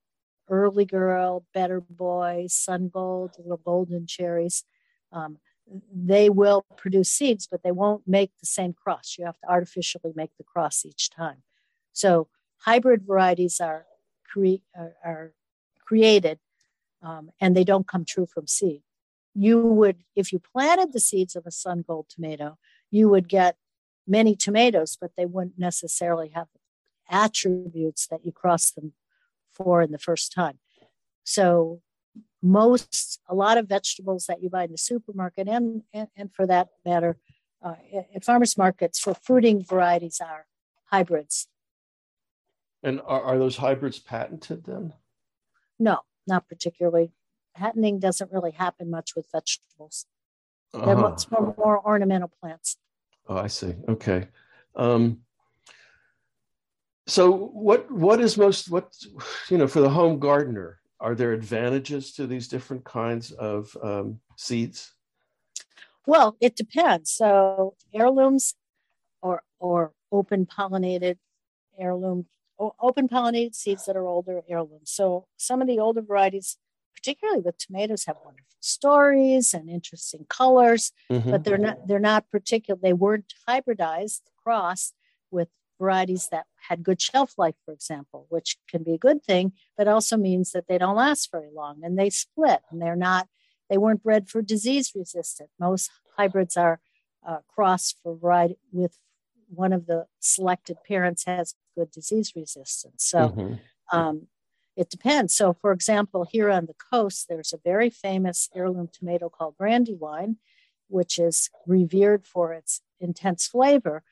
early 0.50 0.86
girl 0.86 1.46
better 1.54 1.80
boy 1.80 2.46
sun 2.50 2.90
gold 2.92 3.32
little 3.38 3.58
golden 3.58 4.06
cherries 4.06 4.64
um, 5.14 5.38
they 5.94 6.30
will 6.30 6.66
produce 6.78 7.10
seeds 7.10 7.48
but 7.50 7.64
they 7.64 7.72
won't 7.72 8.08
make 8.08 8.32
the 8.40 8.46
same 8.46 8.74
cross. 8.74 9.16
You 9.18 9.26
have 9.26 9.40
to 9.40 9.50
artificially 9.50 10.14
make 10.16 10.32
the 10.38 10.44
cross 10.44 10.86
each 10.86 11.10
time. 11.10 11.44
So 11.94 12.28
hybrid 12.60 13.04
varieties 13.06 13.60
are, 13.60 13.86
cre- 14.30 14.64
are, 15.04 15.34
created 15.86 16.40
um, 17.04 17.32
and 17.42 17.54
they 17.54 17.66
don't 17.66 17.86
come 17.86 18.06
true 18.06 18.26
from 18.26 18.48
seed. 18.48 18.82
You 19.34 19.60
would 19.62 19.98
if 20.16 20.32
you 20.32 20.40
planted 20.40 20.94
the 20.94 21.02
seeds 21.02 21.36
of 21.36 21.46
a 21.46 21.52
sun 21.52 21.84
gold 21.86 22.08
tomato 22.10 22.58
you 22.90 23.10
would 23.10 23.28
get 23.28 23.58
many 24.08 24.36
tomatoes 24.36 24.98
but 25.00 25.12
they 25.18 25.26
wouldn't 25.26 25.60
necessarily 25.60 26.30
have 26.30 26.48
attributes 27.10 28.08
that 28.08 28.26
you 28.26 28.32
cross 28.32 28.72
them 28.72 28.94
for 29.52 29.82
in 29.82 29.92
the 29.92 30.00
first 30.00 30.32
time. 30.32 30.60
So 31.24 31.82
most 32.42 33.20
a 33.28 33.36
lot 33.36 33.58
of 33.58 33.68
vegetables 33.68 34.26
that 34.26 34.42
you 34.42 34.50
buy 34.50 34.64
in 34.64 34.72
the 34.72 34.78
supermarket 34.78 35.48
and 35.48 35.84
and, 35.94 36.08
and 36.16 36.34
for 36.34 36.48
that 36.48 36.70
matter 36.86 37.18
uh, 37.64 37.76
at 38.16 38.24
farmers 38.24 38.58
markets 38.58 39.00
for 39.00 39.14
fruiting 39.14 39.64
varieties 39.64 40.20
are 40.20 40.48
hybrids. 40.86 41.48
And 42.84 43.00
are, 43.06 43.22
are 43.22 43.38
those 43.38 43.58
hybrids 43.58 44.00
patented 44.00 44.66
then? 44.66 44.94
No 45.80 46.00
not 46.28 46.48
particularly. 46.48 47.12
Patenting 47.56 48.00
doesn't 48.00 48.32
really 48.32 48.52
happen 48.52 48.90
much 48.90 49.16
with 49.16 49.28
vegetables. 49.32 50.06
Uh-huh. 50.74 50.86
they're 50.86 50.96
much 50.96 51.30
more, 51.30 51.54
more 51.58 51.86
ornamental 51.86 52.32
plants. 52.40 52.78
Oh 53.28 53.36
i 53.36 53.48
see. 53.48 53.76
Okay. 53.90 54.30
Um, 54.74 55.20
so 57.08 57.30
what 57.30 57.92
what 57.92 58.22
is 58.22 58.38
most 58.38 58.72
what 58.72 58.94
you 59.50 59.58
know 59.58 59.68
for 59.68 59.82
the 59.82 59.90
home 59.90 60.20
gardener? 60.20 60.80
Are 61.02 61.16
there 61.16 61.34
advantages 61.34 62.14
to 62.14 62.28
these 62.28 62.48
different 62.48 62.84
kinds 62.86 63.32
of 63.32 63.76
um, 63.82 64.20
seeds? 64.38 64.94
Well, 66.06 66.38
it 66.40 66.56
depends. 66.56 67.12
So 67.12 67.76
heirlooms 67.94 68.56
or 69.22 69.44
or 69.60 69.94
open 70.12 70.46
pollinated 70.46 71.18
heirloom 71.78 72.28
open 72.80 73.08
pollinated 73.08 73.56
seeds 73.56 73.86
that 73.86 73.98
are 73.98 74.06
older 74.06 74.42
heirlooms. 74.48 74.92
So 74.92 75.26
some 75.38 75.62
of 75.62 75.68
the 75.68 75.80
older 75.80 76.02
varieties, 76.02 76.58
particularly 76.96 77.42
with 77.42 77.58
tomatoes, 77.58 78.06
have 78.06 78.18
wonderful 78.24 78.46
stories 78.60 79.54
and 79.54 79.70
interesting 79.70 80.26
colors, 80.30 80.92
mm-hmm. 81.12 81.32
but 81.32 81.44
they're 81.44 81.58
not 81.58 81.88
they're 81.88 82.00
not 82.00 82.30
particular. 82.30 82.80
They 82.82 82.94
weren't 82.94 83.34
hybridized 83.48 84.22
crossed 84.44 84.94
with 85.32 85.50
varieties 85.82 86.30
that 86.32 86.46
had 86.70 86.84
good 86.84 87.02
shelf 87.02 87.34
life, 87.38 87.56
for 87.66 87.74
example, 87.74 88.28
which 88.30 88.58
can 88.70 88.84
be 88.84 88.94
a 88.94 89.06
good 89.08 89.24
thing, 89.24 89.54
but 89.78 89.88
also 89.88 90.16
means 90.16 90.52
that 90.52 90.68
they 90.68 90.78
don't 90.78 90.96
last 90.96 91.32
very 91.32 91.50
long 91.62 91.82
and 91.84 91.98
they 91.98 92.10
split 92.10 92.62
and 92.70 92.82
they're 92.82 92.96
not, 93.10 93.28
they 93.70 93.78
weren't 93.78 94.04
bred 94.04 94.30
for 94.30 94.42
disease 94.42 94.92
resistant. 94.96 95.50
Most 95.60 95.90
hybrids 96.18 96.56
are 96.56 96.80
uh, 97.28 97.40
crossed 97.54 97.98
for 98.02 98.16
variety 98.16 98.58
with 98.72 98.98
one 99.50 99.74
of 99.74 99.86
the 99.88 100.06
selected 100.20 100.78
parents 100.88 101.26
has 101.26 101.56
good 101.76 101.92
disease 101.92 102.34
resistance. 102.36 103.04
So 103.04 103.20
mm-hmm. 103.30 103.98
um, 103.98 104.28
it 104.78 104.90
depends. 104.90 105.34
So, 105.34 105.54
for 105.54 105.72
example, 105.72 106.26
here 106.30 106.50
on 106.50 106.68
the 106.68 106.76
coast, 106.92 107.28
there's 107.28 107.54
a 107.54 107.60
very 107.64 107.90
famous 107.90 108.50
heirloom 108.56 108.90
tomato 108.92 109.30
called 109.30 109.58
Brandywine, 109.58 110.38
which 110.88 111.20
is 111.20 111.50
revered 111.66 112.26
for 112.26 112.54
its 112.54 112.82
intense 113.00 113.48
flavor 113.48 114.04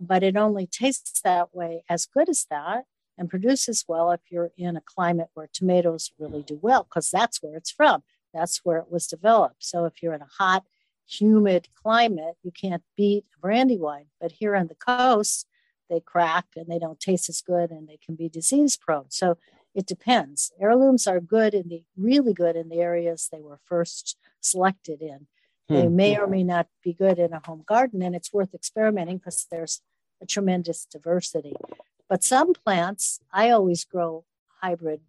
but 0.00 0.22
it 0.22 0.36
only 0.36 0.66
tastes 0.66 1.20
that 1.22 1.54
way 1.54 1.84
as 1.88 2.06
good 2.06 2.28
as 2.28 2.46
that 2.50 2.84
and 3.16 3.30
produces 3.30 3.84
well 3.86 4.10
if 4.10 4.20
you're 4.30 4.50
in 4.56 4.76
a 4.76 4.80
climate 4.80 5.28
where 5.34 5.48
tomatoes 5.52 6.10
really 6.18 6.42
do 6.42 6.58
well 6.60 6.84
because 6.84 7.10
that's 7.10 7.42
where 7.42 7.56
it's 7.56 7.70
from. 7.70 8.02
That's 8.32 8.60
where 8.64 8.78
it 8.78 8.90
was 8.90 9.06
developed. 9.06 9.64
So 9.64 9.84
if 9.84 10.02
you're 10.02 10.14
in 10.14 10.22
a 10.22 10.28
hot 10.38 10.64
humid 11.06 11.68
climate 11.82 12.34
you 12.42 12.50
can't 12.50 12.82
beat 12.96 13.26
a 13.36 13.40
brandywine 13.40 14.06
but 14.20 14.32
here 14.32 14.56
on 14.56 14.68
the 14.68 14.74
coast 14.74 15.46
they 15.90 16.00
crack 16.00 16.46
and 16.56 16.66
they 16.66 16.78
don't 16.78 16.98
taste 16.98 17.28
as 17.28 17.42
good 17.42 17.70
and 17.70 17.86
they 17.86 17.98
can 18.04 18.14
be 18.14 18.28
disease 18.28 18.76
prone. 18.76 19.10
So 19.10 19.36
it 19.74 19.86
depends. 19.86 20.52
Heirlooms 20.60 21.06
are 21.06 21.20
good 21.20 21.52
in 21.52 21.68
the 21.68 21.82
really 21.96 22.32
good 22.32 22.56
in 22.56 22.68
the 22.68 22.80
areas 22.80 23.28
they 23.30 23.40
were 23.40 23.60
first 23.64 24.16
selected 24.40 25.02
in 25.02 25.26
they 25.68 25.86
hmm. 25.86 25.96
may 25.96 26.18
or 26.18 26.26
may 26.26 26.44
not 26.44 26.66
be 26.82 26.92
good 26.92 27.18
in 27.18 27.32
a 27.32 27.40
home 27.44 27.64
garden, 27.66 28.02
and 28.02 28.14
it's 28.14 28.32
worth 28.32 28.54
experimenting 28.54 29.18
because 29.18 29.46
there's 29.50 29.80
a 30.20 30.26
tremendous 30.26 30.86
diversity. 30.86 31.54
But 32.08 32.22
some 32.22 32.52
plants, 32.52 33.20
I 33.32 33.50
always 33.50 33.84
grow 33.84 34.24
hybrid 34.60 35.00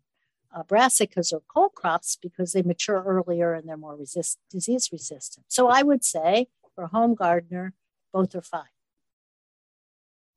uh, 0.56 0.64
brassicas 0.64 1.34
or 1.34 1.42
cole 1.54 1.70
crops 1.70 2.18
because 2.22 2.54
they 2.54 2.62
mature 2.62 3.04
earlier 3.04 3.54
and 3.54 3.68
they're 3.68 3.78
more 3.78 3.96
resist, 3.96 4.40
disease 4.50 4.90
resistant. 4.92 5.46
So 5.50 5.68
I 5.68 5.84
would 5.84 6.06
say 6.06 6.48
for 6.74 6.86
a 6.86 6.88
home 6.88 7.16
gardener, 7.16 7.74
both 8.14 8.34
are 8.36 8.42
fine. 8.42 8.64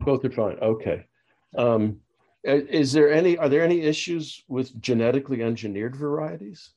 Both 0.00 0.24
are 0.24 0.30
fine. 0.30 0.58
Okay. 0.60 1.06
Um, 1.56 2.00
is 2.44 2.92
there 2.92 3.12
any? 3.12 3.36
Are 3.36 3.48
there 3.48 3.64
any 3.64 3.80
issues 3.82 4.42
with 4.48 4.80
genetically 4.80 5.42
engineered 5.42 5.96
varieties? 5.96 6.70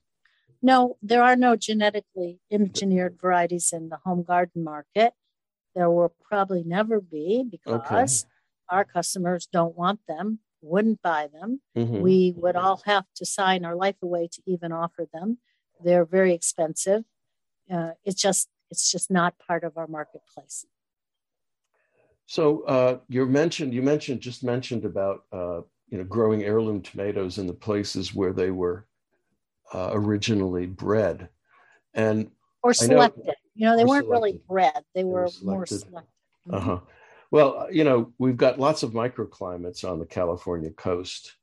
No, 0.61 0.97
there 1.01 1.23
are 1.23 1.35
no 1.35 1.55
genetically 1.55 2.39
engineered 2.51 3.17
varieties 3.19 3.73
in 3.73 3.89
the 3.89 3.97
home 3.97 4.23
garden 4.23 4.63
market. 4.63 5.13
There 5.75 5.89
will 5.89 6.13
probably 6.21 6.63
never 6.63 7.01
be 7.01 7.43
because 7.49 8.25
okay. 8.25 8.29
our 8.69 8.85
customers 8.85 9.47
don't 9.51 9.75
want 9.75 10.01
them, 10.07 10.39
wouldn't 10.61 11.01
buy 11.01 11.29
them. 11.33 11.61
Mm-hmm. 11.75 12.01
We 12.01 12.33
would 12.37 12.55
all 12.55 12.81
have 12.85 13.05
to 13.15 13.25
sign 13.25 13.65
our 13.65 13.75
life 13.75 13.95
away 14.03 14.27
to 14.33 14.41
even 14.45 14.71
offer 14.71 15.07
them. 15.11 15.39
They're 15.83 16.05
very 16.05 16.33
expensive. 16.33 17.03
Uh, 17.71 17.91
it's 18.03 18.21
just 18.21 18.49
it's 18.69 18.91
just 18.91 19.09
not 19.09 19.35
part 19.39 19.63
of 19.63 19.77
our 19.77 19.87
marketplace. 19.87 20.65
So 22.27 22.63
uh, 22.63 22.99
you 23.07 23.25
mentioned 23.25 23.73
you 23.73 23.81
mentioned 23.81 24.21
just 24.21 24.43
mentioned 24.43 24.85
about 24.85 25.23
uh, 25.31 25.61
you 25.89 25.97
know 25.97 26.03
growing 26.03 26.43
heirloom 26.43 26.81
tomatoes 26.81 27.37
in 27.39 27.47
the 27.47 27.53
places 27.53 28.13
where 28.13 28.33
they 28.33 28.51
were 28.51 28.85
uh, 29.73 29.89
originally 29.93 30.65
bred, 30.65 31.29
and 31.93 32.31
or 32.63 32.73
selected. 32.73 33.25
Know, 33.25 33.33
you 33.55 33.65
know, 33.65 33.77
they 33.77 33.85
weren't 33.85 34.05
selected. 34.05 34.25
really 34.25 34.41
bred; 34.47 34.83
they, 34.93 35.01
they 35.01 35.03
were, 35.03 35.29
were 35.43 35.53
more 35.53 35.65
selected. 35.65 36.09
Mm-hmm. 36.47 36.55
Uh 36.55 36.59
huh. 36.59 36.79
Well, 37.31 37.67
you 37.71 37.83
know, 37.85 38.13
we've 38.17 38.37
got 38.37 38.59
lots 38.59 38.83
of 38.83 38.91
microclimates 38.91 39.89
on 39.89 39.99
the 39.99 40.05
California 40.05 40.71
coast, 40.71 41.35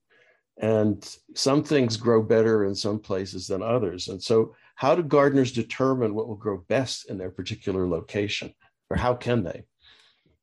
and 0.61 1.17
some 1.35 1.63
things 1.65 1.97
grow 1.97 2.23
better 2.23 2.65
in 2.65 2.75
some 2.75 2.99
places 2.99 3.47
than 3.47 3.63
others. 3.63 4.09
And 4.09 4.23
so, 4.23 4.55
how 4.75 4.95
do 4.95 5.03
gardeners 5.03 5.53
determine 5.53 6.15
what 6.15 6.29
will 6.29 6.37
grow 6.37 6.59
best 6.69 7.09
in 7.11 7.17
their 7.17 7.31
particular 7.31 7.89
location, 7.89 8.55
or 8.91 8.97
how 8.97 9.15
can 9.15 9.45
they? 9.45 9.65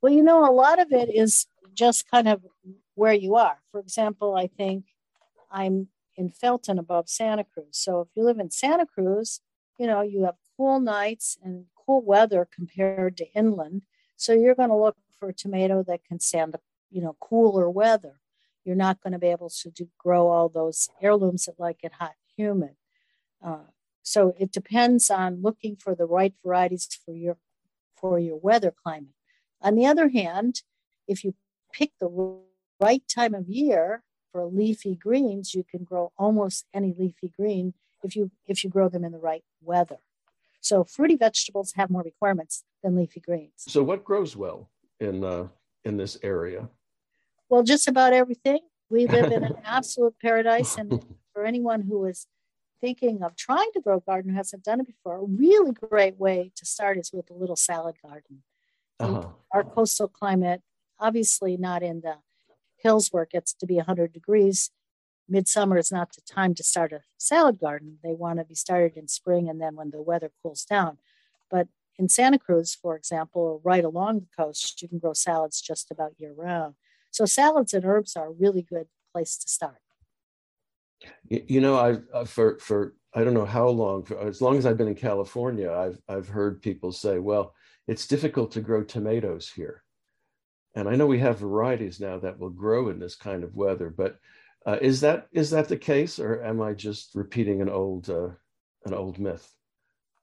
Well, 0.02 0.13
you 0.13 0.24
know, 0.24 0.50
a 0.50 0.52
lot 0.52 0.80
of 0.80 0.91
it 0.91 1.10
is 1.13 1.48
just 1.74 2.10
kind 2.10 2.28
of 2.28 2.41
where 2.95 3.13
you 3.13 3.36
are. 3.36 3.58
For 3.71 3.80
example, 3.80 4.36
I 4.36 4.48
think 4.48 4.86
I'm 5.52 5.88
in 6.15 6.30
Felton 6.30 6.80
above 6.80 7.10
Santa 7.10 7.43
Cruz. 7.43 7.69
So 7.71 8.01
if 8.01 8.08
you 8.15 8.23
live 8.23 8.39
in 8.39 8.51
Santa 8.51 8.86
Cruz, 8.86 9.41
you 9.78 9.88
know, 9.88 10.01
you 10.01 10.23
have 10.23 10.36
cool 10.58 10.80
nights 10.80 11.38
and 11.43 11.65
cool 11.75 12.01
weather 12.01 12.47
compared 12.54 13.17
to 13.17 13.32
inland. 13.34 13.84
So 14.15 14.34
you're 14.34 14.56
going 14.56 14.69
to 14.69 14.78
look 14.78 14.97
for 15.19 15.30
a 15.30 15.34
tomato 15.34 15.84
that 15.84 16.06
can 16.06 16.19
stand 16.19 16.54
the, 16.54 16.60
you 16.89 17.01
know, 17.01 17.15
cooler 17.19 17.69
weather. 17.69 18.19
You're 18.63 18.75
not 18.75 19.01
going 19.01 19.13
to 19.13 19.19
be 19.19 19.28
able 19.28 19.49
to 19.49 19.69
do, 19.69 19.89
grow 19.97 20.28
all 20.28 20.49
those 20.49 20.89
heirlooms 21.01 21.45
that 21.45 21.60
like 21.60 21.80
it 21.84 21.93
hot 21.99 22.13
humid. 22.36 22.75
Uh, 23.43 23.69
so 24.01 24.34
it 24.39 24.51
depends 24.51 25.10
on 25.10 25.41
looking 25.41 25.75
for 25.75 25.95
the 25.95 26.06
right 26.06 26.34
varieties 26.43 26.88
for 27.06 27.13
your 27.13 27.38
for 27.95 28.19
your 28.19 28.38
weather 28.38 28.73
climate. 28.84 29.13
On 29.62 29.75
the 29.75 29.86
other 29.86 30.10
hand, 30.10 30.62
if 31.08 31.23
you 31.23 31.34
pick 31.71 31.91
the 31.99 32.39
right 32.80 33.04
time 33.08 33.34
of 33.34 33.47
year 33.47 34.04
for 34.36 34.45
leafy 34.45 34.95
greens, 34.95 35.56
you 35.56 35.63
can 35.63 35.86
grow 35.86 36.12
almost 36.17 36.65
any 36.74 36.93
leafy 37.00 37.32
green 37.39 37.74
if 38.04 38.17
you 38.17 38.32
if 38.45 38.65
you 38.65 38.69
grow 38.69 38.89
them 38.89 39.06
in 39.06 39.13
the 39.13 39.17
right 39.17 39.45
weather. 39.62 40.00
So 40.60 40.84
fruity 40.84 41.15
vegetables 41.15 41.71
have 41.78 41.89
more 41.89 42.02
requirements 42.02 42.65
than 42.84 42.98
leafy 42.98 43.21
greens. 43.21 43.54
So 43.60 43.82
what 43.82 44.04
grows 44.04 44.36
well 44.36 44.69
in 45.00 45.24
uh, 45.24 45.48
in 45.86 45.95
this 45.95 46.17
area? 46.21 46.67
Well, 47.48 47.63
just 47.63 47.88
about 47.88 48.12
everything. 48.12 48.60
We 48.89 49.08
live 49.08 49.32
in 49.32 49.45
an 49.45 49.56
absolute 49.63 50.15
paradise, 50.21 50.76
and 50.76 51.02
for 51.34 51.45
anyone 51.45 51.84
who 51.84 52.04
is 52.04 52.28
thinking 52.82 53.24
of 53.24 53.38
trying 53.38 53.71
to 53.71 53.80
grow 53.80 53.98
a 53.98 54.02
garden 54.02 54.32
who 54.32 54.36
hasn't 54.36 54.65
done 54.65 54.82
it 54.82 54.88
before, 54.88 55.15
a 55.15 55.24
really 55.24 55.71
great 55.71 56.19
way 56.19 56.52
to 56.58 56.65
start 56.65 56.98
is 56.98 57.12
with 57.13 57.32
a 57.32 57.34
little 57.34 57.56
salad 57.56 57.95
garden. 58.04 58.43
Uh-huh. 59.00 59.30
Our 59.54 59.63
coastal 59.63 60.10
climate, 60.10 60.62
obviously 61.00 61.56
not 61.56 61.82
in 61.82 62.02
the 62.02 62.17
hills 62.86 63.10
where 63.10 63.24
it 63.24 63.32
gets 63.32 63.52
to 63.52 63.65
be 63.65 63.78
100 63.78 64.13
degrees, 64.13 64.69
midsummer 65.28 65.78
is 65.78 65.91
not 65.91 66.13
the 66.13 66.21
time 66.21 66.54
to 66.54 66.63
start 66.63 66.93
a 66.93 67.02
salad 67.17 67.60
garden. 67.60 67.98
They 68.04 68.13
want 68.13 68.38
to 68.38 68.45
be 68.45 68.54
started 68.54 68.95
in 68.95 69.08
spring 69.08 69.50
and 69.50 69.60
then 69.60 69.76
when 69.76 69.89
the 69.89 70.02
weather 70.02 70.32
cools 70.43 70.63
down. 70.65 71.00
But 71.50 71.67
in 71.98 72.10
Santa 72.10 72.38
Cruz, 72.38 72.78
for 72.80 72.95
example, 72.95 73.41
or 73.41 73.60
right 73.63 73.84
along 73.84 74.19
the 74.19 74.43
coast, 74.43 74.84
you 74.84 74.88
can 74.88 75.00
grow 75.00 75.13
salads 75.13 75.62
just 75.62 75.89
about 75.89 76.19
year 76.19 76.34
round. 76.38 76.76
So 77.10 77.26
salads 77.26 77.74
and 77.74 77.86
herbs 77.86 78.15
are 78.15 78.28
a 78.28 78.32
really 78.32 78.62
good 78.62 78.88
place 79.12 79.36
to 79.38 79.48
start. 79.48 79.78
You 81.30 81.62
know, 81.62 81.80
I've 81.80 82.04
uh, 82.13 82.26
for 82.26 82.60
for 82.60 82.95
I 83.13 83.24
don't 83.24 83.34
know 83.34 83.45
how 83.45 83.67
long, 83.67 84.04
for, 84.04 84.19
as 84.19 84.41
long 84.41 84.58
as 84.58 84.65
I've 84.65 84.78
been 84.78 84.88
in 84.88 84.95
California, 84.95 85.71
I've 85.71 86.00
I've 86.08 86.28
heard 86.28 86.62
people 86.62 86.91
say, 86.91 87.19
"Well, 87.19 87.54
it's 87.88 88.08
difficult 88.08 88.52
to 88.52 88.62
grow 88.62 88.84
tomatoes 88.84 89.50
here," 89.50 89.85
and 90.75 90.89
I 90.89 90.95
know 90.95 91.05
we 91.05 91.19
have 91.19 91.39
varieties 91.39 91.99
now 91.99 92.19
that 92.19 92.39
will 92.39 92.49
grow 92.49 92.89
in 92.89 92.99
this 92.99 93.15
kind 93.15 93.43
of 93.43 93.55
weather. 93.55 93.89
But 93.89 94.17
uh, 94.65 94.77
is 94.81 95.01
that 95.01 95.27
is 95.31 95.49
that 95.51 95.67
the 95.67 95.77
case, 95.77 96.19
or 96.19 96.43
am 96.43 96.61
I 96.61 96.73
just 96.73 97.15
repeating 97.15 97.61
an 97.61 97.69
old 97.69 98.09
uh, 98.09 98.29
an 98.85 98.93
old 98.93 99.19
myth? 99.19 99.49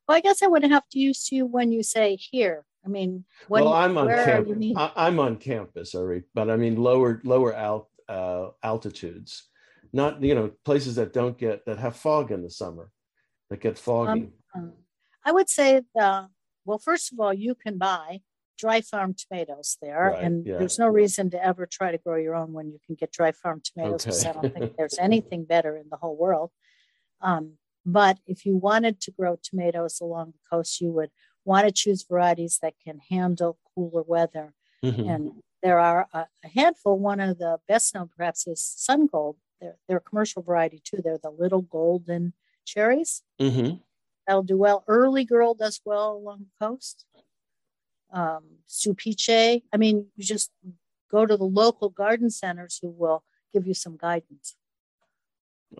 Well, 0.06 0.16
I 0.16 0.20
guess 0.20 0.42
I 0.42 0.46
would 0.48 0.64
have 0.64 0.88
to 0.90 0.98
use 0.98 1.30
you 1.32 1.46
when 1.46 1.72
you 1.72 1.82
say 1.82 2.16
here. 2.16 2.64
I 2.84 2.88
mean, 2.88 3.24
when, 3.46 3.64
well, 3.64 3.72
I'm 3.72 3.96
on 3.96 4.08
campus. 4.08 4.74
I'm 4.76 5.20
on 5.20 5.36
campus, 5.36 5.94
already, 5.94 6.24
but 6.34 6.50
I 6.50 6.56
mean 6.56 6.76
lower 6.76 7.20
lower 7.24 7.54
alt, 7.56 7.88
uh, 8.08 8.48
altitudes 8.62 9.44
not 9.92 10.22
you 10.22 10.34
know 10.34 10.50
places 10.64 10.96
that 10.96 11.12
don't 11.12 11.38
get 11.38 11.64
that 11.66 11.78
have 11.78 11.96
fog 11.96 12.30
in 12.30 12.42
the 12.42 12.50
summer 12.50 12.90
that 13.50 13.60
get 13.60 13.78
foggy 13.78 14.30
um, 14.54 14.72
i 15.24 15.32
would 15.32 15.48
say 15.48 15.80
the, 15.94 16.28
well 16.64 16.78
first 16.78 17.12
of 17.12 17.20
all 17.20 17.32
you 17.32 17.54
can 17.54 17.78
buy 17.78 18.20
dry 18.62 18.80
farm 18.80 19.14
tomatoes 19.14 19.76
there 19.82 20.12
right, 20.14 20.24
and 20.24 20.46
yeah. 20.46 20.58
there's 20.58 20.78
no 20.78 20.88
reason 20.88 21.30
to 21.30 21.44
ever 21.44 21.66
try 21.66 21.90
to 21.90 21.98
grow 21.98 22.16
your 22.16 22.34
own 22.34 22.52
when 22.52 22.68
you 22.72 22.78
can 22.86 22.94
get 22.94 23.12
dry 23.12 23.32
farm 23.32 23.60
tomatoes 23.64 24.06
okay. 24.06 24.28
i 24.28 24.32
don't 24.32 24.54
think 24.54 24.76
there's 24.76 24.98
anything 25.08 25.44
better 25.44 25.76
in 25.76 25.86
the 25.90 25.96
whole 25.96 26.16
world 26.16 26.50
um, 27.20 27.44
but 27.84 28.18
if 28.26 28.46
you 28.46 28.56
wanted 28.56 29.00
to 29.00 29.10
grow 29.10 29.36
tomatoes 29.42 30.00
along 30.00 30.26
the 30.32 30.56
coast 30.56 30.80
you 30.80 30.90
would 30.90 31.10
want 31.44 31.66
to 31.66 31.72
choose 31.72 32.06
varieties 32.08 32.58
that 32.62 32.74
can 32.84 33.00
handle 33.10 33.58
cooler 33.74 34.02
weather 34.02 34.54
mm-hmm. 34.84 35.08
and 35.08 35.32
there 35.62 35.78
are 35.78 36.06
a, 36.12 36.26
a 36.44 36.48
handful 36.48 36.98
one 36.98 37.20
of 37.20 37.38
the 37.38 37.58
best 37.68 37.94
known 37.94 38.08
perhaps 38.16 38.46
is 38.46 38.62
sun 38.62 39.06
gold 39.06 39.36
they're, 39.62 39.76
they're 39.88 39.98
a 39.98 40.00
commercial 40.00 40.42
variety 40.42 40.82
too. 40.84 41.00
They're 41.02 41.20
the 41.22 41.30
little 41.30 41.62
golden 41.62 42.34
cherries. 42.66 43.22
Mm-hmm. 43.40 43.76
That'll 44.26 44.42
do 44.42 44.58
well. 44.58 44.84
Early 44.88 45.24
girl 45.24 45.54
does 45.54 45.80
well 45.84 46.12
along 46.12 46.40
the 46.40 46.66
coast. 46.66 47.06
Um, 48.12 48.44
Stupice. 48.68 49.62
I 49.72 49.76
mean, 49.76 50.06
you 50.16 50.24
just 50.24 50.50
go 51.10 51.26
to 51.26 51.36
the 51.36 51.44
local 51.44 51.88
garden 51.88 52.30
centers 52.30 52.78
who 52.80 52.90
will 52.90 53.24
give 53.52 53.66
you 53.66 53.74
some 53.74 53.96
guidance. 53.96 54.56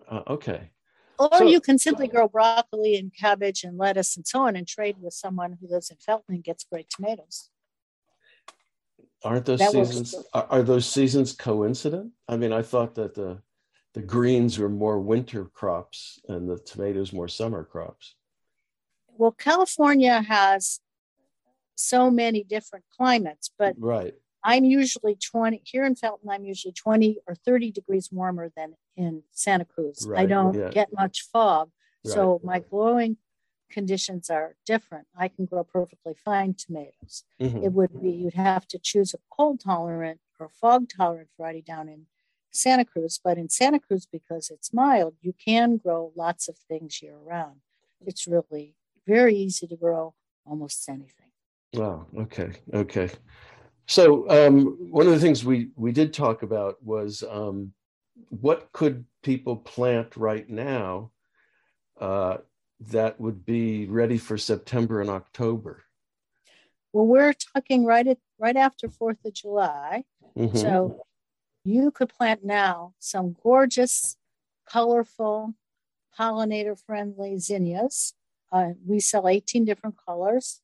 Uh, 0.08 0.22
okay. 0.28 0.70
Or 1.18 1.28
so, 1.38 1.44
you 1.44 1.60
can 1.60 1.78
simply 1.78 2.08
grow 2.08 2.26
broccoli 2.26 2.96
and 2.96 3.12
cabbage 3.14 3.64
and 3.64 3.78
lettuce 3.78 4.16
and 4.16 4.26
so 4.26 4.40
on 4.40 4.56
and 4.56 4.66
trade 4.66 4.96
with 5.00 5.14
someone 5.14 5.56
who 5.60 5.68
lives 5.68 5.90
in 5.90 5.96
Felton 5.98 6.34
and 6.34 6.44
gets 6.44 6.64
great 6.64 6.88
tomatoes. 6.90 7.50
Aren't 9.24 9.44
those 9.44 9.60
that 9.60 9.70
seasons 9.70 10.14
are, 10.34 10.46
are, 10.50 10.62
those 10.62 10.86
seasons 10.86 11.32
coincident? 11.32 12.12
I 12.28 12.36
mean, 12.36 12.52
I 12.52 12.62
thought 12.62 12.96
that 12.96 13.14
the 13.14 13.40
the 13.94 14.02
greens 14.02 14.58
were 14.58 14.70
more 14.70 14.98
winter 14.98 15.44
crops 15.44 16.18
and 16.28 16.48
the 16.48 16.58
tomatoes 16.58 17.12
more 17.12 17.28
summer 17.28 17.62
crops. 17.62 18.14
Well, 19.08 19.32
California 19.32 20.22
has 20.22 20.80
so 21.74 22.10
many 22.10 22.44
different 22.44 22.84
climates, 22.96 23.50
but 23.58 23.74
right. 23.78 24.14
I'm 24.44 24.64
usually 24.64 25.14
20 25.16 25.62
here 25.64 25.84
in 25.84 25.94
Felton, 25.94 26.28
I'm 26.30 26.44
usually 26.44 26.72
20 26.72 27.18
or 27.26 27.34
30 27.34 27.70
degrees 27.70 28.10
warmer 28.10 28.50
than 28.56 28.74
in 28.96 29.22
Santa 29.30 29.64
Cruz. 29.64 30.04
Right. 30.06 30.20
I 30.20 30.26
don't 30.26 30.54
yeah. 30.54 30.70
get 30.70 30.88
much 30.92 31.22
fog. 31.32 31.70
Right. 32.04 32.14
So 32.14 32.40
my 32.42 32.58
growing 32.58 33.16
conditions 33.70 34.30
are 34.30 34.56
different. 34.66 35.06
I 35.16 35.28
can 35.28 35.46
grow 35.46 35.64
perfectly 35.64 36.14
fine 36.14 36.54
tomatoes. 36.54 37.24
Mm-hmm. 37.40 37.64
It 37.64 37.72
would 37.72 38.02
be 38.02 38.10
you'd 38.10 38.34
have 38.34 38.66
to 38.68 38.78
choose 38.78 39.14
a 39.14 39.18
cold 39.30 39.60
tolerant 39.60 40.20
or 40.38 40.48
fog 40.48 40.88
tolerant 40.88 41.28
variety 41.38 41.62
down 41.62 41.88
in 41.88 42.06
Santa 42.50 42.84
Cruz, 42.84 43.18
but 43.22 43.38
in 43.38 43.48
Santa 43.48 43.80
Cruz, 43.80 44.06
because 44.10 44.50
it's 44.50 44.74
mild, 44.74 45.14
you 45.22 45.32
can 45.32 45.78
grow 45.78 46.12
lots 46.14 46.48
of 46.48 46.58
things 46.58 47.00
year 47.02 47.16
round. 47.16 47.60
It's 48.04 48.26
really 48.26 48.74
very 49.06 49.34
easy 49.34 49.66
to 49.66 49.76
grow 49.76 50.14
almost 50.44 50.86
anything. 50.88 51.21
Wow. 51.74 52.06
Okay. 52.18 52.52
Okay. 52.72 53.10
So 53.86 54.28
um, 54.28 54.76
one 54.90 55.06
of 55.06 55.12
the 55.12 55.20
things 55.20 55.44
we 55.44 55.70
we 55.76 55.92
did 55.92 56.12
talk 56.12 56.42
about 56.42 56.82
was 56.82 57.22
um, 57.28 57.72
what 58.28 58.70
could 58.72 59.04
people 59.22 59.56
plant 59.56 60.16
right 60.16 60.48
now 60.48 61.10
uh, 62.00 62.38
that 62.90 63.20
would 63.20 63.44
be 63.44 63.86
ready 63.86 64.18
for 64.18 64.36
September 64.36 65.00
and 65.00 65.10
October. 65.10 65.84
Well, 66.92 67.06
we're 67.06 67.32
talking 67.32 67.84
right 67.84 68.06
at 68.06 68.18
right 68.38 68.56
after 68.56 68.88
Fourth 68.88 69.18
of 69.24 69.32
July, 69.34 70.04
mm-hmm. 70.36 70.56
so 70.56 71.04
you 71.64 71.90
could 71.90 72.08
plant 72.08 72.44
now 72.44 72.94
some 72.98 73.36
gorgeous, 73.42 74.16
colorful, 74.68 75.54
pollinator 76.18 76.78
friendly 76.78 77.38
zinnias. 77.38 78.14
Uh, 78.50 78.70
we 78.86 79.00
sell 79.00 79.28
18 79.28 79.64
different 79.64 79.96
colors. 80.04 80.61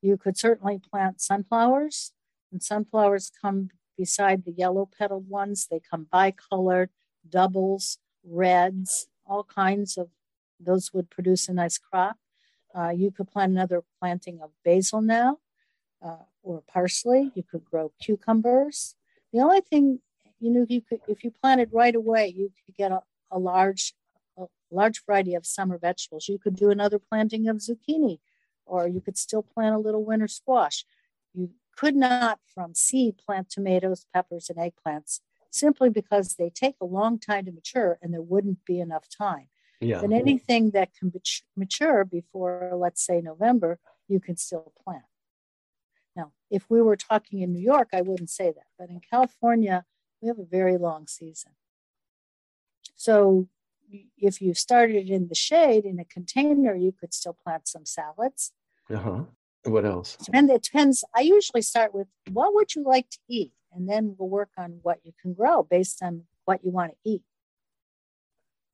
You 0.00 0.16
could 0.16 0.36
certainly 0.36 0.78
plant 0.78 1.20
sunflowers, 1.20 2.12
and 2.52 2.62
sunflowers 2.62 3.30
come 3.42 3.70
beside 3.96 4.44
the 4.44 4.52
yellow 4.52 4.86
petaled 4.86 5.28
ones. 5.28 5.66
They 5.70 5.80
come 5.80 6.06
bicolored, 6.10 6.90
doubles, 7.28 7.98
reds, 8.24 9.08
all 9.26 9.44
kinds 9.44 9.96
of 9.96 10.08
those 10.60 10.92
would 10.92 11.10
produce 11.10 11.48
a 11.48 11.52
nice 11.52 11.78
crop. 11.78 12.16
Uh, 12.74 12.90
you 12.90 13.10
could 13.10 13.28
plant 13.28 13.52
another 13.52 13.82
planting 14.00 14.40
of 14.42 14.50
basil 14.64 15.00
now 15.00 15.38
uh, 16.04 16.24
or 16.42 16.62
parsley. 16.66 17.32
You 17.34 17.42
could 17.42 17.64
grow 17.64 17.92
cucumbers. 18.00 18.94
The 19.32 19.40
only 19.40 19.60
thing 19.60 20.00
you 20.40 20.50
know, 20.50 20.66
you 20.68 20.80
could, 20.80 21.00
if 21.08 21.24
you 21.24 21.30
planted 21.30 21.70
right 21.72 21.94
away, 21.94 22.32
you 22.34 22.52
could 22.64 22.76
get 22.76 22.92
a, 22.92 23.02
a 23.30 23.38
large, 23.38 23.94
a 24.36 24.46
large 24.70 25.04
variety 25.04 25.34
of 25.34 25.46
summer 25.46 25.78
vegetables. 25.78 26.28
You 26.28 26.38
could 26.38 26.56
do 26.56 26.70
another 26.70 26.98
planting 26.98 27.48
of 27.48 27.56
zucchini, 27.56 28.20
or 28.68 28.86
you 28.86 29.00
could 29.00 29.18
still 29.18 29.42
plant 29.42 29.74
a 29.74 29.78
little 29.78 30.04
winter 30.04 30.28
squash. 30.28 30.84
You 31.34 31.50
could 31.76 31.96
not 31.96 32.40
from 32.46 32.74
seed 32.74 33.18
plant 33.18 33.50
tomatoes, 33.50 34.06
peppers, 34.12 34.50
and 34.50 34.58
eggplants 34.58 35.20
simply 35.50 35.88
because 35.88 36.34
they 36.34 36.50
take 36.50 36.76
a 36.80 36.86
long 36.86 37.18
time 37.18 37.46
to 37.46 37.52
mature 37.52 37.98
and 38.02 38.12
there 38.12 38.22
wouldn't 38.22 38.64
be 38.64 38.80
enough 38.80 39.08
time. 39.08 39.48
Yeah. 39.80 40.00
And 40.02 40.12
anything 40.12 40.72
that 40.72 40.90
can 40.94 41.12
mature 41.56 42.04
before, 42.04 42.72
let's 42.74 43.04
say, 43.04 43.20
November, 43.20 43.78
you 44.08 44.18
can 44.18 44.36
still 44.36 44.72
plant. 44.84 45.04
Now, 46.16 46.32
if 46.50 46.68
we 46.68 46.82
were 46.82 46.96
talking 46.96 47.40
in 47.42 47.52
New 47.52 47.60
York, 47.60 47.90
I 47.92 48.00
wouldn't 48.00 48.30
say 48.30 48.46
that. 48.46 48.66
But 48.76 48.90
in 48.90 49.00
California, 49.00 49.84
we 50.20 50.28
have 50.28 50.38
a 50.38 50.44
very 50.44 50.76
long 50.76 51.06
season. 51.06 51.52
So 52.96 53.48
if 54.18 54.42
you 54.42 54.54
started 54.54 55.08
in 55.08 55.28
the 55.28 55.34
shade 55.34 55.84
in 55.84 56.00
a 56.00 56.04
container, 56.04 56.74
you 56.74 56.92
could 56.92 57.14
still 57.14 57.36
plant 57.44 57.68
some 57.68 57.86
salads. 57.86 58.52
Uh-huh. 58.90 59.24
What 59.64 59.84
else? 59.84 60.16
And 60.32 60.50
it 60.50 60.62
depends. 60.62 61.04
I 61.14 61.20
usually 61.20 61.62
start 61.62 61.94
with 61.94 62.06
what 62.30 62.54
would 62.54 62.74
you 62.74 62.84
like 62.84 63.10
to 63.10 63.18
eat? 63.28 63.52
And 63.72 63.88
then 63.88 64.14
we'll 64.18 64.28
work 64.28 64.50
on 64.56 64.78
what 64.82 64.98
you 65.04 65.12
can 65.20 65.34
grow 65.34 65.62
based 65.62 66.02
on 66.02 66.22
what 66.44 66.64
you 66.64 66.70
want 66.70 66.92
to 66.92 66.96
eat. 67.04 67.22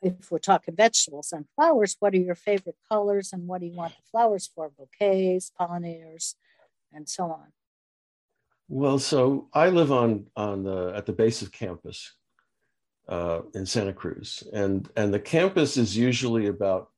If 0.03 0.31
we're 0.31 0.39
talking 0.39 0.77
vegetables 0.77 1.33
and 1.33 1.47
flowers, 1.57 1.97
what 1.99 2.13
are 2.15 2.19
your 2.19 2.35
favorite 2.35 2.77
colors 2.89 3.33
and 3.33 3.49
what 3.49 3.61
do 3.61 3.67
you 3.67 3.75
want 3.75 3.95
the 3.97 4.03
flowers 4.11 4.49
for? 4.55 4.71
Bouquets, 4.71 5.51
pollinators, 5.59 6.35
and 6.93 7.09
so 7.09 7.25
on. 7.25 7.53
Well, 8.69 8.99
so 8.99 9.49
I 9.53 9.71
live 9.71 9.91
on 9.93 10.27
on 10.37 10.65
the 10.65 10.93
at 10.95 11.07
the 11.07 11.13
base 11.13 11.43
of 11.43 11.53
campus 11.53 12.15
uh, 13.09 13.43
in 13.55 13.67
Santa 13.67 13.93
Cruz, 13.93 14.43
and 14.53 14.89
and 14.97 15.13
the 15.13 15.21
campus 15.21 15.77
is 15.77 15.97
usually 15.97 16.47
about 16.47 16.91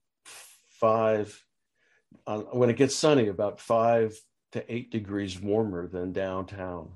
five 0.68 1.45
uh, 2.26 2.38
when 2.38 2.70
it 2.70 2.76
gets 2.76 2.94
sunny, 2.94 3.28
about 3.28 3.60
five 3.60 4.18
to 4.52 4.72
eight 4.72 4.90
degrees 4.90 5.40
warmer 5.40 5.86
than 5.86 6.12
downtown. 6.12 6.92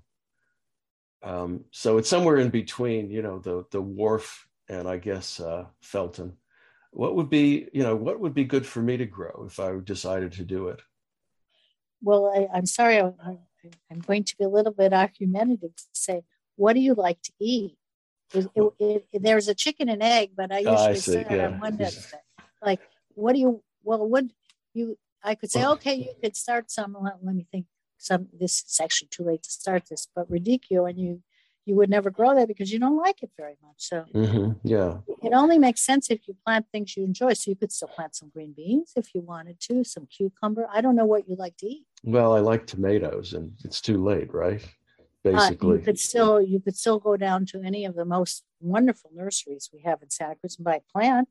Um, 1.22 1.64
so 1.70 1.98
it's 1.98 2.09
somewhere 2.09 2.38
in 2.38 2.48
between, 2.50 3.11
you 3.11 3.22
know, 3.22 3.38
the 3.38 3.64
the 3.70 3.83
wharf 3.83 4.46
and 4.68 4.88
I 4.88 4.96
guess 4.96 5.40
uh, 5.40 5.66
Felton. 5.83 6.37
What 6.92 7.14
would 7.16 7.28
be, 7.28 7.68
you 7.72 7.83
know, 7.83 7.94
what 7.94 8.20
would 8.20 8.35
be 8.35 8.44
good 8.44 8.66
for 8.66 8.80
me 8.80 8.96
to 8.96 9.06
grow 9.06 9.44
if 9.46 9.61
I 9.61 9.76
decided 9.83 10.33
to 10.33 10.44
do 10.44 10.68
it? 10.68 10.80
Well, 12.02 12.26
I, 12.26 12.59
am 12.59 12.66
sorry, 12.66 12.98
I, 12.98 13.38
am 13.90 14.00
going 14.00 14.24
to 14.24 14.37
be 14.37 14.44
a 14.44 14.48
little 14.48 14.72
bit 14.72 14.92
argumentative 14.92 15.76
to 15.76 15.85
say, 15.92 16.22
what 16.56 16.72
do 16.72 16.80
you 16.80 16.94
like 16.94 17.20
to 17.22 17.33
eat? 17.40 17.76
It, 18.33 18.46
it, 18.54 19.06
it, 19.12 19.22
there's 19.22 19.48
a 19.48 19.54
chicken 19.54 19.88
and 19.88 20.02
egg, 20.02 20.30
but 20.37 20.52
I 20.52 20.59
usually 20.59 20.76
oh, 20.76 20.90
I 20.90 20.94
say 20.94 21.26
yeah. 21.30 21.46
on 21.46 21.61
one 21.61 21.80
end 21.80 22.06
Like, 22.62 22.80
what 23.14 23.35
do 23.35 23.40
you? 23.40 23.62
Well, 23.83 24.09
what 24.09 24.24
you? 24.72 24.96
I 25.22 25.35
could 25.35 25.50
say, 25.50 25.66
okay, 25.66 25.94
you 25.94 26.12
could 26.22 26.37
start 26.37 26.70
some. 26.70 26.96
Let, 27.00 27.22
let 27.22 27.35
me 27.35 27.46
think. 27.50 27.66
Some. 27.98 28.28
This 28.33 28.64
is 28.66 28.80
actually 28.80 29.09
too 29.09 29.24
late 29.24 29.42
to 29.42 29.50
start 29.50 29.85
this, 29.90 30.09
but 30.14 30.30
ridicule, 30.30 30.87
and 30.87 30.98
you 30.98 31.22
you 31.66 31.76
would 31.76 31.90
never 31.90 32.11
grow 32.11 32.35
that 32.35 32.48
because 32.48 32.72
you 32.72 32.78
don't 32.78 32.96
like 32.96 33.22
it 33.22 33.30
very 33.37 33.56
much. 33.62 33.76
So 33.76 34.04
mm-hmm. 34.14 34.52
yeah, 34.64 34.98
it 35.22 35.33
only 35.33 35.59
makes 35.59 35.83
sense 35.83 36.11
if 36.11 36.26
you 36.26 36.35
plant 36.44 36.66
things 36.72 36.96
you 36.96 37.04
enjoy. 37.04 37.35
So 37.35 37.50
you 37.50 37.56
could 37.56 37.70
still 37.70 37.88
plant 37.88 38.16
some 38.16 38.30
green 38.30 38.54
beans 38.56 38.92
if 38.96 39.14
you 39.14 39.20
wanted 39.20 39.61
to, 39.61 39.85
some 39.85 40.06
cucumber. 40.06 40.66
I 40.72 40.80
don't 40.80 40.96
know 40.96 41.04
what 41.04 41.28
you 41.28 41.37
like 41.37 41.56
to 41.59 41.66
eat. 41.66 41.85
Well, 42.02 42.35
I 42.35 42.40
like 42.40 42.66
tomatoes, 42.66 43.35
and 43.35 43.52
it's 43.64 43.80
too 43.80 44.02
late, 44.02 44.33
right? 44.33 44.66
Basically, 45.22 45.76
uh, 45.76 45.78
you 45.78 45.85
could 45.85 45.98
still 45.98 46.40
you 46.40 46.61
could 46.61 46.76
still 46.76 46.98
go 46.98 47.16
down 47.18 47.44
to 47.46 47.62
any 47.62 47.85
of 47.85 47.94
the 47.94 48.06
most 48.06 48.44
wonderful 48.61 49.11
nurseries 49.14 49.68
we 49.72 49.83
have 49.83 50.02
in 50.02 50.09
Santa 50.09 50.37
Cruz 50.37 50.56
and 50.56 50.64
buy 50.64 50.76
a 50.76 50.92
plant. 50.92 51.28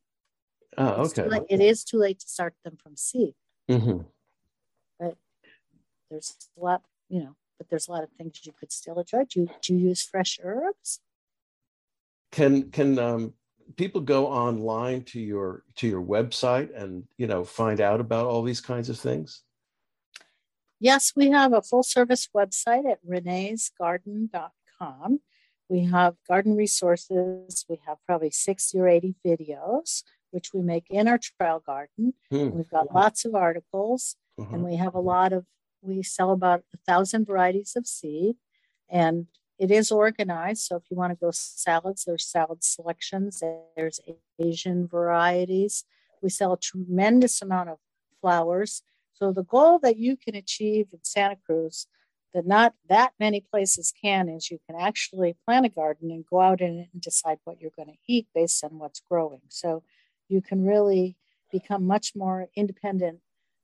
Oh, 0.78 1.06
okay. 1.06 1.28
Late, 1.28 1.44
it 1.50 1.60
is 1.60 1.84
too 1.84 1.98
late 1.98 2.20
to 2.20 2.28
start 2.30 2.54
them 2.64 2.78
from 2.82 2.96
seed. 2.96 3.34
Mm-hmm. 3.70 4.02
But 5.00 5.16
there's 6.10 6.36
a 6.58 6.64
lot, 6.64 6.82
you 7.08 7.20
know, 7.20 7.36
but 7.58 7.70
there's 7.70 7.88
a 7.88 7.92
lot 7.92 8.04
of 8.04 8.10
things 8.18 8.42
you 8.44 8.54
could 8.60 8.72
still 8.72 9.00
enjoy. 9.00 9.26
Do 9.26 9.42
you, 9.42 9.50
do 9.62 9.76
you 9.76 9.90
use 9.90 10.02
fresh 10.02 10.40
herbs? 10.44 11.02
Can 12.32 12.72
can 12.72 12.98
um, 13.00 13.34
people 13.76 14.02
go 14.02 14.28
online 14.28 15.04
to 15.04 15.20
your 15.20 15.64
to 15.76 15.88
your 15.88 16.02
website 16.02 16.76
and 16.76 17.04
you 17.18 17.28
know 17.28 17.44
find 17.44 17.82
out 17.82 18.00
about 18.00 18.28
all 18.28 18.44
these 18.44 18.62
kinds 18.62 18.90
of 18.90 19.00
things? 19.00 19.44
Yes, 20.80 21.14
we 21.16 21.32
have 21.32 21.54
a 21.54 21.62
full 21.62 21.84
service 21.84 22.28
website 22.36 22.90
at 22.90 23.06
reneesgarden.com. 23.06 25.20
We 25.68 25.84
have 25.86 26.16
garden 26.28 26.56
resources. 26.56 27.66
We 27.68 27.80
have 27.86 27.98
probably 28.06 28.32
60 28.32 28.80
or 28.80 28.88
80 28.88 29.16
videos, 29.26 30.04
which 30.32 30.54
we 30.54 30.62
make 30.62 30.86
in 30.90 31.08
our 31.08 31.18
trial 31.18 31.62
garden. 31.66 32.14
Hmm. 32.30 32.50
We've 32.52 32.70
got 32.70 32.94
lots 32.94 33.26
of 33.26 33.36
articles, 33.36 34.16
uh-huh. 34.40 34.50
and 34.54 34.64
we 34.64 34.76
have 34.76 34.96
a 34.96 35.00
lot 35.00 35.34
of 35.34 35.46
we 35.82 36.04
sell 36.04 36.32
about 36.32 36.64
a 36.74 36.78
thousand 36.78 37.26
varieties 37.26 37.74
of 37.76 37.88
seed 37.88 38.36
and 38.90 39.28
it 39.58 39.72
is 39.72 39.92
organized. 39.92 40.64
So 40.64 40.78
if 40.78 40.84
you 40.90 40.98
want 40.98 41.12
to 41.12 41.20
go 41.20 41.32
salads, 41.32 42.06
there's 42.06 42.26
salad 42.26 42.64
selections, 42.64 43.44
there's 43.76 44.00
Asian 44.40 44.88
varieties. 44.88 45.84
We 46.22 46.30
sell 46.30 46.54
a 46.54 46.60
tremendous 46.60 47.42
amount 47.42 47.70
of 47.70 47.78
flowers. 48.22 48.84
So 49.14 49.34
the 49.34 49.44
goal 49.44 49.80
that 49.80 49.98
you 49.98 50.16
can 50.16 50.36
achieve 50.36 50.88
in 50.94 51.00
Santa 51.04 51.36
Cruz 51.46 51.88
that 52.34 52.46
not 52.46 52.74
that 52.88 53.14
many 53.20 53.42
places 53.42 53.92
can 54.02 54.30
is 54.30 54.52
you 54.52 54.60
can 54.68 54.80
actually 54.80 55.36
plant 55.46 55.66
a 55.66 55.70
garden 55.70 56.12
and 56.12 56.26
go 56.26 56.40
out 56.40 56.62
in 56.62 56.80
it 56.80 56.90
and 56.94 57.02
decide 57.02 57.40
what 57.44 57.60
you're 57.60 57.72
going 57.76 57.90
to 57.90 57.98
eat 58.08 58.28
based 58.34 58.64
on 58.64 58.78
what's 58.78 59.02
growing. 59.02 59.42
So 59.50 59.84
you 60.30 60.42
can 60.42 60.64
really 60.66 61.18
become 61.52 61.86
much 61.86 62.16
more 62.16 62.48
independent 62.56 63.20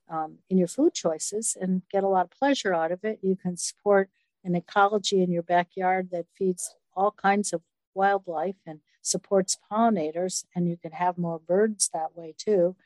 um, 0.08 0.38
in 0.50 0.58
your 0.58 0.68
food 0.68 0.94
choices 0.94 1.56
and 1.58 1.82
get 1.90 2.04
a 2.04 2.08
lot 2.08 2.26
of 2.26 2.30
pleasure 2.30 2.74
out 2.74 2.92
of 2.92 3.04
it. 3.04 3.20
You 3.22 3.36
can 3.36 3.56
support 3.56 4.10
an 4.44 4.54
ecology 4.54 5.22
in 5.22 5.30
your 5.30 5.42
backyard 5.42 6.10
that 6.10 6.26
feeds 6.36 6.74
all 6.94 7.12
kinds 7.12 7.52
of 7.52 7.62
wildlife 7.94 8.56
and 8.66 8.80
supports 9.02 9.56
pollinators, 9.70 10.44
and 10.54 10.68
you 10.68 10.76
can 10.76 10.92
have 10.92 11.16
more 11.16 11.38
birds 11.38 11.90
that 11.92 12.16
way 12.16 12.34
too. 12.36 12.76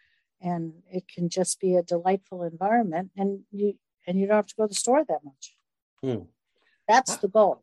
And 0.40 0.82
it 0.90 1.08
can 1.08 1.28
just 1.28 1.60
be 1.60 1.76
a 1.76 1.82
delightful 1.82 2.42
environment, 2.42 3.10
and 3.16 3.40
you 3.50 3.74
and 4.06 4.18
you 4.18 4.26
don't 4.26 4.36
have 4.36 4.46
to 4.46 4.54
go 4.56 4.64
to 4.64 4.68
the 4.68 4.74
store 4.74 5.04
that 5.04 5.22
much. 5.22 5.56
Hmm. 6.02 6.24
That's 6.88 7.16
the 7.16 7.28
goal. 7.28 7.62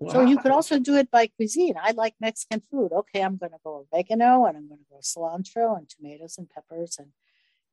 Uh-huh. 0.00 0.12
So 0.12 0.20
you 0.22 0.38
could 0.38 0.50
also 0.50 0.78
do 0.78 0.96
it 0.96 1.10
by 1.10 1.28
cuisine. 1.28 1.74
I 1.80 1.92
like 1.92 2.14
Mexican 2.20 2.60
food. 2.60 2.92
Okay, 2.92 3.22
I'm 3.22 3.36
going 3.36 3.52
to 3.52 3.58
go 3.64 3.86
oregano 3.92 4.44
and 4.44 4.56
I'm 4.56 4.68
going 4.68 4.80
to 4.80 4.86
go 4.90 4.98
cilantro 5.00 5.78
and 5.78 5.88
tomatoes 5.88 6.36
and 6.36 6.50
peppers 6.50 6.96
and 6.98 7.10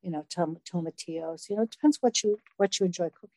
you 0.02 0.12
know, 0.12 0.26
tom- 0.30 0.58
tomatillos. 0.70 1.50
You 1.50 1.58
know, 1.58 1.64
it 1.64 1.72
depends 1.72 1.98
what 2.02 2.24
you 2.24 2.40
what 2.58 2.80
you 2.80 2.86
enjoy 2.86 3.10
cooking. 3.10 3.30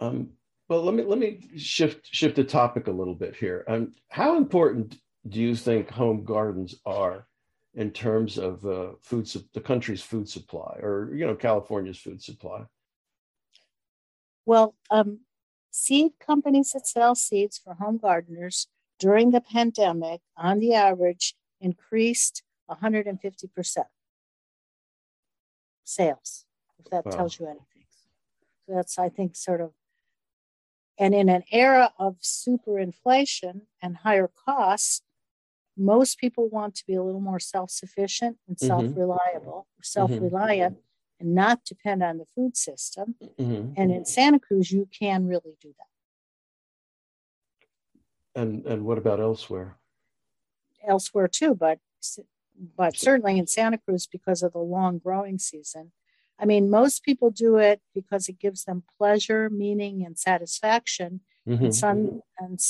Um, 0.00 0.30
well, 0.68 0.82
let 0.82 0.94
me 0.94 1.02
let 1.02 1.18
me 1.18 1.40
shift 1.56 2.06
shift 2.10 2.36
the 2.36 2.44
topic 2.44 2.86
a 2.86 2.92
little 2.92 3.14
bit 3.14 3.36
here. 3.36 3.64
Um, 3.68 3.94
how 4.08 4.36
important 4.36 4.96
do 5.28 5.40
you 5.40 5.54
think 5.56 5.90
home 5.90 6.24
gardens 6.24 6.74
are 6.84 7.26
in 7.74 7.90
terms 7.90 8.38
of 8.38 8.64
uh, 8.64 8.92
food 9.02 9.26
the 9.52 9.60
country's 9.60 10.02
food 10.02 10.28
supply, 10.28 10.78
or 10.80 11.10
you 11.14 11.26
know, 11.26 11.34
California's 11.34 11.98
food 11.98 12.22
supply? 12.22 12.64
Well, 14.46 14.74
um, 14.90 15.20
seed 15.74 16.12
companies 16.24 16.70
that 16.70 16.86
sell 16.86 17.16
seeds 17.16 17.58
for 17.58 17.74
home 17.74 17.98
gardeners 17.98 18.68
during 19.00 19.32
the 19.32 19.40
pandemic, 19.40 20.20
on 20.36 20.60
the 20.60 20.72
average, 20.72 21.34
increased 21.60 22.44
150 22.66 23.48
percent 23.48 23.88
sales, 25.82 26.46
if 26.78 26.86
that 26.92 27.04
wow. 27.04 27.10
tells 27.10 27.40
you 27.40 27.46
anything. 27.46 27.84
So 28.66 28.74
that's, 28.76 28.98
I 28.98 29.08
think, 29.08 29.34
sort 29.34 29.60
of, 29.60 29.72
and 30.96 31.12
in 31.12 31.28
an 31.28 31.42
era 31.50 31.92
of 31.98 32.18
super 32.20 32.78
inflation 32.78 33.62
and 33.82 33.96
higher 33.96 34.30
costs, 34.46 35.02
most 35.76 36.18
people 36.18 36.48
want 36.48 36.76
to 36.76 36.86
be 36.86 36.94
a 36.94 37.02
little 37.02 37.20
more 37.20 37.40
self 37.40 37.72
sufficient 37.72 38.38
and 38.46 38.56
mm-hmm. 38.56 38.66
self 38.68 38.84
reliable, 38.96 39.66
self 39.82 40.12
reliant, 40.12 40.76
mm-hmm. 40.76 40.83
And 41.20 41.34
not 41.34 41.64
depend 41.64 42.02
on 42.02 42.18
the 42.18 42.26
food 42.34 42.56
system. 42.56 43.14
Mm-hmm. 43.38 43.72
And 43.76 43.90
in 43.90 44.04
Santa 44.04 44.38
Cruz, 44.38 44.70
you 44.70 44.88
can 44.96 45.26
really 45.26 45.56
do 45.60 45.74
that. 45.78 45.86
And 48.40 48.66
and 48.66 48.84
what 48.84 48.98
about 48.98 49.20
elsewhere? 49.20 49.76
Elsewhere 50.86 51.28
too, 51.28 51.54
but 51.54 51.78
but 52.76 52.96
certainly 52.96 53.38
in 53.38 53.46
Santa 53.46 53.78
Cruz 53.78 54.06
because 54.06 54.42
of 54.42 54.52
the 54.52 54.58
long 54.58 54.98
growing 54.98 55.38
season. 55.38 55.92
I 56.38 56.46
mean, 56.46 56.68
most 56.68 57.04
people 57.04 57.30
do 57.30 57.56
it 57.56 57.80
because 57.94 58.28
it 58.28 58.38
gives 58.38 58.64
them 58.64 58.82
pleasure, 58.98 59.48
meaning, 59.50 60.04
and 60.04 60.18
satisfaction. 60.18 61.20
Mm-hmm. 61.48 61.66
And 61.66 61.74
some, 61.74 62.22
and 62.38 62.60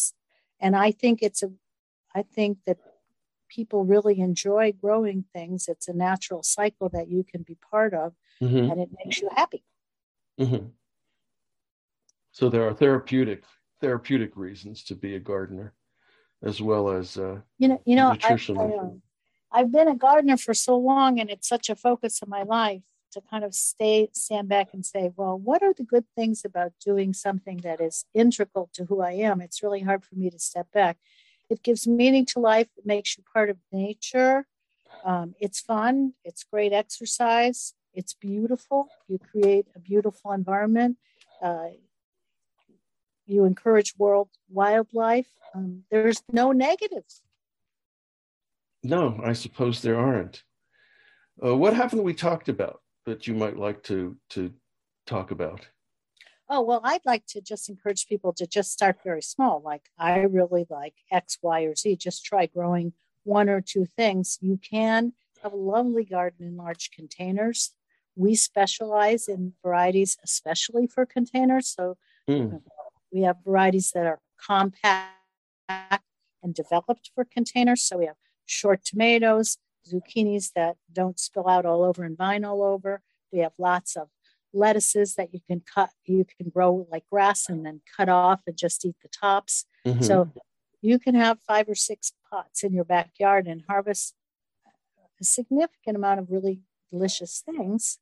and 0.61 0.76
I 0.76 0.90
think 0.90 1.22
it's 1.22 1.42
a, 1.42 1.50
I 2.14 2.22
think 2.22 2.59
that 2.66 2.78
people 3.48 3.85
really 3.85 4.20
enjoy 4.20 4.72
growing 4.72 5.24
things. 5.33 5.68
It's 5.68 5.88
a 5.88 5.94
natural 5.94 6.42
cycle 6.42 6.88
that 6.90 7.08
you 7.08 7.25
can 7.25 7.42
be 7.42 7.56
part 7.71 7.94
of, 7.94 8.14
mm-hmm. 8.42 8.70
and 8.70 8.80
it 8.80 8.88
makes 9.04 9.20
you 9.20 9.28
happy. 9.35 9.64
Mm-hmm. 10.40 10.66
So 12.32 12.48
there 12.48 12.66
are 12.66 12.74
therapeutic 12.74 13.44
therapeutic 13.80 14.37
reasons 14.37 14.82
to 14.85 14.94
be 14.94 15.14
a 15.14 15.20
gardener, 15.20 15.74
as 16.42 16.60
well 16.60 16.88
as 16.88 17.16
uh, 17.16 17.40
you 17.58 17.68
know, 17.68 17.82
you 17.85 17.96
know, 17.96 18.12
nutritional. 18.12 19.00
I, 19.52 19.60
I've 19.60 19.70
been 19.70 19.88
a 19.88 19.94
gardener 19.94 20.37
for 20.37 20.54
so 20.54 20.76
long 20.76 21.20
and 21.20 21.30
it's 21.30 21.48
such 21.48 21.70
a 21.70 21.76
focus 21.76 22.22
of 22.22 22.28
my 22.28 22.42
life 22.42 22.82
to 23.12 23.20
kind 23.20 23.44
of 23.44 23.54
stay 23.54 24.08
stand 24.12 24.48
back 24.48 24.70
and 24.72 24.85
say, 24.85 25.12
well, 25.16 25.38
what 25.38 25.62
are 25.62 25.72
the 25.72 25.85
good 25.85 26.04
things 26.16 26.44
about 26.44 26.72
doing 26.85 27.12
something 27.12 27.58
that 27.58 27.80
is 27.80 28.04
integral 28.14 28.68
to 28.74 28.85
who 28.87 29.00
I 29.00 29.12
am? 29.12 29.40
It's 29.40 29.62
really 29.62 29.80
hard 29.80 30.04
for 30.04 30.16
me 30.16 30.28
to 30.30 30.38
step 30.38 30.66
back. 30.72 30.98
It 31.48 31.62
gives 31.62 31.87
meaning 31.87 32.26
to 32.26 32.40
life, 32.40 32.68
it 32.76 32.85
makes 32.85 33.16
you 33.16 33.24
part 33.32 33.48
of 33.48 33.58
nature. 33.70 34.46
Um, 35.04 35.35
it's 35.38 35.60
fun, 35.60 36.14
it's 36.24 36.44
great 36.44 36.72
exercise, 36.72 37.74
it's 37.94 38.14
beautiful. 38.14 38.88
You 39.08 39.18
create 39.18 39.66
a 39.74 39.78
beautiful 39.78 40.32
environment. 40.32 40.98
Uh, 41.42 41.68
you 43.26 43.44
encourage 43.44 43.94
world 43.98 44.28
wildlife. 44.50 45.28
Um, 45.54 45.84
there's 45.90 46.22
no 46.32 46.52
negatives 46.52 47.22
no, 48.84 49.18
I 49.24 49.32
suppose 49.32 49.80
there 49.80 49.98
aren't. 49.98 50.44
Uh, 51.44 51.56
what 51.56 51.74
haven't 51.74 52.04
we 52.04 52.14
talked 52.14 52.48
about? 52.48 52.80
that 53.06 53.26
you 53.26 53.34
might 53.34 53.58
like 53.58 53.82
to 53.82 54.16
to 54.30 54.50
talk 55.06 55.30
about? 55.30 55.68
Oh, 56.48 56.62
well, 56.62 56.80
I'd 56.84 57.04
like 57.04 57.26
to 57.28 57.42
just 57.42 57.68
encourage 57.68 58.06
people 58.06 58.32
to 58.34 58.46
just 58.46 58.72
start 58.72 58.98
very 59.04 59.20
small. 59.20 59.60
Like, 59.62 59.90
I 59.98 60.20
really 60.20 60.66
like 60.70 60.94
X, 61.10 61.38
Y, 61.42 61.62
or 61.62 61.74
Z. 61.74 61.96
Just 61.96 62.24
try 62.24 62.46
growing 62.46 62.94
one 63.24 63.50
or 63.50 63.60
two 63.60 63.84
things. 63.84 64.38
You 64.40 64.58
can 64.58 65.12
have 65.42 65.52
a 65.52 65.56
lovely 65.56 66.04
garden 66.04 66.46
in 66.46 66.56
large 66.56 66.90
containers. 66.92 67.72
We 68.17 68.35
specialize 68.35 69.29
in 69.29 69.54
varieties, 69.62 70.17
especially 70.25 70.87
for 70.87 71.04
containers. 71.06 71.69
So, 71.69 71.96
mm. 72.29 72.60
we 73.12 73.23
have 73.23 73.37
varieties 73.44 73.92
that 73.94 74.06
are 74.06 74.21
compact 74.40 75.10
and 75.69 76.54
developed 76.54 77.10
for 77.15 77.25
containers. 77.25 77.83
So, 77.83 77.98
we 77.98 78.06
have 78.06 78.17
short 78.46 78.85
tomatoes, 78.85 79.58
zucchinis 79.87 80.52
that 80.54 80.77
don't 80.92 81.19
spill 81.19 81.48
out 81.48 81.67
all 81.67 81.83
over 81.83 82.04
and 82.04 82.17
vine 82.17 82.44
all 82.44 82.62
over. 82.62 83.02
We 83.33 83.40
have 83.40 83.54
lots 83.58 83.96
of 83.96 84.08
lettuces 84.52 85.17
that 85.17 85.35
you 85.35 85.40
can 85.48 85.60
cut, 85.60 85.90
you 86.06 86.25
can 86.25 86.48
grow 86.48 86.87
like 86.90 87.04
grass 87.10 87.48
and 87.48 87.67
then 87.67 87.81
cut 87.96 88.08
off 88.08 88.40
and 88.46 88.56
just 88.56 88.85
eat 88.85 88.94
the 89.02 89.08
tops. 89.08 89.67
Mm-hmm. 89.85 90.02
So 90.02 90.31
you 90.81 91.00
can 91.00 91.17
have 91.17 91.40
five 91.40 91.69
or 91.69 91.75
six 91.75 92.12
pots 92.31 92.62
in 92.62 92.73
your 92.73 92.85
backyard 92.85 93.48
and 93.48 93.65
harvest 93.69 94.15
a 95.21 95.25
significant 95.25 95.96
amount 95.96 96.21
of 96.21 96.31
really 96.31 96.60
delicious 96.90 97.42
things. 97.44 97.98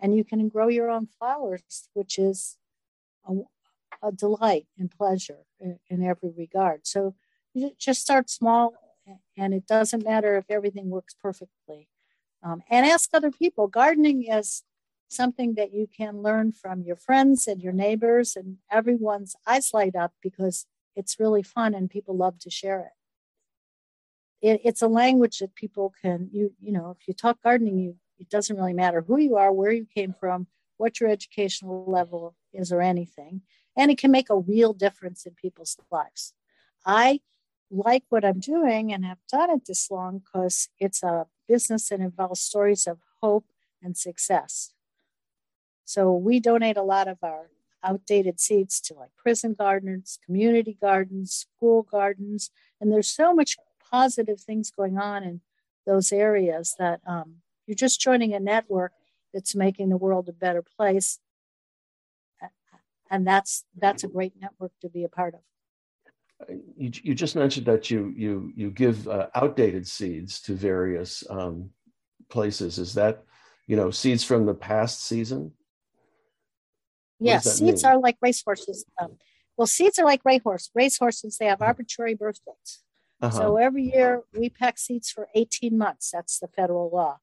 And 0.00 0.16
you 0.16 0.24
can 0.24 0.48
grow 0.48 0.68
your 0.68 0.90
own 0.90 1.06
flowers, 1.06 1.88
which 1.92 2.18
is 2.18 2.56
a, 3.28 3.34
a 4.02 4.12
delight 4.12 4.66
and 4.78 4.90
pleasure 4.90 5.44
in, 5.60 5.78
in 5.88 6.02
every 6.02 6.30
regard. 6.36 6.86
So 6.86 7.14
just 7.78 8.00
start 8.00 8.30
small, 8.30 8.74
and 9.36 9.52
it 9.52 9.66
doesn't 9.66 10.04
matter 10.04 10.36
if 10.36 10.44
everything 10.48 10.88
works 10.88 11.14
perfectly. 11.20 11.88
Um, 12.42 12.62
and 12.70 12.86
ask 12.86 13.10
other 13.12 13.30
people. 13.30 13.66
Gardening 13.66 14.24
is 14.24 14.62
something 15.08 15.54
that 15.54 15.74
you 15.74 15.86
can 15.86 16.22
learn 16.22 16.52
from 16.52 16.82
your 16.82 16.96
friends 16.96 17.46
and 17.46 17.60
your 17.60 17.72
neighbors, 17.72 18.36
and 18.36 18.58
everyone's 18.70 19.34
eyes 19.46 19.74
light 19.74 19.96
up 19.96 20.12
because 20.22 20.66
it's 20.96 21.20
really 21.20 21.42
fun 21.42 21.74
and 21.74 21.90
people 21.90 22.16
love 22.16 22.38
to 22.38 22.50
share 22.50 22.80
it. 22.80 24.46
it 24.46 24.60
it's 24.64 24.82
a 24.82 24.88
language 24.88 25.38
that 25.38 25.54
people 25.54 25.92
can 26.02 26.28
you 26.32 26.52
you 26.60 26.72
know 26.72 26.96
if 26.98 27.06
you 27.06 27.14
talk 27.14 27.42
gardening, 27.42 27.78
you 27.78 27.96
it 28.20 28.28
doesn't 28.28 28.56
really 28.56 28.74
matter 28.74 29.00
who 29.00 29.18
you 29.18 29.36
are, 29.36 29.52
where 29.52 29.72
you 29.72 29.86
came 29.92 30.12
from, 30.12 30.46
what 30.76 31.00
your 31.00 31.08
educational 31.08 31.84
level 31.86 32.36
is, 32.52 32.70
or 32.70 32.80
anything, 32.80 33.40
and 33.76 33.90
it 33.90 33.98
can 33.98 34.10
make 34.10 34.30
a 34.30 34.38
real 34.38 34.72
difference 34.72 35.26
in 35.26 35.34
people's 35.34 35.76
lives. 35.90 36.34
I 36.84 37.20
like 37.70 38.04
what 38.08 38.24
I'm 38.24 38.40
doing 38.40 38.92
and 38.92 39.04
have 39.04 39.18
done 39.30 39.50
it 39.50 39.66
this 39.66 39.90
long 39.90 40.18
because 40.18 40.68
it's 40.78 41.02
a 41.02 41.26
business 41.48 41.88
that 41.88 42.00
involves 42.00 42.40
stories 42.40 42.86
of 42.86 42.98
hope 43.22 43.46
and 43.82 43.96
success. 43.96 44.72
So 45.84 46.12
we 46.14 46.40
donate 46.40 46.76
a 46.76 46.82
lot 46.82 47.08
of 47.08 47.18
our 47.22 47.50
outdated 47.82 48.40
seeds 48.40 48.80
to 48.82 48.94
like 48.94 49.10
prison 49.16 49.54
gardens, 49.58 50.18
community 50.24 50.76
gardens, 50.80 51.32
school 51.56 51.82
gardens, 51.82 52.50
and 52.80 52.92
there's 52.92 53.10
so 53.10 53.34
much 53.34 53.56
positive 53.90 54.40
things 54.40 54.70
going 54.70 54.98
on 54.98 55.22
in 55.22 55.40
those 55.86 56.12
areas 56.12 56.74
that 56.78 57.00
um, 57.06 57.36
you're 57.70 57.76
just 57.76 58.00
joining 58.00 58.34
a 58.34 58.40
network 58.40 58.90
that's 59.32 59.54
making 59.54 59.90
the 59.90 59.96
world 59.96 60.28
a 60.28 60.32
better 60.32 60.60
place, 60.60 61.20
and 63.08 63.24
that's 63.24 63.64
that's 63.78 64.02
a 64.02 64.08
great 64.08 64.32
network 64.40 64.72
to 64.80 64.88
be 64.88 65.04
a 65.04 65.08
part 65.08 65.34
of. 65.34 65.40
You, 66.76 66.90
you 67.04 67.14
just 67.14 67.36
mentioned 67.36 67.66
that 67.66 67.88
you 67.88 68.12
you 68.16 68.52
you 68.56 68.72
give 68.72 69.06
uh, 69.06 69.28
outdated 69.36 69.86
seeds 69.86 70.40
to 70.42 70.54
various 70.54 71.22
um, 71.30 71.70
places. 72.28 72.80
Is 72.80 72.94
that 72.94 73.22
you 73.68 73.76
know 73.76 73.92
seeds 73.92 74.24
from 74.24 74.46
the 74.46 74.54
past 74.54 75.04
season? 75.04 75.52
Yes, 77.20 77.44
seeds 77.56 77.84
mean? 77.84 77.92
are 77.92 78.00
like 78.00 78.16
racehorses. 78.20 78.84
Um, 79.00 79.16
well, 79.56 79.68
seeds 79.68 79.96
are 80.00 80.04
like 80.04 80.22
racehorse. 80.24 80.70
Racehorses, 80.74 81.38
they 81.38 81.46
have 81.46 81.62
uh-huh. 81.62 81.68
arbitrary 81.68 82.14
birth 82.14 82.40
dates. 82.44 82.82
Uh-huh. 83.22 83.36
So 83.36 83.56
every 83.58 83.84
year 83.84 84.22
we 84.36 84.48
pack 84.48 84.76
seeds 84.76 85.08
for 85.08 85.28
18 85.36 85.78
months. 85.78 86.10
That's 86.10 86.40
the 86.40 86.48
federal 86.48 86.90
law. 86.90 87.18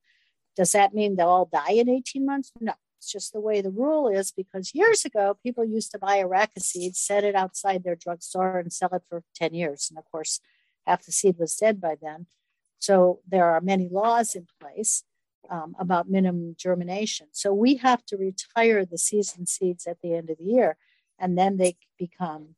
Does 0.57 0.71
that 0.71 0.93
mean 0.93 1.15
they'll 1.15 1.27
all 1.27 1.49
die 1.51 1.73
in 1.73 1.87
18 1.87 2.25
months? 2.25 2.51
No. 2.59 2.73
It's 2.97 3.11
just 3.11 3.31
the 3.31 3.39
way 3.39 3.61
the 3.61 3.69
rule 3.69 4.07
is 4.07 4.31
because 4.31 4.73
years 4.73 5.05
ago, 5.05 5.37
people 5.43 5.63
used 5.63 5.91
to 5.91 5.99
buy 5.99 6.15
a 6.17 6.27
rack 6.27 6.51
of 6.57 6.63
seeds, 6.63 6.99
set 6.99 7.23
it 7.23 7.35
outside 7.35 7.83
their 7.83 7.95
drugstore, 7.95 8.57
and 8.57 8.73
sell 8.73 8.89
it 8.91 9.03
for 9.07 9.23
10 9.35 9.53
years. 9.53 9.87
And 9.89 9.99
of 9.99 10.05
course, 10.11 10.39
half 10.87 11.05
the 11.05 11.11
seed 11.11 11.35
was 11.37 11.55
dead 11.55 11.79
by 11.79 11.95
then. 12.01 12.25
So 12.79 13.19
there 13.27 13.45
are 13.45 13.61
many 13.61 13.87
laws 13.87 14.33
in 14.33 14.47
place 14.59 15.03
um, 15.49 15.75
about 15.79 16.09
minimum 16.09 16.55
germination. 16.57 17.27
So 17.31 17.53
we 17.53 17.75
have 17.75 18.03
to 18.07 18.17
retire 18.17 18.83
the 18.83 18.97
season 18.97 19.45
seeds 19.45 19.85
at 19.85 20.01
the 20.01 20.15
end 20.15 20.29
of 20.29 20.37
the 20.37 20.43
year, 20.43 20.77
and 21.19 21.37
then 21.37 21.57
they 21.57 21.77
become 21.97 22.55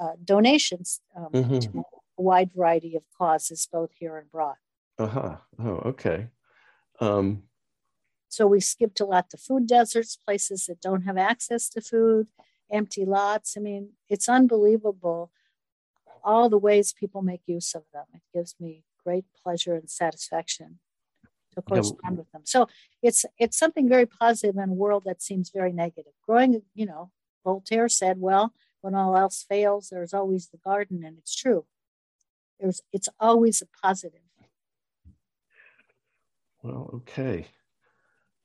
uh, 0.00 0.12
donations 0.24 1.00
um, 1.16 1.28
mm-hmm. 1.32 1.58
to 1.58 1.84
a 2.18 2.22
wide 2.22 2.50
variety 2.54 2.96
of 2.96 3.02
causes, 3.16 3.68
both 3.70 3.90
here 3.98 4.16
and 4.16 4.26
abroad. 4.28 4.56
Uh 4.98 5.06
huh. 5.06 5.36
Oh, 5.58 5.82
okay. 5.86 6.28
Um, 7.00 7.44
so 8.28 8.46
we 8.46 8.60
skipped 8.60 9.00
a 9.00 9.04
lot 9.06 9.30
to 9.30 9.36
food 9.36 9.66
deserts, 9.66 10.16
places 10.16 10.66
that 10.66 10.80
don't 10.80 11.02
have 11.02 11.16
access 11.16 11.68
to 11.70 11.80
food, 11.80 12.28
empty 12.70 13.04
lots. 13.04 13.56
I 13.56 13.60
mean, 13.60 13.94
it's 14.08 14.28
unbelievable 14.28 15.32
all 16.22 16.48
the 16.48 16.58
ways 16.58 16.92
people 16.92 17.22
make 17.22 17.42
use 17.46 17.74
of 17.74 17.84
them. 17.92 18.06
It 18.14 18.22
gives 18.34 18.54
me 18.60 18.84
great 19.04 19.24
pleasure 19.42 19.74
and 19.74 19.90
satisfaction 19.90 20.80
to 21.54 21.62
correspond 21.62 22.18
with 22.18 22.30
them. 22.32 22.42
So 22.44 22.68
it's 23.02 23.24
it's 23.38 23.58
something 23.58 23.88
very 23.88 24.06
positive 24.06 24.56
in 24.56 24.70
a 24.70 24.74
world 24.74 25.04
that 25.06 25.22
seems 25.22 25.50
very 25.50 25.72
negative. 25.72 26.12
Growing, 26.26 26.62
you 26.74 26.86
know, 26.86 27.12
Voltaire 27.44 27.88
said, 27.88 28.20
"Well, 28.20 28.54
when 28.82 28.94
all 28.94 29.16
else 29.16 29.44
fails, 29.48 29.88
there's 29.90 30.14
always 30.14 30.48
the 30.48 30.58
garden," 30.58 31.04
and 31.04 31.18
it's 31.18 31.34
true. 31.34 31.66
There's 32.60 32.82
it's 32.92 33.08
always 33.20 33.62
a 33.62 33.66
positive. 33.66 34.22
Well, 36.62 36.90
okay. 36.94 37.46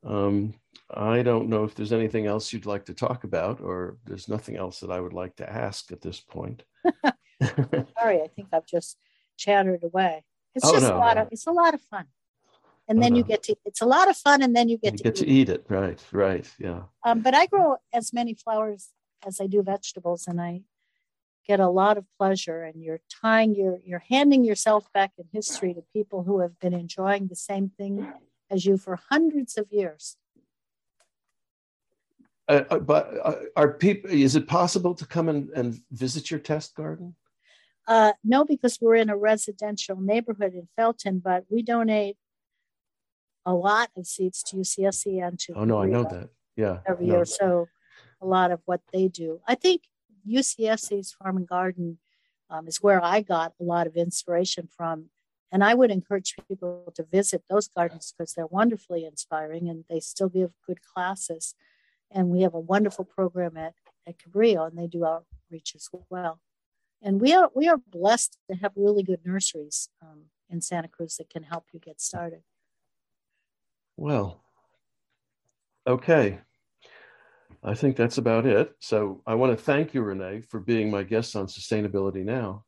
Um, 0.06 0.54
I 0.90 1.24
don't 1.24 1.50
know 1.50 1.64
if 1.64 1.74
there's 1.74 1.94
anything 1.94 2.28
else 2.28 2.54
you'd 2.54 2.66
like 2.66 2.86
to 2.86 2.94
talk 2.94 3.24
about, 3.24 3.62
or 3.62 3.98
there's 4.06 4.30
nothing 4.30 4.56
else 4.56 4.80
that 4.82 4.92
I 4.92 5.00
would 5.00 5.14
like 5.14 5.36
to 5.38 5.50
ask 5.50 5.92
at 5.92 6.02
this 6.02 6.20
point. 6.20 6.64
Sorry, 7.44 8.22
I 8.22 8.30
think 8.36 8.50
I've 8.54 8.68
just 8.68 8.98
chattered 9.38 9.84
away. 9.84 10.24
It's 10.54 10.66
oh, 10.68 10.74
just 10.74 10.88
no. 10.88 10.96
a 10.96 11.00
lot 11.00 11.18
of 11.18 11.28
it's 11.32 11.48
a 11.48 11.52
lot 11.52 11.74
of 11.74 11.82
fun 11.82 12.06
and 12.88 13.02
then 13.02 13.14
uh, 13.14 13.18
you 13.18 13.24
get 13.24 13.44
to 13.44 13.56
it's 13.66 13.82
a 13.82 13.86
lot 13.86 14.10
of 14.10 14.16
fun 14.16 14.42
and 14.42 14.56
then 14.56 14.70
you 14.70 14.78
get 14.78 14.94
you 14.94 14.98
to 14.98 15.04
get 15.04 15.18
eat 15.18 15.26
to 15.26 15.28
eat 15.28 15.50
it 15.50 15.66
right 15.70 16.04
right 16.12 16.50
yeah 16.60 16.82
um, 17.06 17.22
but 17.22 17.34
i 17.34 17.46
grow 17.46 17.78
as 17.94 18.14
many 18.14 18.34
flowers 18.34 18.90
as 19.26 19.40
i 19.42 19.48
do 19.48 19.62
vegetables 19.62 20.28
and 20.28 20.42
i 20.42 20.62
get 21.46 21.60
a 21.60 21.70
lot 21.70 21.98
of 21.98 22.06
pleasure 22.18 22.64
and 22.64 22.82
you're 22.82 23.02
tying 23.10 23.56
your 23.56 23.80
you're 23.84 24.04
handing 24.10 24.44
yourself 24.44 24.92
back 24.94 25.12
in 25.18 25.26
history 25.32 25.74
to 25.74 25.84
people 25.94 26.24
who 26.24 26.40
have 26.40 26.60
been 26.60 26.74
enjoying 26.74 27.28
the 27.28 27.36
same 27.36 27.70
thing 27.78 28.12
as 28.50 28.66
you 28.66 28.78
for 28.78 29.00
hundreds 29.10 29.58
of 29.58 29.68
years 29.72 30.18
uh, 32.48 32.64
uh 32.70 32.80
but 32.80 33.14
uh, 33.24 33.36
are 33.56 33.74
people 33.74 34.10
is 34.10 34.36
it 34.36 34.48
possible 34.48 34.94
to 34.94 35.06
come 35.06 35.30
and, 35.30 35.50
and 35.50 35.80
visit 35.92 36.30
your 36.30 36.40
test 36.40 36.76
garden 36.76 37.16
uh, 37.88 38.14
no, 38.24 38.44
because 38.44 38.80
we're 38.82 38.96
in 38.96 39.10
a 39.10 39.18
residential 39.18 40.00
neighborhood 40.00 40.54
in 40.54 40.68
Felton, 40.76 41.20
but 41.20 41.46
we 41.50 41.62
donate 41.62 42.18
a 43.46 43.54
lot 43.54 43.90
of 43.96 44.08
seats 44.08 44.42
to 44.44 44.58
UCSC 44.58 45.26
and 45.26 45.38
to. 45.40 45.54
Oh 45.54 45.66
no, 45.66 45.82
I 45.82 45.86
know 45.86 46.04
that. 46.04 46.30
Yeah. 46.56 46.80
Every 46.86 47.06
no. 47.06 47.16
year, 47.16 47.26
so 47.26 47.68
a 48.22 48.26
lot 48.26 48.52
of 48.52 48.62
what 48.66 48.82
they 48.92 49.08
do. 49.08 49.40
I 49.48 49.56
think 49.56 49.84
UCSC's 50.28 51.14
Farm 51.14 51.38
and 51.38 51.48
Garden 51.48 52.00
um, 52.50 52.68
is 52.68 52.82
where 52.82 53.04
I 53.04 53.22
got 53.22 53.54
a 53.60 53.64
lot 53.64 53.88
of 53.88 53.96
inspiration 53.96 54.68
from, 54.76 55.10
and 55.52 55.64
I 55.64 55.74
would 55.74 55.92
encourage 55.92 56.36
people 56.48 56.92
to 56.96 57.04
visit 57.04 57.44
those 57.50 57.68
gardens 57.68 58.14
because 58.18 58.34
they're 58.34 58.48
wonderfully 58.48 59.06
inspiring 59.06 59.70
and 59.70 59.86
they 59.90 60.00
still 60.00 60.30
give 60.30 60.52
good 60.66 60.80
classes. 60.82 61.56
And 62.12 62.30
we 62.30 62.42
have 62.42 62.54
a 62.54 62.60
wonderful 62.60 63.06
program 63.06 63.58
at 63.58 63.74
at 64.08 64.18
Cabrillo, 64.20 64.68
and 64.68 64.78
they 64.78 64.88
do 64.88 65.06
outreach 65.06 65.74
as 65.76 65.90
well. 66.10 66.40
And 67.02 67.20
we 67.20 67.34
are 67.34 67.50
we 67.56 67.68
are 67.68 67.78
blessed 67.78 68.38
to 68.50 68.58
have 68.58 68.72
really 68.76 69.04
good 69.04 69.22
nurseries 69.26 69.90
um, 70.02 70.26
in 70.50 70.62
Santa 70.62 70.88
Cruz 70.88 71.18
that 71.18 71.30
can 71.30 71.44
help 71.44 71.66
you 71.74 71.80
get 71.80 72.02
started. 72.02 72.42
Well, 73.98 74.42
okay. 75.88 76.40
I 77.66 77.74
think 77.74 77.96
that's 77.96 78.20
about 78.20 78.46
it. 78.46 78.76
So 78.80 79.24
I 79.26 79.34
want 79.34 79.58
to 79.58 79.64
thank 79.64 79.96
you, 79.96 80.04
Renee, 80.04 80.42
for 80.42 80.60
being 80.60 80.92
my 80.92 81.02
guest 81.02 81.36
on 81.36 81.48
Sustainability 81.48 82.24
Now. 82.24 82.64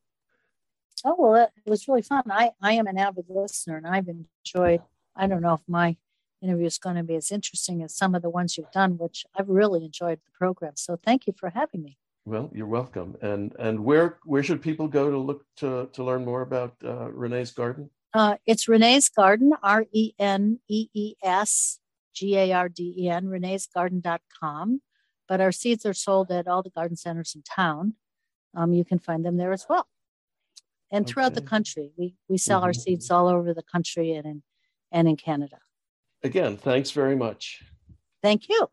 Oh, 1.06 1.16
well, 1.18 1.36
it 1.36 1.70
was 1.70 1.88
really 1.88 2.02
fun. 2.02 2.24
I, 2.32 2.52
I 2.62 2.74
am 2.74 2.88
an 2.88 2.98
avid 2.98 3.26
listener 3.30 3.78
and 3.78 3.86
I've 3.86 4.08
enjoyed, 4.08 4.82
I 5.16 5.28
don't 5.28 5.42
know 5.42 5.54
if 5.54 5.62
my 5.68 5.96
interview 6.42 6.66
is 6.66 6.80
going 6.80 6.96
to 6.96 7.04
be 7.04 7.16
as 7.16 7.32
interesting 7.32 7.84
as 7.84 7.96
some 7.96 8.16
of 8.16 8.24
the 8.24 8.30
ones 8.32 8.58
you've 8.58 8.72
done, 8.72 8.98
which 8.98 9.24
I've 9.38 9.48
really 9.48 9.86
enjoyed 9.86 10.18
the 10.26 10.32
program. 10.34 10.74
So 10.76 10.98
thank 11.06 11.28
you 11.28 11.34
for 11.38 11.52
having 11.52 11.84
me. 11.84 12.00
Well, 12.26 12.50
you're 12.54 12.68
welcome. 12.68 13.16
And 13.22 13.56
and 13.58 13.80
where 13.80 14.18
where 14.26 14.44
should 14.44 14.62
people 14.62 14.90
go 14.90 15.10
to 15.10 15.18
look 15.18 15.46
to 15.58 15.88
to 15.94 16.04
learn 16.04 16.26
more 16.26 16.42
about 16.42 16.76
uh, 16.84 17.10
Renee's 17.10 17.52
garden? 17.52 17.90
Uh, 18.14 18.36
it's 18.46 18.68
Renee's 18.68 19.08
Garden, 19.08 19.54
R 19.64 19.86
E 19.94 20.12
N 20.20 20.60
E 20.68 20.90
E 20.94 21.16
S 21.24 21.80
G 22.18 22.36
A 22.36 22.52
R 22.54 22.68
D 22.70 22.96
E 22.98 23.10
N, 23.10 23.26
reneesgarden.com. 23.26 24.82
But 25.28 25.42
our 25.42 25.52
seeds 25.52 25.86
are 25.86 25.94
sold 25.94 26.32
at 26.32 26.48
all 26.48 26.64
the 26.64 26.70
garden 26.70 26.98
centers 26.98 27.34
in 27.36 27.44
town. 27.44 27.94
Um, 28.56 28.74
you 28.74 28.84
can 28.86 28.98
find 28.98 29.24
them 29.26 29.38
there 29.38 29.52
as 29.52 29.66
well. 29.70 29.88
And 30.90 31.06
throughout 31.06 31.34
the 31.36 31.42
country, 31.42 31.92
we, 31.98 32.16
we 32.30 32.38
sell 32.38 32.62
our 32.64 32.72
Mhm. 32.72 32.82
seeds 32.82 33.12
all 33.12 33.28
over 33.28 33.54
the 33.54 33.62
country 33.62 34.14
and 34.14 34.26
in, 34.26 34.44
and 34.92 35.08
in 35.08 35.18
Canada. 35.18 35.60
Again, 36.24 36.56
thanks 36.58 36.92
very 36.92 37.16
much. 37.16 37.62
Thank 38.24 38.48
you. 38.50 38.70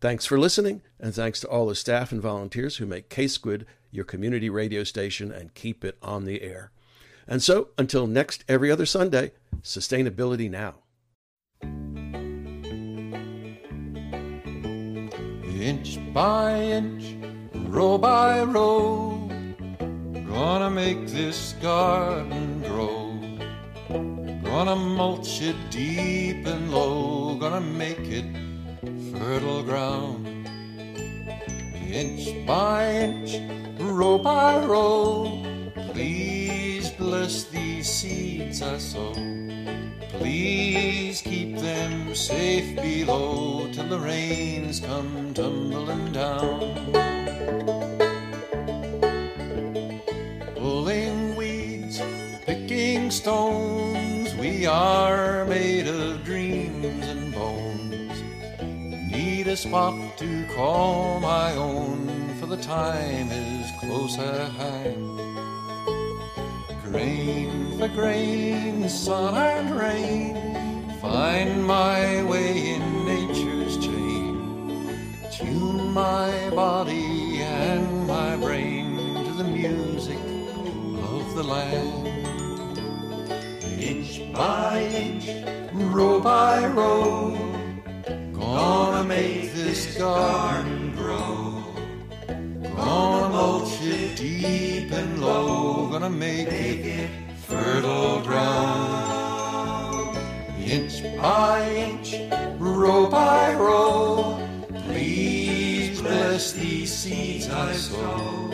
Thanks 0.00 0.26
for 0.26 0.38
listening, 0.38 0.82
and 0.98 1.14
thanks 1.14 1.40
to 1.40 1.48
all 1.48 1.66
the 1.68 1.76
staff 1.76 2.10
and 2.12 2.20
volunteers 2.20 2.76
who 2.78 2.86
make 2.86 3.08
K 3.08 3.28
Squid 3.28 3.64
your 3.92 4.04
community 4.04 4.50
radio 4.50 4.82
station 4.84 5.30
and 5.32 5.54
keep 5.54 5.84
it 5.84 5.96
on 6.02 6.24
the 6.24 6.42
air. 6.42 6.72
And 7.28 7.40
so, 7.42 7.68
until 7.78 8.06
next 8.08 8.44
every 8.48 8.70
other 8.70 8.84
Sunday, 8.86 9.32
sustainability 9.62 10.50
now. 10.50 10.82
Inch 15.68 15.98
by 16.14 16.58
inch, 16.58 17.14
row 17.68 17.98
by 17.98 18.42
row, 18.42 19.28
gonna 20.26 20.70
make 20.70 21.08
this 21.08 21.52
garden 21.60 22.62
grow. 22.62 23.12
Gonna 24.42 24.76
mulch 24.76 25.42
it 25.42 25.56
deep 25.68 26.46
and 26.46 26.72
low, 26.72 27.34
gonna 27.34 27.60
make 27.60 28.00
it 28.00 28.24
fertile 29.12 29.62
ground. 29.62 30.48
Inch 31.92 32.46
by 32.46 32.90
inch, 33.04 33.32
row 33.78 34.16
by 34.16 34.64
row, 34.64 35.44
please 35.92 36.88
bless 36.92 37.44
these 37.44 37.86
seeds 37.86 38.62
I 38.62 38.78
sow. 38.78 39.12
Please 40.10 41.20
keep 41.20 41.56
them 41.56 42.14
safe 42.14 42.74
below 42.76 43.68
till 43.72 43.88
the 43.88 43.98
rains 43.98 44.80
come 44.80 45.34
tumbling 45.34 46.12
down. 46.12 46.74
Pulling 50.56 51.36
weeds, 51.36 52.00
picking 52.46 53.10
stones, 53.10 54.34
we 54.36 54.66
are 54.66 55.44
made 55.44 55.86
of 55.86 56.24
dreams 56.24 57.06
and 57.06 57.34
bones. 57.34 58.22
Need 59.12 59.46
a 59.46 59.56
spot 59.56 60.16
to 60.18 60.46
call 60.54 61.20
my 61.20 61.52
own, 61.54 62.34
for 62.40 62.46
the 62.46 62.56
time 62.56 63.30
is 63.30 63.70
close 63.78 64.18
at 64.18 64.50
hand. 64.52 65.27
Grain 66.90 67.78
for 67.78 67.88
grain, 67.88 68.88
sun 68.88 69.34
and 69.34 69.78
rain, 69.78 70.34
find 71.02 71.66
my 71.66 72.22
way 72.24 72.76
in 72.76 73.04
nature's 73.04 73.76
chain. 73.76 74.88
Tune 75.30 75.92
my 75.92 76.50
body 76.50 77.42
and 77.42 78.06
my 78.06 78.36
brain 78.36 78.96
to 79.26 79.32
the 79.34 79.44
music 79.44 80.18
of 81.12 81.34
the 81.34 81.42
land. 81.42 82.08
Inch 83.62 84.32
by 84.32 84.80
inch, 84.80 85.28
row 85.92 86.20
by 86.20 86.66
row, 86.68 87.36
gonna 88.32 89.04
make 89.04 89.52
this 89.52 89.98
garden. 89.98 90.87
Gonna 92.88 93.28
mulch 93.28 93.82
it 93.82 94.16
deep 94.16 94.90
and 94.92 95.20
low, 95.20 95.88
gonna 95.90 96.08
make 96.08 96.48
it 96.48 97.10
fertile 97.36 98.22
ground. 98.22 100.16
Inch 100.58 101.02
by 101.20 101.68
inch, 101.70 102.14
row 102.58 103.06
by 103.10 103.52
row, 103.56 104.38
please 104.86 106.00
bless 106.00 106.52
these 106.52 106.90
seeds 106.90 107.50
I 107.50 107.72
sow. 107.74 108.50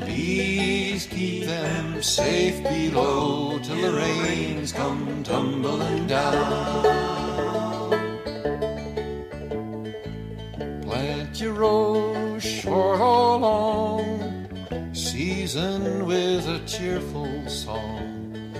Please 0.00 1.06
keep 1.06 1.44
them 1.46 2.02
safe 2.02 2.60
below 2.64 3.60
till 3.62 3.80
the 3.82 3.92
rains 3.92 4.72
come 4.72 5.22
tumbling 5.22 6.08
down. 6.08 6.82
Plant 10.82 11.40
your 11.40 11.52
rose 11.52 11.89
seasoned 15.50 16.06
with 16.06 16.46
a 16.46 16.60
cheerful 16.64 17.48
song. 17.48 18.54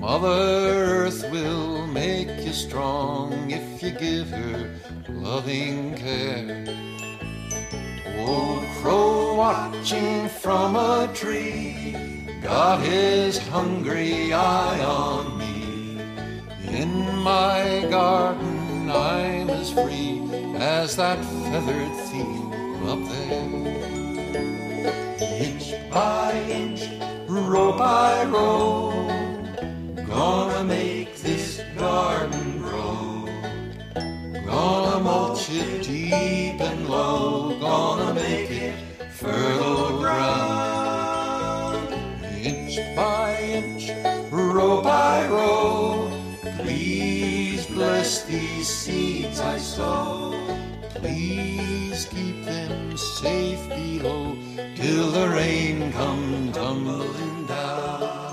Mother 0.00 0.26
Earth 0.26 1.24
will 1.30 1.86
make 1.86 2.44
you 2.44 2.52
strong 2.52 3.48
if 3.48 3.80
you 3.80 3.92
give 3.92 4.28
her 4.30 4.74
loving 5.08 5.94
care. 5.94 6.64
Old 8.18 8.64
crow 8.80 9.36
watching 9.36 10.28
from 10.28 10.74
a 10.74 11.08
tree 11.14 11.94
got 12.42 12.80
his 12.80 13.38
hungry 13.46 14.32
eye 14.32 14.80
on 14.84 15.38
me. 15.38 16.00
In 16.66 16.92
my 17.18 17.86
garden 17.88 18.90
I'm 18.90 19.48
as 19.48 19.70
free 19.72 20.22
as 20.56 20.96
that 20.96 21.24
feathered 21.24 21.94
thief 22.08 22.88
up 22.90 22.98
there. 23.10 23.65
By 25.96 26.36
inch, 26.50 26.82
row 27.26 27.72
by 27.72 28.24
row, 28.24 28.92
gonna 30.06 30.62
make 30.62 31.16
this 31.22 31.62
garden 31.78 32.58
grow. 32.58 33.24
Gonna 34.44 35.00
mulch 35.00 35.48
it 35.48 35.84
deep 35.84 36.60
and 36.60 36.86
low, 36.86 37.58
gonna 37.58 38.12
make 38.12 38.50
it 38.50 38.74
fertile 39.10 39.98
ground. 39.98 41.88
Inch 42.44 42.76
by 42.94 43.40
inch, 43.40 43.90
row 44.30 44.82
by 44.82 45.26
row, 45.28 46.10
please 46.58 47.64
bless 47.68 48.22
these 48.26 48.68
seeds 48.68 49.40
I 49.40 49.56
sow. 49.56 50.65
Please 51.00 52.06
keep 52.06 52.44
them 52.44 52.96
safe 52.96 53.68
below 53.68 54.36
till 54.74 55.10
the 55.10 55.28
rain 55.28 55.92
come 55.92 56.52
tumbling 56.52 57.46
down. 57.46 58.25